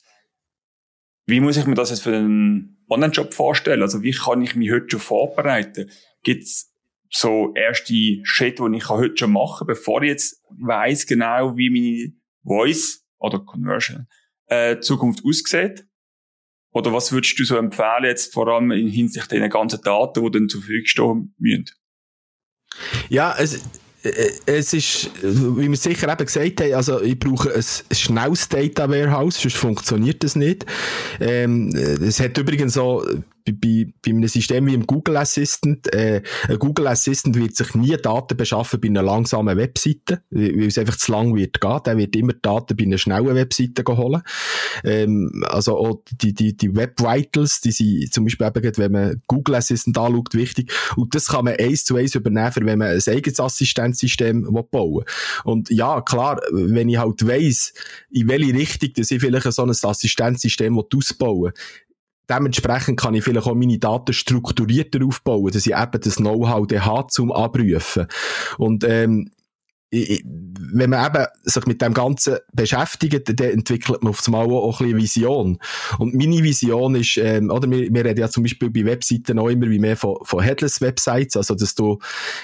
Wie 1.27 1.41
muss 1.41 1.57
ich 1.57 1.67
mir 1.67 1.75
das 1.75 1.91
jetzt 1.91 2.03
für 2.03 2.17
einen 2.17 2.85
Online-Job 2.89 3.35
vorstellen? 3.35 3.83
Also 3.83 4.03
wie 4.03 4.13
kann 4.13 4.43
ich 4.43 4.57
mich 4.57 4.73
heute 4.73 4.91
schon 4.91 5.01
vorbereiten? 5.01 5.91
Gibt 6.23 6.45
es 6.45 6.75
so 7.11 7.55
erste 7.55 8.21
Schritte, 8.25 8.69
die 8.71 8.79
ich 8.79 8.89
heute 8.89 9.17
schon 9.17 9.33
machen 9.33 9.59
kann, 9.59 9.67
bevor 9.69 10.03
ich 10.03 10.09
jetzt 10.09 10.43
weiss 10.51 11.07
genau, 11.07 11.57
wie 11.57 11.71
meine 11.71 12.13
Voice 12.43 13.07
oder 13.19 13.39
Conversion 13.41 14.07
äh, 14.49 14.81
Zukunft 14.81 15.25
aussieht? 15.25 15.87
Oder 16.73 16.93
was 16.93 17.13
würdest 17.13 17.39
du 17.39 17.45
so 17.45 17.57
empfehlen, 17.57 18.05
jetzt 18.05 18.33
vor 18.33 18.49
allem 18.49 18.71
in 18.71 18.89
Hinsicht 18.89 19.31
der 19.33 19.49
ganzen 19.49 19.81
Daten, 19.83 20.25
die 20.25 20.31
dann 20.31 20.49
zur 20.49 20.61
Verfügung 20.61 20.87
stehen 20.87 21.35
müssen? 21.39 21.71
Ja, 23.09 23.35
es, 23.39 23.61
äh, 24.03 24.31
es 24.47 24.73
ist, 24.75 25.11
wie 25.23 25.69
wir 25.69 25.77
sicher 25.77 26.13
eben 26.13 26.25
gesagt 26.25 26.61
haben, 26.61 26.75
also 26.75 27.01
ich 27.01 27.19
brauche 27.19 27.55
ein 27.55 27.63
schnelles 27.63 28.49
Data 28.49 28.89
Warehouse, 28.89 29.41
sonst 29.41 29.57
funktioniert 29.57 30.23
das 30.23 30.37
nicht. 30.37 30.67
Ähm, 31.21 31.75
es 31.75 32.21
hat 32.21 32.37
übrigens 32.39 32.75
so 32.75 33.05
bei, 33.53 33.93
bei 34.05 34.11
einem 34.11 34.29
System 34.29 34.67
wie 34.67 34.75
im 34.75 34.87
Google 34.87 35.17
Assistant, 35.17 35.93
äh, 35.95 36.23
ein 36.49 36.59
Google 36.59 36.87
Assistant 36.89 37.37
wird 37.37 37.57
sich 37.57 37.75
nie 37.75 37.97
Daten 37.97 38.37
beschaffen 38.37 38.81
bei 38.81 38.89
einer 38.89 39.03
langsamen 39.03 39.57
Webseite, 39.57 40.23
weil 40.31 40.67
es 40.67 40.79
einfach 40.79 40.97
zu 40.97 41.13
lang 41.13 41.35
wird 41.35 41.61
gehen. 41.61 41.81
Der 41.85 41.97
wird 41.97 42.17
immer 42.17 42.33
Daten 42.33 42.77
bei 42.77 42.85
einer 42.85 42.99
schnellen 42.99 43.35
Webseite 43.35 43.85
holen. 43.87 44.23
Ähm, 44.85 45.45
also 45.49 46.03
die, 46.11 46.35
die, 46.35 46.57
die 46.57 46.75
Web 46.75 47.01
Vitals, 47.01 47.61
die 47.61 47.73
sind 47.73 48.13
zum 48.13 48.25
Beispiel 48.25 48.47
eben, 48.47 48.77
wenn 48.77 48.93
man 48.93 49.23
Google 49.27 49.57
Assistant 49.57 49.99
anschaut, 49.99 50.35
wichtig. 50.35 50.73
Und 50.97 51.15
das 51.15 51.27
kann 51.27 51.45
man 51.45 51.57
eins 51.57 51.85
zu 51.85 51.97
eins 51.97 52.15
übernehmen, 52.15 52.67
wenn 52.67 52.79
man 52.79 52.89
ein 52.89 53.03
eigenes 53.07 53.41
Assistenzsystem 53.41 54.43
bauen 54.71 54.95
will. 54.95 55.05
Und 55.45 55.71
ja, 55.71 56.01
klar, 56.01 56.41
wenn 56.51 56.89
ich 56.89 56.99
halt 56.99 57.27
weiss, 57.27 57.73
in 58.11 58.29
welche 58.29 58.55
Richtung, 58.55 58.93
dass 58.95 59.11
ich 59.11 59.21
vielleicht 59.21 59.53
so 59.53 59.63
ein 59.63 59.71
Assistenzsystem 59.71 60.79
ausbauen 60.79 61.43
will, 61.43 61.53
dementsprechend 62.29 62.99
kann 62.99 63.15
ich 63.15 63.25
vielleicht 63.25 63.47
auch 63.47 63.55
meine 63.55 63.79
Daten 63.79 64.13
strukturierter 64.13 65.05
aufbauen, 65.05 65.51
dass 65.53 65.67
ich 65.67 65.75
eben 65.75 66.01
das 66.01 66.17
Know-how 66.17 66.67
habe 66.73 67.09
zum 67.09 67.33
Abrufen. 67.33 68.07
Und 68.59 68.85
ähm, 68.85 69.31
wenn 69.91 70.91
man 70.91 71.07
eben 71.07 71.27
sich 71.45 71.67
mit 71.67 71.81
dem 71.81 71.95
Ganzen 71.95 72.37
beschäftigt, 72.53 73.41
dann 73.41 73.51
entwickelt 73.51 74.03
man 74.03 74.11
auf 74.11 74.23
einmal 74.27 74.47
auch 74.47 74.81
ein 74.81 74.93
bisschen 74.93 74.99
Vision. 74.99 75.59
Und 75.99 76.15
meine 76.15 76.43
Vision 76.43 76.95
ist, 76.95 77.17
ähm, 77.17 77.51
oder 77.51 77.71
wir, 77.71 77.93
wir 77.93 78.05
reden 78.05 78.21
ja 78.21 78.29
zum 78.29 78.43
Beispiel 78.43 78.71
bei 78.71 78.85
Webseiten 78.85 79.39
auch 79.39 79.49
immer 79.49 79.71
wie 79.71 79.79
mehr 79.79 79.97
von, 79.97 80.19
von 80.23 80.43
Headless-Websites, 80.43 81.37
also 81.37 81.55
dass 81.55 81.75
du 81.75 81.99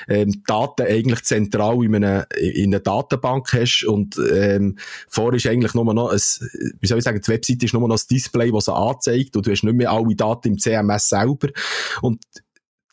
ähm, 0.09 0.43
Daten 0.47 0.87
eigentlich 0.87 1.23
zentral 1.25 1.85
in 1.85 1.97
einer, 1.97 2.27
in 2.39 2.73
einer 2.73 2.81
Datenbank 2.81 3.53
hast 3.53 3.85
und 3.85 4.19
ähm, 4.33 4.79
vor 5.09 5.35
ist 5.35 5.47
eigentlich 5.47 5.75
nur 5.75 5.93
noch 5.93 6.13
ein, 6.13 6.21
wie 6.81 6.87
soll 6.87 6.99
ich 6.99 7.05
sagen, 7.05 7.21
die 7.21 7.31
Webseite 7.31 7.67
ist 7.67 7.75
nur 7.75 7.87
noch 7.87 7.97
ein 7.97 8.03
Display, 8.11 8.53
das 8.53 8.65
sie 8.65 8.75
anzeigt 8.75 9.37
und 9.37 9.47
du 9.47 9.51
hast 9.51 9.65
nicht 9.65 9.77
mehr 9.77 9.93
alle 9.93 10.15
Daten 10.15 10.49
im 10.49 10.59
CMS 10.59 11.11
selber. 11.11 11.49
Und 12.01 12.21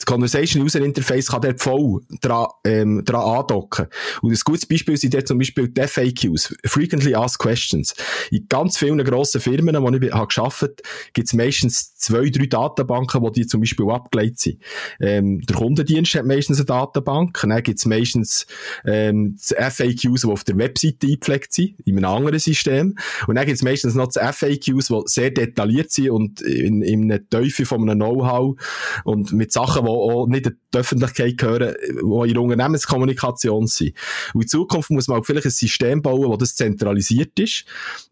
das 0.01 0.05
Conversation 0.07 0.63
User 0.63 0.81
Interface 0.81 1.27
kann 1.27 1.41
dort 1.41 1.61
voll 1.61 2.01
dran, 2.21 2.47
ähm, 2.63 3.05
dran 3.05 3.21
andocken. 3.21 3.85
Und 4.23 4.31
ein 4.31 4.39
gutes 4.43 4.65
Beispiel 4.65 4.97
sind 4.97 5.13
dort 5.13 5.27
zum 5.27 5.37
Beispiel 5.37 5.67
die 5.67 5.81
FAQs, 5.81 6.55
Frequently 6.65 7.13
Asked 7.13 7.39
Questions. 7.39 7.93
In 8.31 8.47
ganz 8.49 8.79
vielen 8.79 9.03
grossen 9.03 9.41
Firmen, 9.41 9.75
die 9.75 10.07
ich 10.07 10.13
habe 10.13 10.27
geschafft, 10.27 10.81
gibt 11.13 11.27
es 11.27 11.33
meistens 11.33 11.95
zwei, 11.95 12.29
drei 12.29 12.47
Datenbanken, 12.47 13.21
wo 13.21 13.29
die 13.29 13.45
zum 13.45 13.61
Beispiel 13.61 13.89
abgeleitet 13.91 14.39
sind. 14.39 14.61
Ähm, 14.99 15.41
der 15.41 15.55
Kundendienst 15.55 16.15
hat 16.15 16.25
meistens 16.25 16.57
eine 16.57 16.65
Datenbank, 16.65 17.39
dann 17.41 17.61
gibt 17.61 17.77
es 17.77 17.85
meistens 17.85 18.47
ähm, 18.85 19.37
das 19.37 19.75
FAQs, 19.75 20.21
die 20.21 20.27
auf 20.27 20.43
der 20.43 20.57
Webseite 20.57 21.05
eingepflegt 21.05 21.53
sind, 21.53 21.79
in 21.85 21.97
einem 21.97 22.05
anderen 22.05 22.39
System. 22.39 22.97
Und 23.27 23.35
dann 23.35 23.45
gibt 23.45 23.57
es 23.57 23.61
meistens 23.61 23.93
noch 23.93 24.07
das 24.11 24.37
FAQs, 24.37 24.87
die 24.87 25.01
sehr 25.05 25.29
detailliert 25.29 25.91
sind 25.91 26.09
und 26.09 26.41
in, 26.41 26.81
in 26.81 27.03
einer 27.03 27.23
Teufel 27.29 27.67
von 27.67 27.87
einem 27.87 27.99
Know-how 27.99 28.55
und 29.03 29.31
mit 29.31 29.51
Sachen, 29.51 29.85
die 29.85 29.90
auch 29.91 30.27
nicht 30.27 30.47
in 30.47 30.57
die 30.73 30.77
Öffentlichkeit 30.77 31.37
gehören, 31.37 31.75
die 31.81 32.29
in 32.29 32.33
der 32.33 32.41
Unternehmenskommunikation 32.41 33.67
sind. 33.67 33.95
Und 34.33 34.43
in 34.43 34.47
Zukunft 34.47 34.89
muss 34.91 35.07
man 35.07 35.23
vielleicht 35.23 35.45
ein 35.45 35.51
System 35.51 36.01
bauen, 36.01 36.29
wo 36.29 36.37
das 36.37 36.55
zentralisiert 36.55 37.39
ist, 37.39 37.65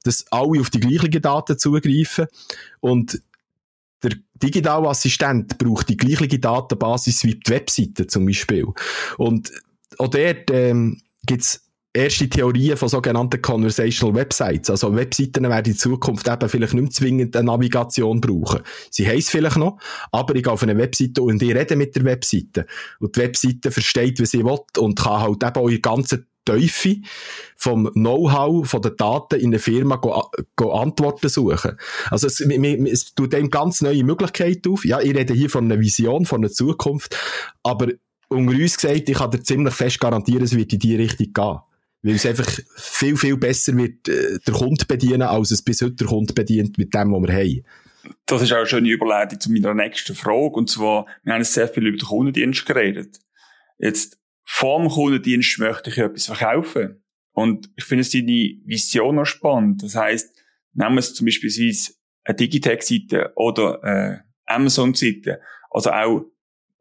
dass 0.03 0.25
alle 0.31 0.59
auf 0.59 0.69
die 0.69 0.79
gleichen 0.79 1.21
Daten 1.21 1.57
zugreifen 1.57 2.27
und 2.79 3.21
der 4.01 4.11
digitale 4.41 4.87
Assistent 4.87 5.57
braucht 5.57 5.89
die 5.89 5.97
gleiche 5.97 6.39
Datenbasis 6.39 7.23
wie 7.25 7.35
die 7.35 7.51
Webseite 7.51 8.07
zum 8.07 8.25
Beispiel. 8.25 8.65
Und 9.17 9.51
auch 9.97 10.07
dort 10.07 10.49
ähm, 10.51 11.01
gibt 11.25 11.41
es 11.41 11.68
erste 11.93 12.29
Theorien 12.29 12.77
von 12.77 12.87
sogenannten 12.87 13.41
Conversational 13.41 14.15
Websites. 14.15 14.69
Also 14.69 14.95
Webseiten 14.95 15.43
werden 15.49 15.71
in 15.71 15.77
Zukunft 15.77 16.27
eben 16.27 16.49
vielleicht 16.49 16.73
nicht 16.73 16.83
mehr 16.83 16.91
zwingend 16.91 17.35
eine 17.35 17.47
Navigation 17.47 18.21
brauchen. 18.21 18.61
Sie 18.91 19.05
es 19.05 19.29
vielleicht 19.29 19.57
noch, 19.57 19.79
aber 20.11 20.35
ich 20.35 20.43
gehe 20.43 20.53
auf 20.53 20.63
eine 20.63 20.77
Webseite 20.77 21.21
und 21.21 21.41
ich 21.41 21.55
rede 21.55 21.75
mit 21.75 21.95
der 21.95 22.03
Webseite. 22.05 22.67
Und 22.99 23.15
die 23.15 23.21
Webseite 23.21 23.71
versteht, 23.71 24.19
wie 24.19 24.25
sie 24.25 24.45
will 24.45 24.59
und 24.77 24.99
kann 24.99 25.21
halt 25.21 25.43
eben 25.43 25.67
die 25.67 25.81
ganze 25.81 26.25
Teufel 26.45 27.01
vom 27.55 27.91
Know-how, 27.93 28.67
von 28.67 28.81
den 28.81 28.95
Daten 28.95 29.39
in 29.39 29.51
der 29.51 29.59
Firma 29.59 29.97
go, 29.97 30.29
go 30.55 30.71
Antworten 30.71 31.29
suchen. 31.29 31.77
Also 32.09 32.27
es, 32.27 32.39
es 32.39 33.13
tut 33.13 33.33
dem 33.33 33.49
ganz 33.49 33.81
neue 33.81 34.03
Möglichkeiten 34.03 34.71
auf. 34.71 34.85
Ja, 34.85 34.99
ich 34.99 35.15
rede 35.15 35.33
hier 35.33 35.49
von 35.49 35.65
einer 35.65 35.79
Vision, 35.79 36.25
von 36.25 36.41
einer 36.41 36.51
Zukunft, 36.51 37.15
aber 37.61 37.89
unter 38.29 38.53
uns 38.53 38.77
gesagt, 38.77 39.09
ich 39.09 39.17
kann 39.17 39.31
dir 39.31 39.43
ziemlich 39.43 39.73
fest 39.73 39.99
garantieren, 39.99 40.43
es 40.43 40.55
wird 40.55 40.73
in 40.73 40.79
die 40.79 40.95
Richtung 40.95 41.33
gehen. 41.33 41.59
Weil 42.01 42.15
es 42.15 42.25
einfach 42.25 42.49
viel, 42.77 43.17
viel 43.17 43.37
besser 43.37 43.75
wird, 43.75 44.07
äh, 44.07 44.39
der 44.45 44.53
Kunde 44.53 44.85
bedienen, 44.85 45.23
als 45.23 45.51
es 45.51 45.61
bis 45.61 45.81
heute 45.81 45.95
der 45.95 46.07
Kunde 46.07 46.33
bedient 46.33 46.77
mit 46.77 46.93
dem, 46.93 47.11
was 47.11 47.27
wir 47.27 47.33
haben. 47.33 47.65
Das 48.25 48.41
ist 48.41 48.53
auch 48.53 48.57
eine 48.57 48.65
schöne 48.65 48.89
Überleitung 48.89 49.39
zu 49.39 49.51
meiner 49.51 49.73
nächsten 49.73 50.15
Frage. 50.15 50.55
Und 50.55 50.69
zwar, 50.69 51.05
wir 51.23 51.33
haben 51.33 51.43
sehr 51.43 51.67
viel 51.67 51.85
über 51.85 51.97
den 51.97 52.07
Kundendienst 52.07 52.65
geredet. 52.65 53.19
Jetzt, 53.77 54.17
vor 54.45 54.79
dem 54.79 54.89
Kundendienst 54.89 55.59
möchte 55.59 55.89
ich 55.89 55.97
etwas 55.97 56.25
verkaufen. 56.27 57.03
Und 57.33 57.69
ich 57.75 57.83
finde 57.83 58.01
es 58.01 58.11
deine 58.11 58.55
Vision 58.65 59.15
noch 59.15 59.25
spannend. 59.25 59.83
Das 59.83 59.95
heisst, 59.95 60.33
nehmen 60.73 60.95
wir 60.95 60.99
es 60.99 61.13
zum 61.13 61.25
Beispiel 61.25 61.51
eine 62.23 62.35
Digitech-Seite 62.35 63.33
oder 63.35 63.83
eine 63.83 64.23
Amazon-Seite, 64.45 65.41
also 65.69 65.91
auch 65.91 66.25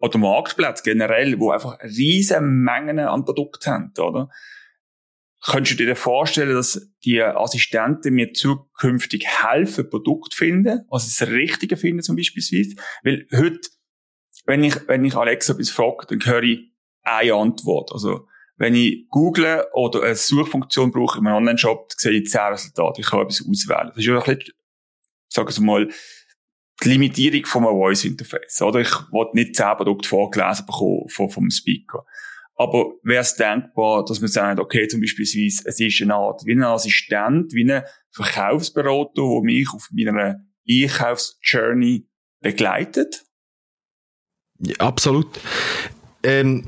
oder 0.00 0.18
Marktplätze 0.18 0.84
generell, 0.84 1.38
wo 1.40 1.50
einfach 1.50 1.78
riesige 1.82 2.40
Mengen 2.40 3.00
an 3.00 3.24
Produkten 3.24 3.70
haben, 3.70 3.92
oder? 3.98 4.30
Könntest 5.40 5.78
du 5.78 5.86
dir 5.86 5.94
vorstellen, 5.94 6.54
dass 6.54 6.90
die 7.04 7.22
Assistenten 7.22 8.14
mir 8.14 8.32
zukünftig 8.32 9.24
helfen, 9.26 9.88
Produkt 9.88 10.34
finden, 10.34 10.80
also 10.90 11.06
das 11.06 11.30
Richtige 11.30 11.76
finden 11.76 12.02
zum 12.02 12.16
Beispiel? 12.16 12.42
Weil 13.04 13.26
heute, 13.32 13.60
wenn 14.46 14.64
ich, 14.64 14.74
wenn 14.88 15.04
ich 15.04 15.14
Alexa 15.14 15.52
etwas 15.52 15.70
frage, 15.70 16.06
dann 16.08 16.24
höre 16.24 16.42
ich 16.42 16.72
eine 17.02 17.34
Antwort. 17.34 17.92
Also, 17.92 18.26
wenn 18.56 18.74
ich 18.74 19.06
google 19.08 19.64
oder 19.72 20.02
eine 20.02 20.16
Suchfunktion 20.16 20.90
brauche 20.90 21.18
in 21.18 21.24
meinem 21.24 21.36
Online-Shop, 21.36 21.92
sehe 21.96 22.12
ich 22.12 22.28
zehn 22.28 22.40
Resultate. 22.40 23.00
Ich 23.00 23.06
kann 23.06 23.20
etwas 23.20 23.44
auswählen. 23.48 23.88
Das 23.88 23.98
ist 23.98 24.06
ja 24.06 24.18
ein 24.18 24.24
bisschen, 24.24 24.54
sagen 25.28 25.56
wir 25.56 25.64
mal, 25.64 25.88
die 26.82 26.88
Limitierung 26.88 27.44
von 27.44 27.64
einem 27.64 27.76
Voice-Interface, 27.76 28.62
oder? 28.62 28.80
Ich 28.80 28.92
wollte 29.12 29.36
nicht 29.36 29.54
zehn 29.54 29.76
Produkte 29.76 30.08
vorgelesen 30.08 30.66
bekommen 30.66 31.08
vom 31.08 31.50
Speaker. 31.50 32.04
Aber 32.60 32.94
wäre 33.04 33.22
es 33.22 33.36
denkbar, 33.36 34.04
dass 34.04 34.20
man 34.20 34.28
sagt, 34.28 34.58
okay, 34.58 34.88
zum 34.88 35.00
Beispiel, 35.00 35.24
es 35.24 35.80
ist 35.80 36.02
eine 36.02 36.14
Art, 36.14 36.44
wie 36.44 36.52
ein 36.52 36.64
Assistent, 36.64 37.52
wie 37.52 37.70
ein 37.70 37.84
Verkaufsberater, 38.10 39.12
der 39.14 39.42
mich 39.42 39.68
auf 39.72 39.88
meiner 39.92 40.40
Einkaufsjourney 40.68 42.08
begleitet? 42.40 43.24
Ja, 44.58 44.74
absolut. 44.78 45.28
Ähm, 46.24 46.64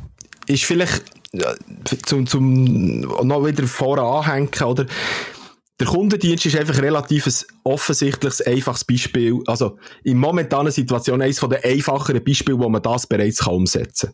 ist 0.47 0.65
vielleicht 0.65 1.03
äh, 1.33 1.57
zum, 2.07 2.25
zum 2.29 3.01
noch 3.01 3.45
wieder 3.45 3.67
vorne 3.67 4.03
anhängen, 4.03 4.51
oder? 4.63 4.87
Der 5.81 5.87
Kundendienst 5.87 6.45
ist 6.45 6.57
einfach 6.57 6.83
relativ 6.83 7.27
ein 7.27 7.33
offensichtliches, 7.65 8.43
einfaches 8.43 8.85
Beispiel. 8.85 9.41
Also, 9.47 9.79
in 10.05 10.19
momentanen 10.19 10.71
Situation 10.71 11.23
eines 11.23 11.41
den 11.41 11.65
einfacheren 11.65 12.23
Beispielen, 12.23 12.61
wo 12.61 12.69
man 12.69 12.83
das 12.83 13.07
bereits 13.07 13.39
kann 13.39 13.55
umsetzen 13.55 14.13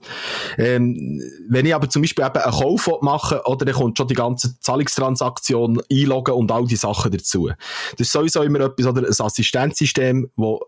kann. 0.57 0.65
Ähm, 0.65 1.21
wenn 1.49 1.67
ich 1.67 1.75
aber 1.75 1.91
zum 1.91 2.03
Beispiel 2.03 2.25
eben 2.25 2.37
einen 2.37 2.53
Kauf 2.53 2.89
mache, 3.03 3.43
oder 3.47 3.65
dann 3.65 3.75
kommt 3.75 3.99
schon 3.99 4.07
die 4.07 4.15
ganze 4.15 4.59
Zahlungstransaktion 4.61 5.83
einloggen 5.91 6.35
und 6.35 6.53
all 6.53 6.67
die 6.67 6.77
Sachen 6.77 7.11
dazu. 7.11 7.49
Das 7.49 8.07
ist 8.07 8.13
sowieso 8.13 8.43
immer 8.43 8.61
etwas, 8.61 8.87
oder 8.87 9.03
ein 9.03 9.27
Assistenzsystem, 9.27 10.31
wo 10.37 10.61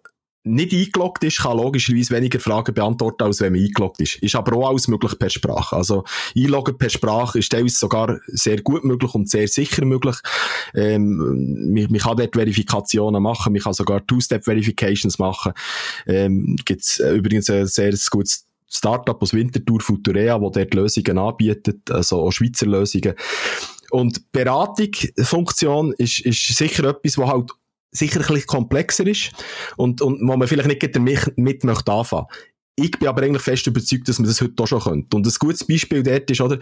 nicht 0.48 0.72
eingeloggt 0.72 1.24
ist, 1.24 1.38
kann 1.42 1.56
logischerweise 1.56 2.14
weniger 2.14 2.40
Fragen 2.40 2.74
beantworten, 2.74 3.24
als 3.24 3.40
wenn 3.40 3.52
man 3.52 3.62
eingeloggt 3.62 4.00
ist. 4.00 4.16
Ist 4.16 4.34
aber 4.34 4.56
auch 4.56 4.70
alles 4.70 4.88
möglich 4.88 5.18
per 5.18 5.30
Sprache. 5.30 5.76
Also, 5.76 6.04
einloggen 6.36 6.78
per 6.78 6.90
Sprache 6.90 7.38
ist 7.38 7.50
teilweise 7.52 7.76
sogar 7.76 8.18
sehr 8.26 8.60
gut 8.62 8.84
möglich 8.84 9.14
und 9.14 9.28
sehr 9.28 9.48
sicher 9.48 9.84
möglich. 9.84 10.16
Ähm, 10.74 11.72
man, 11.72 11.86
man 11.90 12.00
kann 12.00 12.16
dort 12.16 12.34
Verifikationen 12.34 13.22
machen, 13.22 13.52
man 13.52 13.62
kann 13.62 13.72
sogar 13.72 14.06
Two-Step-Verifications 14.06 15.18
machen. 15.18 15.52
Ähm, 16.06 16.56
gibt's 16.64 17.00
äh, 17.00 17.12
übrigens 17.12 17.50
ein 17.50 17.66
sehr 17.66 17.94
gutes 18.10 18.46
Startup 18.70 19.20
aus 19.22 19.32
Winterthur, 19.32 19.80
Futurea, 19.80 20.40
wo 20.40 20.50
dort 20.50 20.74
Lösungen 20.74 21.18
anbietet, 21.18 21.90
also 21.90 22.20
auch 22.20 22.30
Schweizer 22.30 22.66
Lösungen. 22.66 23.14
Und 23.90 24.30
Beratungsfunktion 24.32 25.94
ist, 25.94 26.20
ist 26.20 26.48
sicher 26.48 26.84
etwas, 26.84 27.16
was 27.16 27.28
halt 27.30 27.50
sicher 27.90 28.20
ein 28.20 28.26
bisschen 28.26 28.46
komplexer 28.46 29.06
ist 29.06 29.32
und, 29.76 30.02
und 30.02 30.20
wo 30.20 30.36
man 30.36 30.48
vielleicht 30.48 30.68
nicht 30.68 30.96
damit 30.96 31.36
mit 31.36 31.64
möchte 31.64 31.92
anfangen. 31.92 32.26
Ich 32.76 32.92
bin 32.92 33.08
aber 33.08 33.22
eigentlich 33.22 33.42
fest 33.42 33.66
überzeugt, 33.66 34.08
dass 34.08 34.18
man 34.18 34.28
das 34.28 34.40
heute 34.40 34.62
auch 34.62 34.66
schon 34.66 34.80
könnte. 34.80 35.16
Und 35.16 35.26
ein 35.26 35.32
gutes 35.38 35.66
Beispiel 35.66 36.02
dort 36.02 36.30
ist, 36.30 36.40
oder, 36.40 36.58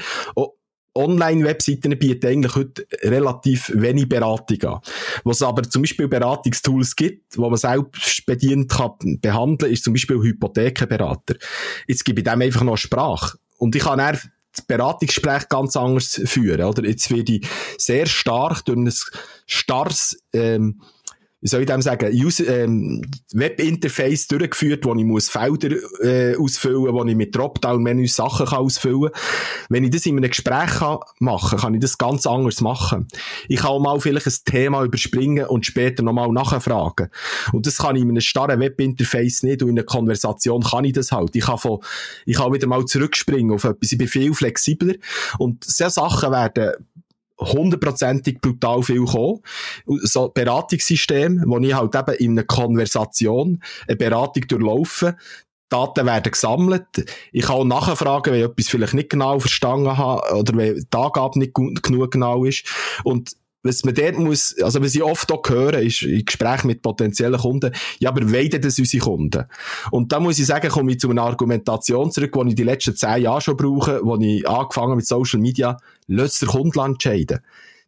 Online-Webseiten 0.97 1.99
bieten 1.99 2.27
eigentlich 2.27 2.55
heute 2.55 2.87
relativ 3.03 3.71
wenig 3.75 4.09
Beratung 4.09 4.63
an. 4.65 4.81
Was 5.25 5.43
aber 5.43 5.63
zum 5.65 5.83
Beispiel 5.83 6.09
Beratungstools 6.09 6.97
gibt, 6.97 7.37
wo 7.37 7.49
man 7.49 7.59
selbst 7.59 8.25
bedient 8.27 8.71
kann 8.71 9.21
behandeln, 9.21 9.73
ist 9.73 9.85
zum 9.85 9.93
Beispiel 9.93 10.17
Hypothekenberater. 10.17 11.37
Jetzt 11.87 12.05
gebe 12.05 12.21
ich 12.21 12.25
dem 12.25 12.41
einfach 12.41 12.63
noch 12.63 12.77
Sprache. 12.77 13.39
Und 13.59 13.77
ich 13.77 13.83
kann 13.83 13.99
dann 13.99 14.19
das 14.53 14.65
Beratungsgespräch 14.67 15.49
ganz 15.49 15.77
anders 15.77 16.21
führen, 16.25 16.65
oder? 16.65 16.85
Jetzt 16.85 17.11
werde 17.11 17.35
ich 17.35 17.47
sehr 17.77 18.07
stark 18.07 18.65
durch 18.65 18.79
ein 18.79 18.93
starres, 19.47 20.19
ähm, 20.33 20.81
wie 21.47 21.49
soll 21.49 21.61
ich 21.61 21.69
dem 21.69 21.81
sagen, 21.81 22.13
ähm, 22.49 23.03
Webinterface 23.33 24.27
durchgeführt, 24.27 24.85
wo 24.85 24.93
ich 24.97 25.05
muss 25.05 25.29
Felder 25.29 25.77
äh, 26.03 26.35
ausfüllen 26.37 26.93
wo 26.93 27.05
ich 27.05 27.15
mit 27.15 27.37
Dropdown-Menüs 27.37 28.17
Sachen 28.17 28.47
kann 28.47 28.59
ausfüllen 28.59 29.13
Wenn 29.69 29.85
ich 29.85 29.91
das 29.91 30.07
in 30.07 30.17
einem 30.17 30.29
Gespräch 30.29 30.71
kann 30.79 30.99
machen 31.21 31.61
kann, 31.61 31.75
ich 31.75 31.81
das 31.81 31.99
ganz 31.99 32.27
anders 32.27 32.61
machen. 32.63 33.07
Ich 33.49 33.61
kann 33.61 33.71
auch 33.71 33.79
mal 33.79 34.01
vielleicht 34.01 34.27
ein 34.27 34.35
Thema 34.45 34.83
überspringen 34.83 35.47
und 35.47 35.65
später 35.65 36.03
nochmal 36.03 36.33
nachfragen. 36.33 37.11
Und 37.53 37.65
das 37.65 37.79
kann 37.79 37.95
ich 37.95 38.03
in 38.03 38.11
einem 38.11 38.23
starren 38.23 38.59
Webinterface 38.59 39.45
nicht 39.45 39.63
und 39.63 39.69
in 39.69 39.79
einer 39.79 39.87
Konversation 39.87 40.65
kann 40.65 40.85
ich 40.85 40.95
das 40.95 41.13
halt. 41.13 41.37
Ich 41.37 41.45
kann, 41.45 41.59
von, 41.59 41.79
ich 42.25 42.39
kann 42.39 42.53
wieder 42.53 42.67
mal 42.67 42.85
zurückspringen 42.87 43.53
auf 43.53 43.63
etwas. 43.63 43.93
Ich 43.93 43.99
bin 43.99 44.09
viel 44.09 44.35
flexibler 44.35 44.95
und 45.39 45.63
solche 45.63 45.93
Sachen 45.93 46.33
werden 46.33 46.73
hundertprozentig 47.39 48.41
brutal 48.41 48.83
viel 48.83 49.05
kommen. 49.05 49.41
So 50.03 50.29
Beratungssystem, 50.29 51.45
wo 51.47 51.59
ich 51.59 51.75
halt 51.75 51.95
eben 51.95 52.17
in 52.19 52.31
einer 52.33 52.45
Konversation 52.45 53.63
eine 53.87 53.97
Beratung 53.97 54.47
durchlaufe, 54.49 55.17
Daten 55.69 56.07
werden 56.07 56.31
gesammelt. 56.31 56.87
Ich 57.33 57.43
kann 57.43 57.57
auch 57.57 57.65
nachfragen, 57.65 58.33
wenn 58.33 58.41
ich 58.41 58.47
etwas 58.47 58.69
vielleicht 58.69 58.95
nicht 58.95 59.11
genau 59.11 59.41
verstanden 59.41 59.97
habe 59.97 60.35
oder 60.35 60.57
wenn 60.57 60.77
die 60.77 60.97
Angabe 60.97 61.39
nicht 61.39 61.55
genug 61.55 62.11
genau 62.13 62.45
ist. 62.45 62.65
Und 63.03 63.33
was 63.67 63.85
man 63.85 63.95
dort 63.95 64.17
muss, 64.17 64.57
also 64.63 64.81
was 64.81 64.95
ich 64.95 65.03
oft 65.03 65.31
auch 65.33 65.43
höre, 65.49 65.81
ist 65.81 66.03
in 66.03 66.25
Gesprächen 66.25 66.69
mit 66.69 66.83
potenziellen 66.83 67.41
Kunden, 67.41 67.73
ja, 67.99 68.11
aber 68.11 68.33
weiden 68.33 68.63
das 68.63 68.79
unsere 68.79 69.03
Kunden? 69.05 69.45
Und 69.91 70.13
da 70.13 70.21
muss 70.21 70.39
ich 70.39 70.47
sagen, 70.47 70.69
komme 70.71 70.93
ich 70.93 71.01
zu 71.01 71.11
einer 71.11 71.23
Argumentation 71.23 72.13
zurück, 72.13 72.33
die 72.33 72.49
ich 72.51 72.55
die 72.55 72.63
letzten 72.63 72.95
zehn 72.95 73.23
Jahre 73.23 73.41
schon 73.41 73.57
brauche, 73.57 74.01
wo 74.05 74.17
ich 74.17 74.49
angefangen 74.49 74.97
mit 74.97 75.07
Social 75.07 75.41
Media, 75.41 75.79
lässt 76.07 76.43
der 76.43 76.49
Kunde 76.49 76.81
entscheiden. 76.81 77.41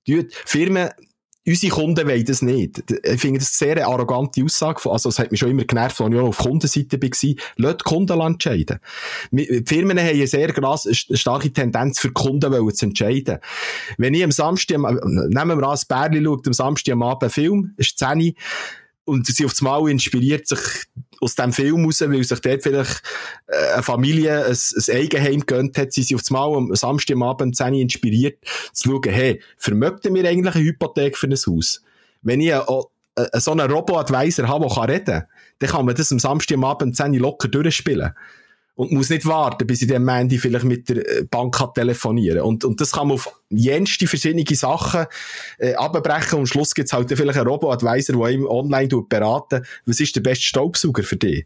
Die 0.07 0.27
Firmen 0.45 0.91
unsere 1.49 1.73
Kunden 1.73 2.07
wollen 2.07 2.25
das 2.25 2.43
nicht. 2.43 2.85
Ich 2.91 3.21
finde 3.21 3.41
das 3.41 3.61
eine 3.63 3.75
sehr 3.75 3.89
arrogante 3.89 4.45
Aussage. 4.45 4.91
Also, 4.91 5.09
es 5.09 5.19
hat 5.19 5.31
mich 5.31 5.41
schon 5.41 5.51
immer 5.51 5.65
genervt, 5.65 6.01
als 6.01 6.13
ich 6.13 6.19
auch 6.19 6.29
auf 6.29 6.39
Kundenseite 6.39 7.01
war. 7.01 7.35
Lass 7.57 7.77
die 7.79 7.85
Kunden 7.85 8.21
entscheiden. 8.21 8.81
Die 9.31 9.63
Firmen 9.67 9.99
haben 9.99 10.09
eine 10.09 10.27
sehr 10.27 10.53
starke 10.93 11.53
Tendenz, 11.53 12.01
für 12.01 12.09
die 12.09 12.15
Kunden 12.15 12.75
zu 12.75 12.87
entscheiden. 12.87 13.39
Wenn 13.97 14.15
ich 14.15 14.25
am 14.25 14.31
Samstag, 14.31 14.79
nehmen 14.79 15.33
wir 15.33 15.55
an, 15.55 15.61
das 15.61 15.85
Bärli 15.87 16.23
schaut 16.23 16.47
am 16.47 16.53
Samstag 16.53 16.93
am 16.93 17.03
Abend 17.03 17.23
einen 17.23 17.31
Film, 17.31 17.75
ist 17.77 17.99
10 17.99 18.35
und 19.09 19.27
sie 19.27 19.45
auf 19.45 19.61
Mal 19.63 19.89
inspiriert 19.91 20.47
sich 20.47 20.61
aus 21.21 21.35
dem 21.35 21.53
Film 21.53 21.85
raus, 21.85 22.01
weil 22.03 22.23
sich 22.23 22.41
dort 22.41 22.63
vielleicht 22.63 23.03
äh, 23.47 23.73
eine 23.75 23.83
Familie 23.83 24.45
ein, 24.45 24.53
ein 24.53 24.97
Eigenheim 24.97 25.47
gönnt 25.47 25.79
hat, 25.79 25.93
sie 25.93 26.03
sich 26.03 26.15
auf 26.15 26.31
Mal 26.31 26.55
am 26.55 26.75
Samstag 26.75 27.17
am 27.17 27.23
Abend 27.23 27.57
10 27.57 27.75
inspiriert, 27.75 28.39
zu 28.73 28.91
schauen, 28.91 29.13
hey, 29.13 29.43
vermögen 29.57 30.15
wir 30.15 30.29
eigentlich 30.29 30.55
eine 30.55 30.65
Hypothek 30.65 31.17
für 31.17 31.27
ein 31.27 31.33
Haus? 31.33 31.83
Wenn 32.23 32.41
ich 32.41 32.53
eine, 32.53 32.67
eine, 32.69 33.41
so 33.41 33.53
einen 33.53 33.71
Robo-Advisor 33.71 34.47
habe, 34.47 34.69
der 34.69 34.89
reden 34.89 35.05
kann, 35.05 35.27
dann 35.59 35.71
kann 35.71 35.87
man 35.87 35.95
das 35.95 36.13
am 36.13 36.19
Samstag 36.19 36.57
am 36.57 36.65
Abend 36.65 36.97
10 36.97 37.15
locker 37.15 37.49
durchspielen 37.49 38.13
und 38.79 38.93
muss 38.93 39.11
nicht 39.11 39.27
warten, 39.27 39.67
bis 39.67 39.83
ich 39.83 39.89
dann 39.89 40.09
am 40.09 40.31
vielleicht 40.31 40.65
mit 40.65 40.89
der 40.89 40.99
äh, 40.99 41.25
Bank 41.25 41.57
kann 41.57 41.75
telefonieren 41.75 42.43
und, 42.43 42.65
und 42.65 42.81
das 42.81 42.93
kann 42.93 43.09
man 43.09 43.17
auf 43.17 43.29
jenste 43.51 44.07
verschiedene 44.07 44.45
Sachen 44.55 45.07
äh, 45.59 45.75
abbrechen 45.75 46.35
und 46.35 46.41
am 46.43 46.47
Schluss 46.47 46.77
gibt's 46.77 46.93
halt 46.93 47.09
vielleicht 47.09 47.41
einen 47.41 47.49
Robo-Advisor, 47.49 48.17
der 48.17 48.29
ihm 48.31 48.47
online 48.47 48.89
beraten 49.09 49.65
was 49.85 49.99
ist 49.99 50.15
der 50.15 50.21
beste 50.21 50.45
Staubsauger 50.45 51.03
für 51.03 51.17
dich? 51.17 51.45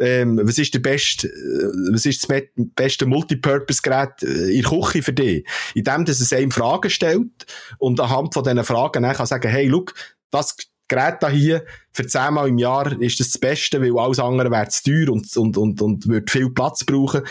Ähm, 0.00 0.40
was 0.42 0.58
ist 0.58 0.74
der 0.74 0.80
beste, 0.80 1.28
äh, 1.28 1.92
was 1.92 2.06
ist 2.06 2.28
das 2.28 2.42
beste 2.56 3.06
Multipurpose-Gerät 3.06 4.24
äh, 4.24 4.56
in 4.56 4.62
der 4.62 4.70
Küche 4.70 5.02
für 5.04 5.12
dich? 5.12 5.46
Indem, 5.74 6.04
dass 6.04 6.20
es 6.20 6.32
einem 6.32 6.50
Fragen 6.50 6.90
stellt 6.90 7.46
und 7.78 8.00
anhand 8.00 8.34
von 8.34 8.42
diesen 8.42 8.64
Fragen 8.64 9.04
dann 9.04 9.14
kann 9.14 9.26
sagen, 9.26 9.48
hey, 9.48 9.68
look, 9.68 9.94
das 10.32 10.56
Gerät 10.86 11.16
da 11.20 11.30
hier 11.30 11.64
für 11.92 12.06
zehnmal 12.06 12.48
im 12.48 12.58
Jahr 12.58 13.00
ist 13.00 13.20
das 13.20 13.30
das 13.30 13.38
Beste, 13.38 13.80
weil 13.80 13.96
alles 13.98 14.18
andere 14.18 14.50
wäre 14.50 14.68
zu 14.68 14.82
teuer 14.82 15.10
und, 15.10 15.36
und, 15.36 15.56
und, 15.56 15.80
und 15.80 16.08
würde 16.08 16.30
viel 16.30 16.50
Platz 16.50 16.84
brauchen. 16.84 17.22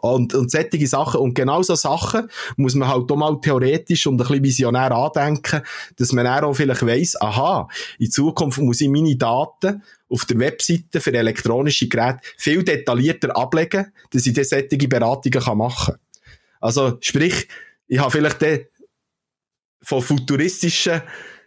Und, 0.00 0.34
und 0.34 0.50
solche 0.50 0.86
Sachen. 0.86 1.20
Und 1.20 1.34
genau 1.34 1.62
so 1.62 1.74
Sachen 1.76 2.28
muss 2.56 2.74
man 2.74 2.88
halt 2.88 3.10
auch 3.12 3.16
mal 3.16 3.40
theoretisch 3.40 4.06
und 4.06 4.14
ein 4.14 4.26
bisschen 4.26 4.42
visionär 4.42 4.90
andenken, 4.90 5.62
dass 5.96 6.12
man 6.12 6.26
auch 6.26 6.54
vielleicht 6.54 6.84
weiss, 6.84 7.20
aha, 7.20 7.68
in 7.98 8.10
Zukunft 8.10 8.58
muss 8.58 8.80
ich 8.80 8.88
meine 8.88 9.16
Daten 9.16 9.82
auf 10.08 10.24
der 10.24 10.38
Webseite 10.38 11.00
für 11.00 11.12
elektronische 11.12 11.88
Geräte 11.88 12.20
viel 12.36 12.64
detaillierter 12.64 13.36
ablegen, 13.36 13.92
dass 14.10 14.26
ich 14.26 14.32
dann 14.32 14.44
solche 14.44 14.88
Beratungen 14.88 15.58
machen 15.58 15.94
kann. 15.94 16.00
Also, 16.60 16.98
sprich, 17.00 17.46
ich 17.86 17.98
habe 17.98 18.10
vielleicht 18.10 18.42
dann 18.42 18.60
von 19.82 20.02
futuristischen 20.02 21.02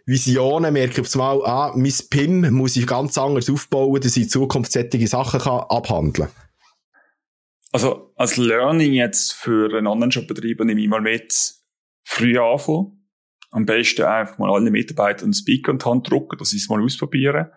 Visionen 0.06 0.72
merke 0.72 1.00
ich 1.00 1.00
auf 1.00 1.14
einmal, 1.14 1.46
ah, 1.46 1.72
mein 1.74 1.92
PIM 2.10 2.52
muss 2.52 2.76
ich 2.76 2.86
ganz 2.86 3.16
anders 3.16 3.48
aufbauen, 3.48 4.00
dass 4.00 4.16
ich 4.16 4.24
in 4.24 4.28
Zukunft 4.28 4.72
solche 4.72 5.06
Sachen 5.06 5.40
kann 5.40 5.64
abhandeln. 5.68 6.28
Also, 7.72 8.12
als 8.14 8.36
Learning 8.36 8.92
jetzt 8.92 9.32
für 9.32 9.76
einen 9.76 9.86
Online-Shop-Betreiber 9.86 10.64
nehme 10.64 10.80
ich 10.80 10.88
mal 10.88 11.00
mit, 11.00 11.54
früh 12.04 12.38
anfangen. 12.38 13.00
Am 13.50 13.66
besten 13.66 14.02
einfach 14.02 14.38
mal 14.38 14.52
alle 14.52 14.70
Mitarbeiter 14.70 15.24
einen 15.24 15.32
Speaker 15.32 15.72
in 15.72 15.78
die 15.78 15.84
Hand 15.84 16.10
drucken, 16.10 16.38
dass 16.38 16.50
sie 16.50 16.58
es 16.58 16.68
mal 16.68 16.82
ausprobieren. 16.82 17.50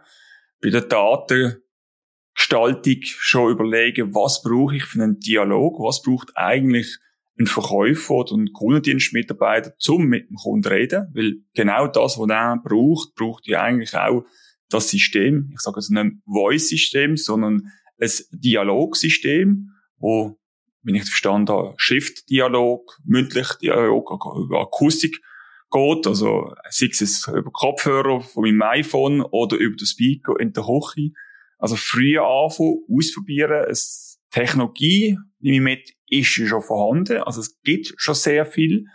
Bei 0.61 0.69
der 0.69 0.81
Datengestaltung 0.81 3.03
schon 3.03 3.51
überlegen, 3.51 4.15
was 4.15 4.41
brauche 4.41 4.77
ich 4.77 4.85
für 4.85 5.01
einen 5.01 5.19
Dialog, 5.19 5.79
was 5.79 6.01
braucht 6.01 6.31
eigentlich 6.35 6.97
ein 7.39 7.47
Verkäufer 7.47 8.15
oder 8.15 8.35
ein 8.35 8.51
Kundendienstmitarbeiter 8.51 9.75
zum 9.77 10.05
mit 10.05 10.29
dem 10.29 10.35
Kunden 10.37 10.67
reden, 10.67 11.11
weil 11.13 11.35
genau 11.53 11.87
das, 11.87 12.17
was 12.17 12.29
er 12.29 12.57
braucht, 12.63 13.15
braucht 13.15 13.47
ja 13.47 13.61
eigentlich 13.61 13.95
auch 13.95 14.25
das 14.69 14.89
System. 14.89 15.49
Ich 15.53 15.59
sage 15.59 15.79
jetzt 15.79 15.91
nicht 15.91 16.15
Voice-System, 16.25 17.15
sondern 17.15 17.71
ein 17.99 18.11
Dialogsystem, 18.31 19.69
wo, 19.97 20.39
wenn 20.83 20.95
ich 20.95 21.03
verstanden 21.03 21.49
habe, 21.49 21.73
Schriftdialog, 21.77 22.99
mündlich 23.05 23.47
Dialog, 23.61 24.11
über 24.43 24.61
Akustik 24.61 25.21
geht, 25.69 26.07
also 26.07 26.53
sei 26.69 26.87
es 26.87 27.27
über 27.27 27.51
Kopfhörer 27.51 28.21
von 28.21 28.43
meinem 28.43 28.61
iPhone 28.61 29.21
oder 29.21 29.57
über 29.57 29.75
den 29.75 29.85
Speaker 29.85 30.39
in 30.39 30.53
der 30.53 30.63
Küche. 30.63 31.11
Also 31.57 31.75
früher 31.75 32.23
anfangen, 32.23 32.83
ausprobieren, 32.89 33.65
es 33.69 34.19
Technologie, 34.31 35.17
nehme 35.39 35.55
ich 35.55 35.61
mit, 35.61 35.96
ist 36.07 36.27
schon 36.27 36.61
vorhanden. 36.61 37.21
Also 37.23 37.41
es 37.41 37.59
gibt 37.61 37.93
schon 37.97 38.15
sehr 38.15 38.45
viel. 38.45 38.85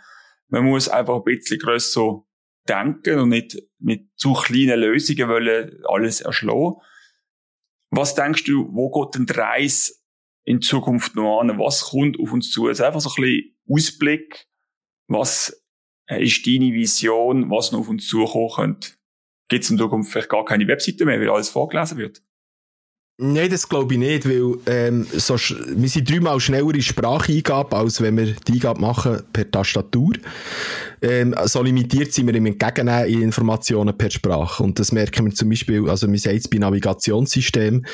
Man 0.47 0.65
muss 0.65 0.89
einfach 0.89 1.17
ein 1.17 1.23
bisschen 1.23 1.59
grösser 1.59 2.23
denken 2.67 3.19
und 3.19 3.29
nicht 3.29 3.57
mit 3.79 4.07
zu 4.15 4.33
kleinen 4.33 4.79
Lösungen 4.79 5.27
wollen 5.27 5.79
alles 5.85 6.21
erschlagen. 6.21 6.75
Was 7.89 8.15
denkst 8.15 8.45
du, 8.45 8.69
wo 8.71 8.89
geht 8.89 9.15
denn 9.15 9.25
die 9.25 9.33
Reise 9.33 9.93
in 10.45 10.61
Zukunft 10.61 11.15
noch 11.15 11.41
an? 11.41 11.59
Was 11.59 11.91
kommt 11.91 12.19
auf 12.19 12.31
uns 12.31 12.51
zu? 12.51 12.67
Also 12.67 12.83
einfach 12.83 13.01
so 13.01 13.09
ein 13.09 13.21
bisschen 13.21 13.57
Ausblick. 13.69 14.47
Was 15.07 15.63
ist 16.07 16.47
deine 16.47 16.73
Vision, 16.73 17.49
was 17.49 17.71
noch 17.71 17.81
auf 17.81 17.89
uns 17.89 18.07
zukommen 18.07 18.49
könnte? 18.55 18.89
Gibt 19.49 19.63
es 19.63 19.69
in 19.69 19.77
Zukunft 19.77 20.11
vielleicht 20.11 20.29
gar 20.29 20.45
keine 20.45 20.67
Webseite 20.67 21.05
mehr, 21.05 21.19
weil 21.19 21.29
alles 21.29 21.49
vorgelesen 21.49 21.97
wird? 21.97 22.23
Nein, 23.17 23.51
das 23.51 23.69
glaube 23.69 23.93
ich 23.93 23.99
nicht, 23.99 24.27
weil 24.27 24.57
ähm, 24.65 25.05
so, 25.11 25.35
wir 25.35 25.89
sind 25.89 26.09
dreimal 26.09 26.39
schneller 26.39 26.73
in 26.73 26.81
Spracheingabe, 26.81 27.75
als 27.75 28.01
wenn 28.01 28.17
wir 28.17 28.33
die 28.33 28.53
Eingabe 28.53 28.81
machen 28.81 29.21
per 29.31 29.49
Tastatur. 29.49 30.13
Ähm, 31.03 31.35
so 31.43 31.61
limitiert 31.61 32.13
sind 32.13 32.27
wir 32.27 32.35
im 32.35 32.45
Entgegennehmen 32.45 33.05
in 33.07 33.21
Informationen 33.21 33.97
per 33.97 34.09
Sprache. 34.09 34.63
Und 34.63 34.79
das 34.79 34.93
merken 34.93 35.25
wir 35.25 35.33
zum 35.33 35.49
Beispiel, 35.49 35.89
also 35.89 36.09
wir 36.09 36.17
sehen 36.17 36.35
jetzt 36.35 36.49
bei 36.49 36.59
Navigationssystem, 36.59 37.85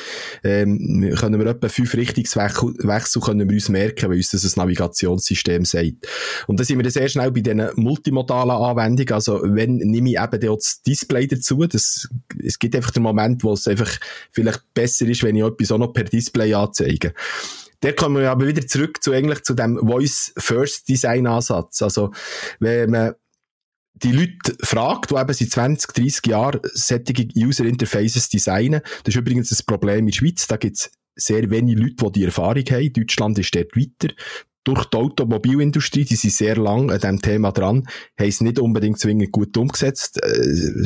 ähm, 0.44 1.14
können 1.18 1.40
wir 1.40 1.46
etwa 1.46 1.68
fünf 1.68 1.92
Richtungswechsel 1.94 3.20
können 3.20 3.48
wir 3.48 3.54
uns 3.54 3.68
merken, 3.68 4.08
weil 4.08 4.18
uns 4.18 4.30
das 4.30 4.44
ein 4.44 4.60
Navigationssystem 4.62 5.64
sagt. 5.64 6.06
Und 6.46 6.60
da 6.60 6.64
sind 6.64 6.78
wir 6.78 6.84
dann 6.84 6.92
sehr 6.92 7.08
schnell 7.08 7.32
bei 7.32 7.40
diesen 7.40 7.68
multimodalen 7.74 8.52
Anwendungen. 8.52 9.12
Also 9.12 9.40
wenn 9.42 9.78
nehme 9.78 10.10
ich 10.10 10.20
eben 10.20 10.56
das 10.56 10.82
Display 10.82 11.26
dazu, 11.26 11.66
das, 11.66 12.08
es 12.40 12.60
gibt 12.60 12.76
einfach 12.76 12.92
den 12.92 13.02
Moment, 13.02 13.42
wo 13.42 13.54
es 13.54 13.66
einfach 13.66 13.90
vielleicht 14.30 14.72
besser 14.72 15.06
ist, 15.06 15.24
wenn 15.24 15.34
ich 15.34 15.42
etwas 15.42 15.72
auch 15.72 15.78
noch 15.78 15.92
per 15.92 16.04
Display 16.04 16.54
anzeige. 16.54 17.12
Der 17.82 17.94
kommen 17.94 18.22
wir 18.22 18.30
aber 18.30 18.46
wieder 18.46 18.66
zurück 18.66 19.02
zu 19.02 19.12
eigentlich 19.12 19.42
zu 19.42 19.54
dem 19.54 19.78
Voice-First-Design-Ansatz. 19.78 21.82
Also, 21.82 22.12
wenn 22.58 22.90
man 22.90 23.14
die 23.94 24.12
Leute 24.12 24.56
fragt, 24.62 25.10
die 25.10 25.16
eben 25.16 25.32
seit 25.32 25.50
20, 25.50 25.92
30 25.92 26.26
Jahren 26.26 26.60
solche 26.72 27.28
User 27.36 27.64
Interfaces 27.64 28.28
designen. 28.28 28.80
Das 29.04 29.14
ist 29.14 29.20
übrigens 29.20 29.50
das 29.50 29.62
Problem 29.62 30.00
in 30.00 30.06
der 30.06 30.12
Schweiz. 30.12 30.46
Da 30.46 30.56
gibt 30.56 30.76
es 30.76 30.90
sehr 31.16 31.50
wenige 31.50 31.82
Leute, 31.82 32.06
die 32.06 32.12
die 32.12 32.24
Erfahrung 32.24 32.64
haben. 32.70 32.92
Deutschland 32.92 33.38
ist 33.38 33.54
dort 33.54 33.76
weiter. 33.76 34.14
Durch 34.62 34.84
die 34.86 34.96
Automobilindustrie, 34.96 36.04
die 36.04 36.16
sind 36.16 36.34
sehr 36.34 36.56
lang 36.56 36.90
an 36.90 37.00
diesem 37.00 37.22
Thema 37.22 37.50
dran, 37.50 37.88
haben 38.18 38.28
es 38.28 38.42
nicht 38.42 38.58
unbedingt 38.58 38.98
zwingend 38.98 39.32
gut 39.32 39.56
umgesetzt. 39.56 40.22
Äh, 40.22 40.84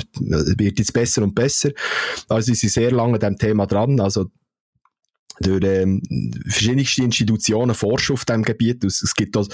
wird 0.58 0.78
jetzt 0.78 0.92
besser 0.92 1.22
und 1.22 1.34
besser. 1.34 1.70
Also 2.28 2.46
sie 2.46 2.54
sind 2.54 2.70
sehr 2.70 2.92
lange 2.92 3.14
an 3.14 3.20
diesem 3.20 3.38
Thema 3.38 3.66
dran. 3.66 4.00
Also 4.00 4.30
durch 5.40 5.64
ähm, 5.64 6.00
verschiedenste 6.48 7.02
Institutionen 7.02 7.74
forschen 7.74 8.14
auf 8.14 8.24
diesem 8.24 8.42
Gebiet. 8.42 8.84
Es, 8.84 9.02
es 9.02 9.14
gibt 9.14 9.36
auch 9.36 9.48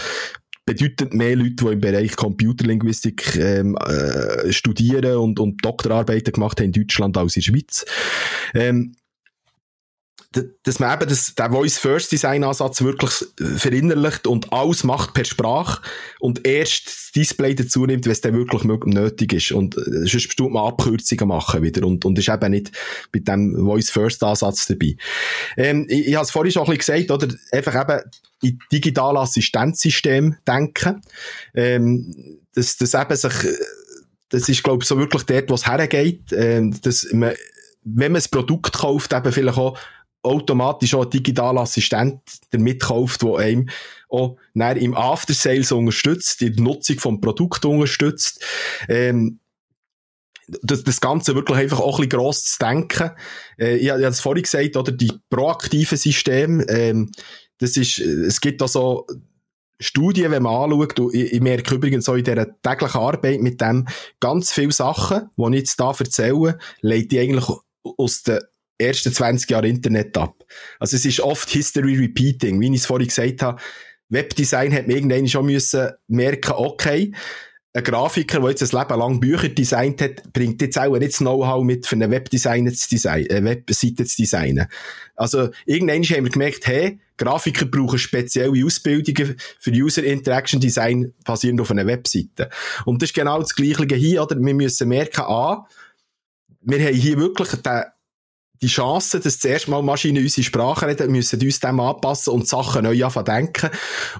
bedeutend 0.66 1.14
mehr 1.14 1.36
Leute, 1.36 1.64
die 1.64 1.72
im 1.72 1.80
Bereich 1.80 2.16
Computerlinguistik 2.16 3.36
ähm, 3.36 3.76
äh, 3.76 4.52
studieren 4.52 5.16
und, 5.16 5.40
und 5.40 5.64
Doktorarbeiten 5.64 6.32
gemacht 6.32 6.60
haben 6.60 6.66
in 6.66 6.72
Deutschland 6.72 7.16
als 7.16 7.36
in 7.36 7.42
der 7.42 7.50
Schweiz. 7.50 7.84
Ähm, 8.54 8.94
dass 10.62 10.78
man 10.78 10.94
eben 10.94 11.08
das, 11.08 11.34
den 11.34 11.50
Voice-First-Design-Ansatz 11.50 12.82
wirklich 12.82 13.10
verinnerlicht 13.56 14.28
und 14.28 14.52
alles 14.52 14.84
macht 14.84 15.12
per 15.12 15.24
Sprache 15.24 15.82
und 16.20 16.46
erst 16.46 16.86
das 16.86 17.10
Display 17.12 17.56
dazu 17.56 17.84
nimmt, 17.84 18.04
wenn 18.04 18.12
es 18.12 18.20
dann 18.20 18.34
wirklich 18.34 18.62
nötig 18.62 19.32
ist. 19.32 19.50
Und 19.50 19.76
äh, 19.76 20.06
sonst 20.06 20.36
tut 20.36 20.52
man 20.52 20.68
Abkürzungen 20.68 21.26
machen 21.26 21.62
wieder 21.62 21.84
und, 21.84 22.04
und 22.04 22.16
ist 22.16 22.28
eben 22.28 22.50
nicht 22.52 22.70
mit 23.12 23.26
dem 23.26 23.56
Voice-First-Ansatz 23.56 24.66
dabei. 24.66 24.96
Ähm, 25.56 25.86
ich, 25.88 26.06
ich 26.06 26.14
habe 26.14 26.24
es 26.24 26.30
vorhin 26.30 26.52
schon 26.52 26.62
ein 26.62 26.76
bisschen 26.76 27.06
gesagt, 27.06 27.10
oder? 27.10 27.34
Einfach 27.50 27.80
eben 27.80 28.10
in 28.42 28.58
digitale 28.70 29.18
Assistenzsystem 29.18 30.36
denken. 30.46 31.02
Ähm, 31.54 32.38
dass, 32.54 32.76
dass 32.76 32.94
eben 32.94 33.16
sich, 33.16 33.32
das 34.28 34.48
ist, 34.48 34.62
glaube 34.62 34.82
ich, 34.82 34.88
so 34.88 34.96
wirklich 34.96 35.24
dort, 35.24 35.50
wo 35.50 35.54
es 35.54 35.66
hergeht, 35.66 36.32
ähm, 36.32 36.80
dass 36.82 37.08
man, 37.12 37.34
wenn 37.82 38.12
man 38.12 38.22
ein 38.22 38.30
Produkt 38.30 38.74
kauft, 38.78 39.12
eben 39.12 39.32
vielleicht 39.32 39.58
auch 39.58 39.76
automatisch 40.22 40.94
auch 40.94 41.02
einen 41.02 41.10
digitalen 41.10 41.58
Assistent 41.58 42.20
damit 42.50 42.82
kauft, 42.82 43.22
der 43.22 43.36
einem 43.36 43.68
auch 44.08 44.36
im 44.54 44.94
After 44.94 45.34
Sales 45.34 45.72
unterstützt, 45.72 46.40
die 46.40 46.50
Nutzung 46.50 46.98
vom 46.98 47.20
Produkt 47.20 47.64
unterstützt. 47.64 48.44
Ähm, 48.88 49.40
das, 50.62 50.82
das 50.82 51.00
Ganze 51.00 51.34
wirklich 51.34 51.58
einfach 51.58 51.78
auch 51.78 51.98
ein 51.98 52.08
bisschen 52.08 52.20
gross 52.20 52.44
zu 52.44 52.58
denken. 52.58 53.10
Äh, 53.58 53.76
ich, 53.76 53.84
ich 53.84 53.90
habe 53.90 54.06
es 54.06 54.20
vorhin 54.20 54.42
gesagt, 54.42 54.76
oder 54.76 54.92
die 54.92 55.12
proaktiven 55.30 55.96
Systeme, 55.96 56.64
ähm, 56.68 57.10
das 57.58 57.76
ist, 57.76 57.98
es 57.98 58.40
gibt 58.40 58.60
da 58.60 58.68
so 58.68 59.06
Studien, 59.78 60.30
wenn 60.30 60.42
man 60.42 60.70
anschaut, 60.70 60.98
und 61.00 61.14
ich, 61.14 61.32
ich 61.32 61.40
merke 61.40 61.74
übrigens 61.74 62.08
auch 62.08 62.14
in 62.14 62.24
dieser 62.24 62.60
täglichen 62.60 63.00
Arbeit 63.00 63.40
mit 63.40 63.60
dem, 63.60 63.86
ganz 64.18 64.52
viele 64.52 64.72
Sachen, 64.72 65.30
die 65.36 65.42
ich 65.42 65.60
jetzt 65.60 65.76
hier 65.76 65.94
erzähle, 65.98 66.58
leite 66.82 67.16
ich 67.16 67.20
eigentlich 67.20 67.46
aus 67.96 68.22
den 68.22 68.40
ersten 68.80 69.12
20 69.12 69.50
Jahren 69.50 69.64
Internet 69.64 70.16
ab. 70.16 70.44
Also 70.78 70.96
es 70.96 71.04
ist 71.04 71.20
oft 71.20 71.48
History 71.50 71.96
Repeating, 71.96 72.60
wie 72.60 72.68
ich 72.68 72.80
es 72.80 72.86
vorhin 72.86 73.08
gesagt 73.08 73.42
habe. 73.42 73.60
Webdesign 74.08 74.72
hat 74.72 74.88
man 74.88 74.96
irgendwann 74.96 75.28
schon 75.28 75.46
müssen 75.46 75.90
merken, 76.08 76.52
okay, 76.56 77.12
ein 77.72 77.84
Grafiker, 77.84 78.40
der 78.40 78.50
jetzt 78.50 78.74
ein 78.74 78.80
Leben 78.80 78.98
lang 78.98 79.20
Bücher 79.20 79.48
designt 79.48 80.02
hat, 80.02 80.32
bringt 80.32 80.60
jetzt 80.60 80.76
auch 80.76 80.96
nicht 80.98 81.12
das 81.12 81.18
Know-how 81.18 81.62
mit, 81.62 81.86
für 81.86 81.94
eine 81.94 82.10
Webdesigner 82.10 82.72
zu 82.72 82.88
design, 82.88 83.26
äh, 83.26 83.44
Webseite 83.44 84.04
zu 84.06 84.22
designen. 84.22 84.66
Also, 85.14 85.50
irgendwann 85.66 86.02
haben 86.02 86.24
wir 86.24 86.32
gemerkt, 86.32 86.66
hey, 86.66 86.98
Grafiker 87.16 87.66
brauchen 87.66 87.98
spezielle 87.98 88.64
Ausbildungen 88.64 89.36
für 89.60 89.70
User 89.70 90.02
Interaction 90.02 90.60
Design 90.60 91.14
basierend 91.24 91.60
auf 91.60 91.70
einer 91.70 91.86
Webseite. 91.86 92.50
Und 92.86 93.02
das 93.02 93.10
ist 93.10 93.14
genau 93.14 93.38
das 93.38 93.54
Gleiche 93.54 93.94
hier, 93.94 94.22
oder? 94.22 94.36
Wir 94.36 94.54
müssen 94.54 94.88
merken, 94.88 95.20
ah, 95.20 95.68
wir 96.62 96.84
haben 96.84 96.94
hier 96.94 97.18
wirklich 97.18 97.50
den 97.62 97.84
die 98.62 98.66
Chance, 98.66 99.20
dass 99.20 99.38
zuerst 99.38 99.68
mal 99.68 99.82
Maschinen 99.82 100.22
unsere 100.22 100.44
Sprache 100.44 100.86
reden, 100.86 101.10
müssen 101.10 101.40
uns 101.40 101.60
dem 101.60 101.80
anpassen 101.80 102.34
und 102.34 102.46
Sachen 102.46 102.84
neu 102.84 103.04
anfangen 103.04 103.24
denken. 103.24 103.70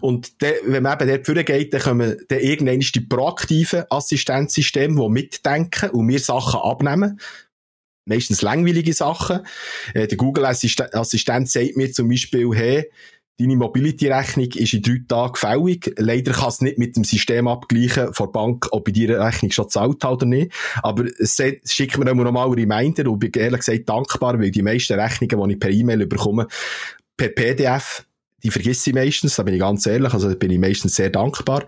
Und 0.00 0.40
de, 0.40 0.60
wenn 0.64 0.82
man 0.82 0.98
eben 0.98 1.08
dort 1.08 1.26
vorgeht, 1.26 1.74
dann 1.74 1.82
kommen 1.82 2.16
dann 2.28 2.40
irgendwann 2.40 2.80
die 2.80 3.00
proaktiven 3.00 3.84
Assistenzsysteme, 3.90 5.00
die 5.00 5.08
mitdenken 5.08 5.90
und 5.90 6.06
mir 6.06 6.20
Sachen 6.20 6.60
abnehmen. 6.60 7.20
Meistens 8.06 8.40
langweilige 8.40 8.94
Sachen. 8.94 9.40
Äh, 9.94 10.08
der 10.08 10.16
Google 10.16 10.46
Assistent 10.46 11.50
sagt 11.50 11.76
mir 11.76 11.92
zum 11.92 12.08
Beispiel, 12.08 12.48
hey, 12.54 12.90
deine 13.40 13.56
Mobility-Rechnung 13.56 14.48
ist 14.52 14.74
in 14.74 14.82
drei 14.82 15.02
Tagen 15.08 15.34
fällig. 15.34 15.94
Leider 15.96 16.32
kann 16.32 16.48
es 16.48 16.60
nicht 16.60 16.78
mit 16.78 16.96
dem 16.96 17.04
System 17.04 17.48
abgleichen 17.48 18.12
von 18.12 18.26
der 18.26 18.32
Bank, 18.32 18.68
ob 18.70 18.88
ich 18.88 18.94
die 18.94 19.06
Rechnung 19.06 19.50
schon 19.50 19.70
zahlt 19.70 20.04
habe 20.04 20.14
oder 20.14 20.26
nicht. 20.26 20.52
Aber 20.82 21.04
schickt 21.64 21.96
mir 21.96 22.10
immer 22.10 22.24
noch 22.24 22.32
mal 22.32 22.48
Reminder 22.48 23.10
und 23.10 23.18
bin 23.18 23.32
ehrlich 23.32 23.60
gesagt 23.60 23.88
dankbar, 23.88 24.38
weil 24.38 24.50
die 24.50 24.62
meisten 24.62 24.98
Rechnungen, 24.98 25.48
die 25.48 25.54
ich 25.54 25.60
per 25.60 25.70
E-Mail 25.70 26.06
bekomme, 26.06 26.46
per 27.16 27.28
PDF, 27.28 28.04
die 28.42 28.50
vergesse 28.50 28.90
ich 28.90 28.94
meistens, 28.94 29.36
da 29.36 29.42
bin 29.42 29.54
ich 29.54 29.60
ganz 29.60 29.86
ehrlich, 29.86 30.12
also 30.12 30.28
da 30.28 30.34
bin 30.34 30.50
ich 30.50 30.58
meistens 30.58 30.94
sehr 30.94 31.10
dankbar. 31.10 31.64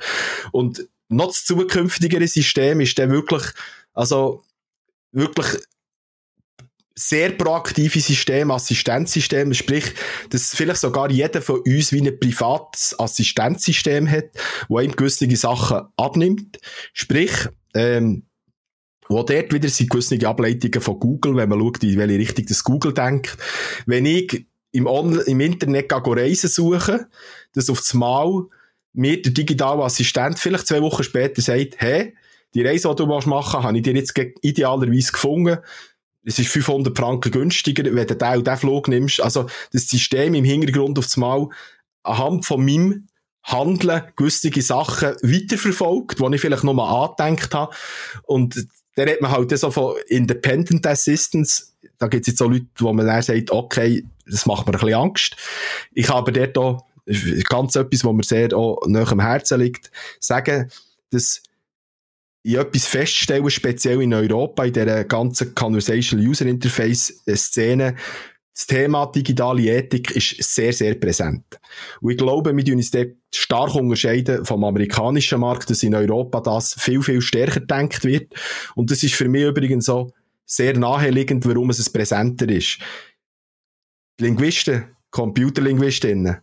Und 0.52 0.86
noch 1.08 1.28
das 1.28 1.44
zukünftigere 1.44 2.26
System 2.26 2.80
ist 2.80 2.98
dann 2.98 3.10
wirklich, 3.10 3.42
also 3.94 4.42
wirklich 5.12 5.46
sehr 6.94 7.30
proaktive 7.30 8.00
System, 8.00 8.50
Assistenzsystem, 8.50 9.54
sprich, 9.54 9.84
dass 10.30 10.54
vielleicht 10.54 10.80
sogar 10.80 11.10
jeder 11.10 11.40
von 11.40 11.60
uns 11.60 11.92
wie 11.92 12.00
ein 12.00 12.18
privates 12.18 12.98
Assistenzsystem 12.98 14.10
hat, 14.10 14.30
wo 14.68 14.80
ihm 14.80 14.92
gewisse 14.92 15.34
Sachen 15.36 15.82
abnimmt. 15.96 16.58
Sprich, 16.92 17.32
ähm, 17.74 18.24
wo 19.08 19.22
dort 19.22 19.52
wieder 19.52 19.68
sind 19.68 19.90
gewisse 19.90 20.26
Ableitungen 20.26 20.80
von 20.80 20.98
Google, 20.98 21.36
wenn 21.36 21.48
man 21.48 21.60
schaut, 21.60 21.82
in 21.82 21.98
welche 21.98 22.18
Richtung 22.18 22.46
das 22.46 22.64
Google 22.64 22.94
denkt. 22.94 23.36
Wenn 23.86 24.06
ich 24.06 24.46
im, 24.72 24.86
Online 24.86 25.22
im 25.22 25.40
Internet 25.40 25.92
Reisen 25.92 26.48
suche, 26.48 27.08
dass 27.52 27.70
auf 27.70 27.78
das 27.78 27.94
mir 28.94 29.22
der 29.22 29.32
digitale 29.32 29.82
Assistent 29.82 30.38
vielleicht 30.38 30.66
zwei 30.66 30.82
Wochen 30.82 31.02
später 31.02 31.40
sagt, 31.40 31.74
hey, 31.78 32.14
die 32.54 32.62
Reise, 32.62 32.88
die 32.88 32.96
du 32.96 33.06
machen 33.06 33.32
willst, 33.32 33.52
habe 33.54 33.76
ich 33.76 33.82
dir 33.82 33.94
jetzt 33.94 34.14
idealerweise 34.42 35.12
gefunden 35.12 35.58
es 36.24 36.38
ist 36.38 36.48
500 36.48 36.96
Franken 36.96 37.32
günstiger, 37.32 37.84
wenn 37.84 38.06
du 38.06 38.14
den, 38.16 38.44
den 38.44 38.56
Flug 38.56 38.88
nimmst. 38.88 39.20
Also, 39.20 39.46
das 39.72 39.88
System 39.88 40.34
im 40.34 40.44
Hintergrund 40.44 40.98
aufs 40.98 41.16
Mal 41.16 41.48
anhand 42.02 42.46
von 42.46 42.64
meinem 42.64 43.06
Handeln 43.44 44.02
gewisse 44.16 44.50
Sachen 44.62 45.14
weiterverfolgt, 45.22 46.20
die 46.20 46.34
ich 46.34 46.40
vielleicht 46.40 46.64
noch 46.64 46.74
mal 46.74 47.04
angedenkt 47.04 47.54
habe. 47.54 47.74
Und 48.24 48.66
da 48.94 49.06
hat 49.06 49.20
man 49.20 49.32
halt 49.32 49.56
so 49.58 49.70
von 49.70 49.96
Independent 50.08 50.86
Assistance, 50.86 51.66
da 51.98 52.06
gibt 52.08 52.22
es 52.22 52.28
jetzt 52.28 52.38
so 52.38 52.48
Leute, 52.48 52.66
wo 52.78 52.92
man 52.92 53.06
dann 53.06 53.22
sagt, 53.22 53.50
okay, 53.50 54.04
das 54.26 54.46
macht 54.46 54.66
mir 54.66 54.74
ein 54.74 54.80
bisschen 54.80 54.94
Angst. 54.94 55.36
Ich 55.92 56.08
habe 56.08 56.32
dort 56.32 56.56
auch 56.58 56.84
ganz 57.48 57.74
etwas, 57.74 58.04
was 58.04 58.12
mir 58.12 58.22
sehr 58.22 58.56
auch 58.56 58.80
nahe 58.86 59.10
am 59.10 59.20
Herzen 59.20 59.60
liegt, 59.60 59.90
sagen, 60.20 60.70
dass 61.10 61.42
ich 62.42 62.56
etwas 62.56 62.86
feststellen, 62.86 63.48
speziell 63.50 64.02
in 64.02 64.14
Europa, 64.14 64.64
in 64.64 64.72
dieser 64.72 65.04
ganzen 65.04 65.54
Conversational 65.54 66.26
User 66.26 66.46
Interface 66.46 67.22
Szene, 67.34 67.96
das 68.54 68.66
Thema 68.66 69.06
digitale 69.06 69.62
Ethik 69.62 70.10
ist 70.10 70.54
sehr, 70.54 70.74
sehr 70.74 70.94
präsent. 70.94 71.44
Und 72.02 72.10
ich 72.10 72.18
glaube, 72.18 72.54
wir 72.54 72.74
uns 72.74 72.90
dort 72.90 73.14
stark 73.34 73.74
unterscheiden 73.74 74.44
vom 74.44 74.62
amerikanischen 74.64 75.40
Markt, 75.40 75.70
dass 75.70 75.82
in 75.82 75.94
Europa 75.94 76.40
das 76.40 76.74
viel, 76.78 77.02
viel 77.02 77.22
stärker 77.22 77.60
gedacht 77.60 78.04
wird. 78.04 78.34
Und 78.74 78.90
das 78.90 79.02
ist 79.02 79.14
für 79.14 79.28
mich 79.28 79.44
übrigens 79.44 79.86
so 79.86 80.12
sehr 80.44 80.76
naheliegend, 80.78 81.46
warum 81.46 81.70
es 81.70 81.88
präsenter 81.88 82.46
ist. 82.50 82.78
Linguisten, 84.20 84.84
Computerlinguistinnen, 85.10 86.42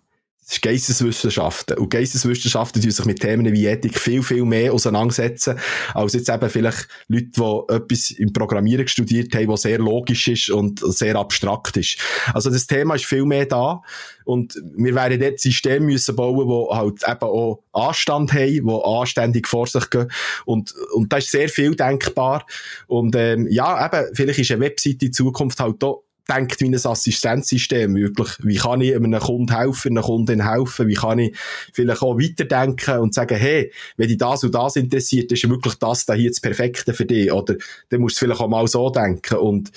das 0.49 0.55
ist 0.55 0.61
Geisteswissenschaften. 0.63 1.77
Und 1.77 1.91
Geisteswissenschaften 1.91 2.81
die 2.81 2.89
sich 2.89 3.05
mit 3.05 3.19
Themen 3.19 3.53
wie 3.53 3.67
Ethik 3.67 3.99
viel, 3.99 4.23
viel 4.23 4.45
mehr 4.45 4.73
auseinandersetzen, 4.73 5.59
als 5.93 6.13
jetzt 6.13 6.27
eben 6.27 6.49
vielleicht 6.49 6.87
Leute, 7.07 7.29
die 7.37 7.73
etwas 7.75 8.09
im 8.09 8.33
Programmieren 8.33 8.87
studiert 8.87 9.35
haben, 9.35 9.49
was 9.49 9.61
sehr 9.61 9.77
logisch 9.77 10.27
ist 10.27 10.49
und 10.49 10.79
sehr 10.79 11.17
abstrakt 11.17 11.77
ist. 11.77 11.99
Also 12.33 12.49
das 12.49 12.65
Thema 12.65 12.95
ist 12.95 13.05
viel 13.05 13.25
mehr 13.25 13.45
da. 13.45 13.83
Und 14.25 14.55
wir 14.75 14.95
werden 14.95 15.19
dort 15.19 15.39
Systeme 15.39 15.85
müssen 15.85 16.15
bauen, 16.15 16.47
die 16.47 16.75
halt 16.75 17.03
eben 17.07 17.29
auch 17.29 17.63
Anstand 17.71 18.33
haben, 18.33 18.67
die 18.67 18.83
anständig 18.83 19.47
vor 19.47 19.67
sich 19.67 19.87
gehen. 19.91 20.11
Und, 20.45 20.73
und 20.95 21.13
da 21.13 21.17
ist 21.17 21.29
sehr 21.29 21.49
viel 21.49 21.75
denkbar. 21.75 22.43
Und, 22.87 23.15
ähm, 23.15 23.47
ja, 23.51 23.85
eben, 23.85 24.15
vielleicht 24.15 24.39
ist 24.39 24.49
eine 24.49 24.61
Webseite 24.61 25.05
in 25.05 25.13
Zukunft 25.13 25.59
halt 25.59 25.83
auch 25.83 26.05
denkt 26.30 26.61
wie 26.61 26.67
ein 26.67 26.75
Assistenzsystem 26.75 27.95
wirklich. 27.95 28.30
Wie 28.39 28.55
kann 28.55 28.82
ich 28.82 28.95
einem 28.95 29.19
Kunden 29.19 29.55
helfen, 29.55 29.91
einer 29.91 30.05
Kundin 30.05 30.47
helfen? 30.47 30.88
Wie 30.88 30.93
kann 30.93 31.19
ich 31.19 31.36
vielleicht 31.73 32.01
auch 32.01 32.17
weiterdenken 32.17 32.99
und 32.99 33.13
sagen, 33.13 33.38
hey, 33.38 33.71
wenn 33.97 34.07
dich 34.07 34.17
das 34.17 34.43
und 34.43 34.53
das 34.53 34.75
interessiert, 34.75 35.32
ist 35.32 35.49
wirklich 35.49 35.75
das 35.75 36.05
da 36.05 36.13
hier 36.13 36.30
das 36.30 36.39
Perfekte 36.39 36.93
für 36.93 37.05
dich. 37.05 37.32
Oder 37.32 37.55
dann 37.89 38.01
musst 38.01 38.17
du 38.17 38.25
vielleicht 38.25 38.41
auch 38.41 38.47
mal 38.47 38.67
so 38.67 38.89
denken. 38.89 39.38
Und 39.38 39.69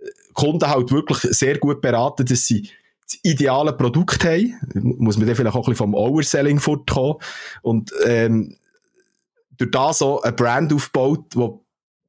äh, 0.00 0.10
Kunden 0.32 0.68
halt 0.68 0.90
wirklich 0.90 1.20
sehr 1.36 1.58
gut 1.58 1.80
beraten, 1.80 2.26
dass 2.26 2.46
sie 2.46 2.68
das 3.06 3.18
ideale 3.22 3.72
Produkt 3.72 4.24
haben. 4.24 4.54
Muss 4.74 5.16
man 5.16 5.26
dann 5.26 5.36
vielleicht 5.36 5.54
auch 5.54 5.66
ein 5.66 5.72
bisschen 5.72 5.76
vom 5.76 5.94
Overselling 5.94 6.58
fortkommen. 6.58 7.16
Und, 7.62 7.92
ähm, 8.04 8.56
durch 9.56 9.70
das 9.70 9.98
so 9.98 10.20
ein 10.22 10.34
Brand 10.34 10.72
aufbaut, 10.72 11.26
wo 11.34 11.63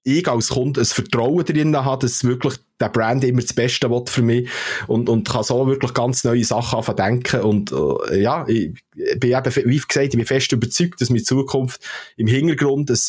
ich 0.05 0.27
als 0.27 0.49
Kunde 0.49 0.81
ein 0.81 0.85
Vertrauen 0.85 1.43
drin 1.43 1.75
habe, 1.75 2.05
dass 2.05 2.23
wirklich 2.23 2.55
der 2.79 2.89
Brand 2.89 3.23
immer 3.23 3.41
das 3.41 3.53
Beste 3.53 3.89
will 3.89 4.03
für 4.05 4.21
mich 4.21 4.49
und, 4.87 5.09
und 5.09 5.27
kann 5.27 5.43
so 5.43 5.67
wirklich 5.67 5.93
ganz 5.93 6.23
neue 6.23 6.43
Sachen 6.43 6.77
anfangen 6.77 6.97
denken. 6.97 7.41
Und 7.41 7.71
äh, 7.71 8.21
ja, 8.21 8.47
ich 8.47 8.71
bin 8.93 9.31
eben, 9.31 9.55
wie 9.65 9.79
gesagt, 9.79 10.05
ich 10.05 10.11
bin 10.11 10.25
fest 10.25 10.51
überzeugt, 10.51 11.01
dass 11.01 11.09
wir 11.09 11.17
in 11.17 11.25
Zukunft 11.25 11.81
im 12.17 12.27
Hintergrund 12.27 12.91
ein 12.91 12.99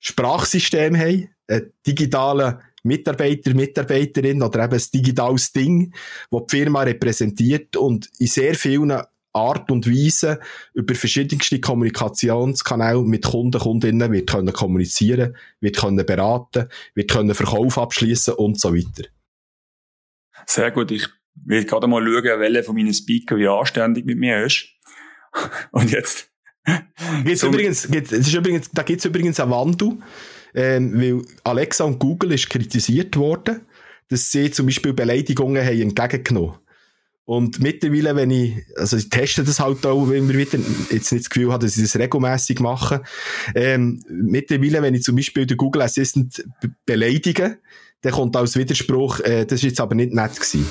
Sprachsystem 0.00 0.96
haben, 0.96 1.28
einen 1.48 1.72
digitalen 1.86 2.58
Mitarbeiter, 2.82 3.54
Mitarbeiterin 3.54 4.42
oder 4.42 4.64
eben 4.64 4.74
ein 4.74 4.84
digitales 4.94 5.52
Ding, 5.52 5.92
das 6.30 6.42
die 6.46 6.56
Firma 6.56 6.82
repräsentiert. 6.82 7.76
Und 7.76 8.08
in 8.18 8.26
sehr 8.26 8.54
vielen 8.54 9.02
Art 9.32 9.70
und 9.70 9.88
Weise 9.88 10.40
über 10.74 10.94
verschiedenste 10.94 11.60
Kommunikationskanäle 11.60 13.02
mit 13.02 13.24
Kunden, 13.24 13.60
Kundinnen 13.60 14.12
wird 14.12 14.30
können 14.30 14.52
kommunizieren, 14.52 15.36
wird 15.60 15.76
können 15.76 16.04
beraten, 16.04 16.68
wird 16.94 17.10
können 17.10 17.34
Verkauf 17.34 17.78
abschließen 17.78 18.34
und 18.34 18.60
so 18.60 18.74
weiter. 18.74 19.08
Sehr 20.46 20.70
gut. 20.70 20.90
Ich 20.90 21.08
will 21.34 21.64
gerade 21.64 21.86
mal 21.86 22.02
schauen, 22.02 22.40
welcher 22.40 22.64
von 22.64 22.74
meinen 22.74 22.94
Speaker 22.94 23.36
wie 23.36 23.48
anständig 23.48 24.04
mit 24.04 24.18
mir 24.18 24.44
ist. 24.44 24.66
Und 25.72 25.90
jetzt. 25.90 26.30
Gibt's 27.24 27.42
übrigens, 27.42 27.90
gibt, 27.90 28.12
ist 28.12 28.32
übrigens, 28.32 28.70
da 28.70 28.82
gibt 28.82 29.00
es 29.00 29.04
übrigens 29.04 29.40
einen 29.40 29.50
Wandel, 29.50 29.98
ähm, 30.54 30.92
weil 30.94 31.22
Alexa 31.42 31.82
und 31.82 31.98
Google 31.98 32.32
ist 32.32 32.50
kritisiert 32.50 33.16
worden, 33.16 33.66
dass 34.08 34.30
sie 34.30 34.50
zum 34.50 34.66
Beispiel 34.66 34.92
Beleidigungen 34.92 35.64
haben 35.64 35.80
entgegengenommen 35.80 36.58
und 37.32 37.60
mittlerweile, 37.60 38.14
wenn 38.14 38.30
ich, 38.30 38.62
also 38.76 38.98
ich 38.98 39.08
teste 39.08 39.42
das 39.42 39.58
halt 39.58 39.86
auch 39.86 40.10
immer 40.10 40.34
wieder, 40.34 40.58
jetzt 40.90 41.12
nicht 41.12 41.24
das 41.24 41.30
Gefühl 41.30 41.50
habe, 41.50 41.64
dass 41.64 41.78
ich 41.78 41.82
das 41.82 41.98
regelmäßig 41.98 42.60
mache, 42.60 43.02
ähm, 43.54 44.02
mittlerweile, 44.06 44.82
wenn 44.82 44.94
ich 44.94 45.02
zum 45.02 45.16
Beispiel 45.16 45.46
den 45.46 45.56
Google 45.56 45.80
Assistant 45.80 46.44
beleidige, 46.84 47.58
dann 48.02 48.12
kommt 48.12 48.36
als 48.36 48.58
Widerspruch, 48.58 49.20
äh, 49.20 49.46
das 49.46 49.60
ist 49.60 49.62
jetzt 49.62 49.80
aber 49.80 49.94
nicht 49.94 50.12
nett 50.12 50.34
gewesen. 50.34 50.70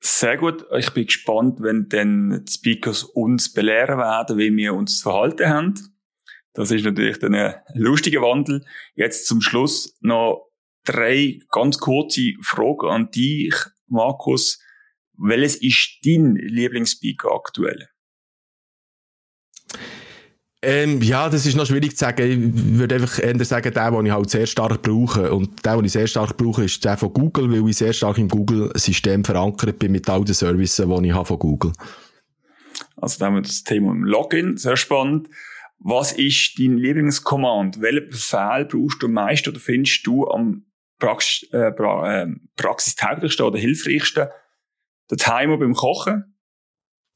Sehr 0.00 0.36
gut. 0.36 0.66
Ich 0.76 0.90
bin 0.90 1.06
gespannt, 1.06 1.62
wenn 1.62 1.88
dann 1.88 2.44
die 2.44 2.52
Speakers 2.52 3.04
uns 3.04 3.50
belehren 3.50 3.96
werden, 3.96 4.36
wie 4.36 4.54
wir 4.54 4.74
uns 4.74 4.98
zu 4.98 5.04
verhalten 5.04 5.48
haben. 5.48 5.74
Das 6.52 6.70
ist 6.70 6.84
natürlich 6.84 7.18
dann 7.18 7.34
ein 7.34 7.54
lustiger 7.72 8.20
Wandel. 8.20 8.66
Jetzt 8.94 9.26
zum 9.26 9.40
Schluss 9.40 9.96
noch 10.02 10.50
drei 10.84 11.38
ganz 11.50 11.78
kurze 11.78 12.34
Fragen 12.42 12.90
an 12.90 13.10
dich, 13.10 13.54
Markus. 13.86 14.60
Welches 15.20 15.56
ist 15.56 15.98
dein 16.04 16.34
Lieblingsspeaker 16.34 17.30
aktuell? 17.30 17.88
Ähm, 20.62 21.00
ja, 21.00 21.28
das 21.28 21.46
ist 21.46 21.56
noch 21.56 21.66
schwierig 21.66 21.92
zu 21.92 22.04
sagen. 22.04 22.52
Ich 22.54 22.78
würde 22.78 22.96
einfach 22.96 23.18
eher 23.18 23.44
sagen, 23.44 23.72
der, 23.72 23.90
den 23.90 24.06
ich 24.06 24.12
halt 24.12 24.30
sehr 24.30 24.46
stark 24.46 24.82
brauche. 24.82 25.32
Und 25.32 25.64
der, 25.64 25.76
den 25.76 25.84
ich 25.86 25.92
sehr 25.92 26.06
stark 26.06 26.36
brauche, 26.36 26.64
ist 26.64 26.84
der 26.84 26.96
von 26.96 27.12
Google, 27.12 27.50
weil 27.50 27.68
ich 27.68 27.76
sehr 27.76 27.92
stark 27.92 28.18
im 28.18 28.28
Google-System 28.28 29.24
verankert 29.24 29.78
bin 29.78 29.92
mit 29.92 30.08
all 30.08 30.24
den 30.24 30.34
Services, 30.34 30.86
die 30.86 31.06
ich 31.06 31.14
habe 31.14 31.26
von 31.26 31.38
Google. 31.38 31.72
Also 32.96 33.18
da 33.18 33.26
haben 33.26 33.36
wir 33.36 33.42
das 33.42 33.62
Thema 33.62 33.92
im 33.92 34.04
Login, 34.04 34.56
sehr 34.56 34.76
spannend. 34.76 35.28
Was 35.78 36.12
ist 36.12 36.58
dein 36.58 36.76
Lieblingscommand? 36.76 37.80
Welchen 37.80 38.10
Befehl 38.10 38.66
brauchst 38.66 39.02
du 39.02 39.06
am 39.06 39.12
meisten 39.12 39.50
oder 39.50 39.60
findest 39.60 40.06
du 40.06 40.28
am 40.28 40.66
praxis, 40.98 41.48
äh, 41.52 41.72
pra, 41.72 42.22
äh, 42.22 42.26
praxistauglichsten 42.56 43.46
oder 43.46 43.58
hilfreichsten? 43.58 44.28
Der 45.10 45.16
Timer 45.16 45.58
beim 45.58 45.74
Kochen? 45.74 46.36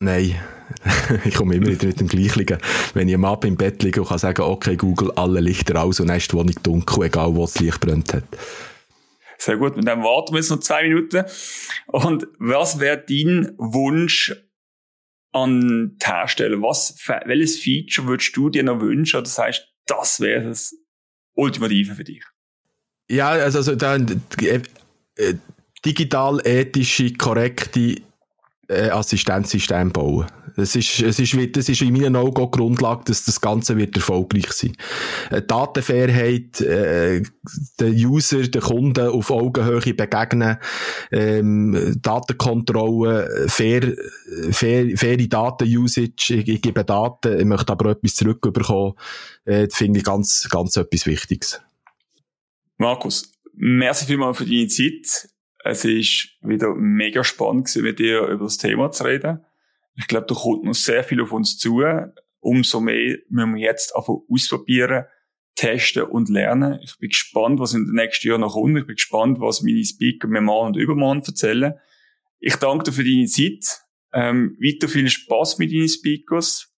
Nein, 0.01 0.35
ich 1.25 1.35
komme 1.35 1.55
immer 1.55 1.69
wieder 1.69 1.87
mit 1.87 2.01
dem 2.01 2.09
Gleichen. 2.09 2.59
Wenn 2.93 3.09
ich 3.09 3.15
am 3.15 3.25
Abend 3.25 3.45
im 3.45 3.57
Bett 3.57 3.83
liege 3.83 4.03
und 4.03 4.09
kann 4.09 4.19
sagen, 4.19 4.43
okay, 4.43 4.77
Google, 4.77 5.13
alle 5.13 5.41
Lichter 5.41 5.83
aus 5.83 6.01
und 6.01 6.09
dann 6.09 6.17
ist 6.17 6.33
die 6.33 6.37
Wohnung 6.37 6.55
dunkel, 6.63 7.05
egal 7.05 7.35
wo 7.35 7.43
das 7.43 7.59
Licht 7.61 7.81
brennt 7.81 8.13
hat. 8.13 8.25
Sehr 9.39 9.57
gut, 9.57 9.77
mit 9.77 9.87
dem 9.87 10.03
warten 10.03 10.33
wir 10.33 10.39
jetzt 10.39 10.51
noch 10.51 10.61
zwei 10.61 10.83
Minuten. 10.83 11.25
Und 11.87 12.27
was 12.39 12.81
wäre 12.81 13.05
dein 13.07 13.55
Wunsch 13.59 14.35
an 15.33 15.97
die 16.01 16.07
Hersteller? 16.07 16.61
Was, 16.63 16.97
welches 17.27 17.59
Feature 17.59 18.09
würdest 18.09 18.37
du 18.37 18.49
dir 18.49 18.63
noch 18.63 18.81
wünschen 18.81 19.19
oder 19.19 19.29
sagst, 19.29 19.69
das 19.87 20.21
wäre 20.21 20.45
das 20.45 20.75
Ultimative 21.35 21.95
für 21.95 22.05
dich? 22.05 22.25
Ja, 23.09 23.31
also, 23.31 23.59
also 23.59 23.77
dann, 23.77 24.23
äh, 25.85 25.89
äh, 25.89 25.93
digital 25.93 26.41
ethische, 26.45 27.13
korrekte 27.13 27.97
äh, 28.69 28.89
Assistenzsystem 28.91 29.93
bauen. 29.93 30.27
Das 30.57 30.77
ist, 30.77 31.01
es 31.01 31.19
ist, 31.19 31.57
das 31.57 31.69
ist 31.69 31.83
in 31.83 31.93
meinen 31.93 32.15
Augen 32.15 32.45
die 32.45 32.57
Grundlage, 32.57 33.03
dass 33.07 33.25
das 33.25 33.41
Ganze 33.41 33.77
wird 33.77 33.97
erfolgreich 33.97 34.53
sein. 34.53 34.77
Äh, 35.31 35.43
Datenfairheit, 35.43 36.61
äh, 36.61 37.23
den 37.81 37.95
User, 38.07 38.43
den 38.43 38.63
Kunden 38.63 39.09
auf 39.09 39.31
Augenhöhe 39.31 39.95
begegnen, 39.95 40.59
ähm, 41.11 41.99
Datenkontrolle, 42.01 43.47
fair, 43.49 43.95
fair, 44.51 44.97
faire 44.97 45.29
Datenusage, 45.29 46.35
ich, 46.35 46.49
ich 46.49 46.63
gebe 46.63 46.85
Daten, 46.85 47.41
ich 47.41 47.45
möchte 47.45 47.73
aber 47.73 47.91
etwas 47.91 48.15
zurückbekommen, 48.15 48.95
äh, 49.45 49.69
finde 49.71 49.99
ich 49.99 50.05
ganz, 50.05 50.49
ganz 50.49 50.77
etwas 50.77 51.07
Wichtiges. 51.07 51.61
Markus, 52.79 53.33
merci 53.55 54.07
vielmals 54.07 54.39
für 54.39 54.47
deine 54.47 54.69
Zeit. 54.69 55.34
Es 55.65 55.83
ist 55.87 56.29
wieder 56.43 56.75
mega 56.75 57.25
spannend 57.25 57.67
gewesen, 57.67 57.85
mit 57.85 57.99
dir 57.99 58.27
über 58.27 58.45
das 58.45 58.59
Thema 58.59 58.91
zu 58.91 59.05
reden. 59.05 59.45
Ich 59.97 60.07
glaube, 60.07 60.27
da 60.29 60.35
kommt 60.35 60.65
noch 60.65 60.75
sehr 60.75 61.03
viel 61.03 61.23
auf 61.23 61.33
uns 61.33 61.57
zu. 61.57 61.83
Umso 62.41 62.81
mehr 62.81 63.17
müssen 63.31 63.55
wir 63.55 63.63
jetzt 63.63 63.97
einfach 63.97 64.15
ausprobieren, 64.29 65.07
testen 65.55 66.03
und 66.03 66.29
lernen. 66.29 66.81
Ich 66.83 66.99
bin 66.99 67.09
gespannt, 67.09 67.61
was 67.61 67.73
in 67.73 67.87
den 67.87 67.95
nächsten 67.95 68.29
Jahren 68.29 68.43
noch 68.43 68.53
kommt. 68.53 68.79
Ich 68.79 68.87
bin 68.87 68.97
gespannt, 68.97 69.41
was 69.41 69.63
meine 69.63 69.83
Speaker 69.83 70.29
mir 70.29 70.43
morgen 70.43 70.69
und 70.69 70.77
übermorgen 70.77 71.23
erzählen. 71.27 71.75
Ich 72.41 72.57
danke 72.57 72.85
dir 72.85 72.93
für 72.93 73.05
deine 73.05 73.27
Zeit. 73.27 73.81
Ähm, 74.13 74.59
weiter 74.61 74.87
viel 74.87 75.09
Spaß 75.09 75.59
mit 75.59 75.73
deinen 75.73 75.89
Speakers. 75.89 76.75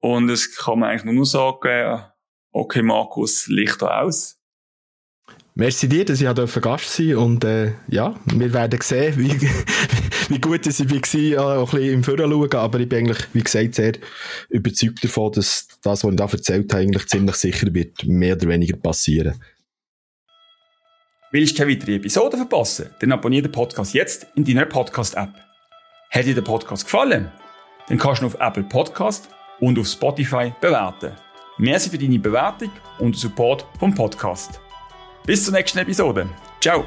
Und 0.00 0.28
es 0.28 0.56
kann 0.56 0.80
man 0.80 0.90
eigentlich 0.90 1.04
nur 1.04 1.14
noch 1.14 1.24
sagen, 1.24 2.02
okay, 2.50 2.82
Markus, 2.82 3.46
Lichter 3.46 4.02
aus. 4.02 4.41
Merci 5.54 5.86
dir, 5.86 6.04
dass 6.06 6.20
ich 6.20 6.62
Gast 6.62 6.88
sein 6.88 7.16
und 7.16 7.44
äh, 7.44 7.72
ja, 7.88 8.14
wir 8.24 8.52
werden 8.54 8.80
sehen, 8.80 9.14
wie, 9.18 9.38
wie 10.30 10.40
gut 10.40 10.66
ich 10.66 10.78
war, 10.78 11.58
auch 11.58 11.74
ein 11.74 11.78
bisschen 11.78 11.94
im 11.94 12.04
Führer 12.04 12.28
schauen, 12.28 12.54
aber 12.54 12.80
ich 12.80 12.88
bin 12.88 13.00
eigentlich, 13.00 13.26
wie 13.34 13.42
gesagt, 13.42 13.74
sehr 13.74 13.92
überzeugt 14.48 15.04
davon, 15.04 15.32
dass 15.32 15.68
das, 15.82 16.04
was 16.04 16.10
ich 16.10 16.16
da 16.16 16.24
erzählt 16.24 16.72
habe, 16.72 16.82
eigentlich 16.82 17.06
ziemlich 17.06 17.36
sicher 17.36 17.74
wird 17.74 18.04
mehr 18.06 18.34
oder 18.34 18.48
weniger 18.48 18.78
passieren. 18.78 19.34
Willst 21.32 21.58
du 21.58 21.62
keine 21.62 21.72
weitere 21.72 21.96
Episode 21.96 22.36
verpassen? 22.38 22.90
Dann 23.00 23.12
abonniere 23.12 23.42
den 23.42 23.52
Podcast 23.52 23.92
jetzt 23.92 24.26
in 24.34 24.44
deiner 24.44 24.64
Podcast-App. 24.64 25.34
Hat 26.10 26.24
dir 26.24 26.34
der 26.34 26.42
Podcast 26.42 26.84
gefallen? 26.84 27.30
Dann 27.88 27.98
kannst 27.98 28.22
du 28.22 28.26
ihn 28.26 28.32
auf 28.32 28.40
Apple 28.40 28.64
Podcast 28.64 29.28
und 29.60 29.78
auf 29.78 29.86
Spotify 29.86 30.52
bewerten. 30.60 31.12
Merci 31.58 31.90
für 31.90 31.98
deine 31.98 32.18
Bewertung 32.18 32.70
und 32.98 33.14
den 33.14 33.18
Support 33.18 33.66
vom 33.78 33.94
Podcast. 33.94 34.60
Bis 35.24 35.44
zur 35.44 35.54
nächsten 35.54 35.78
Episode. 35.78 36.28
Ciao! 36.60 36.84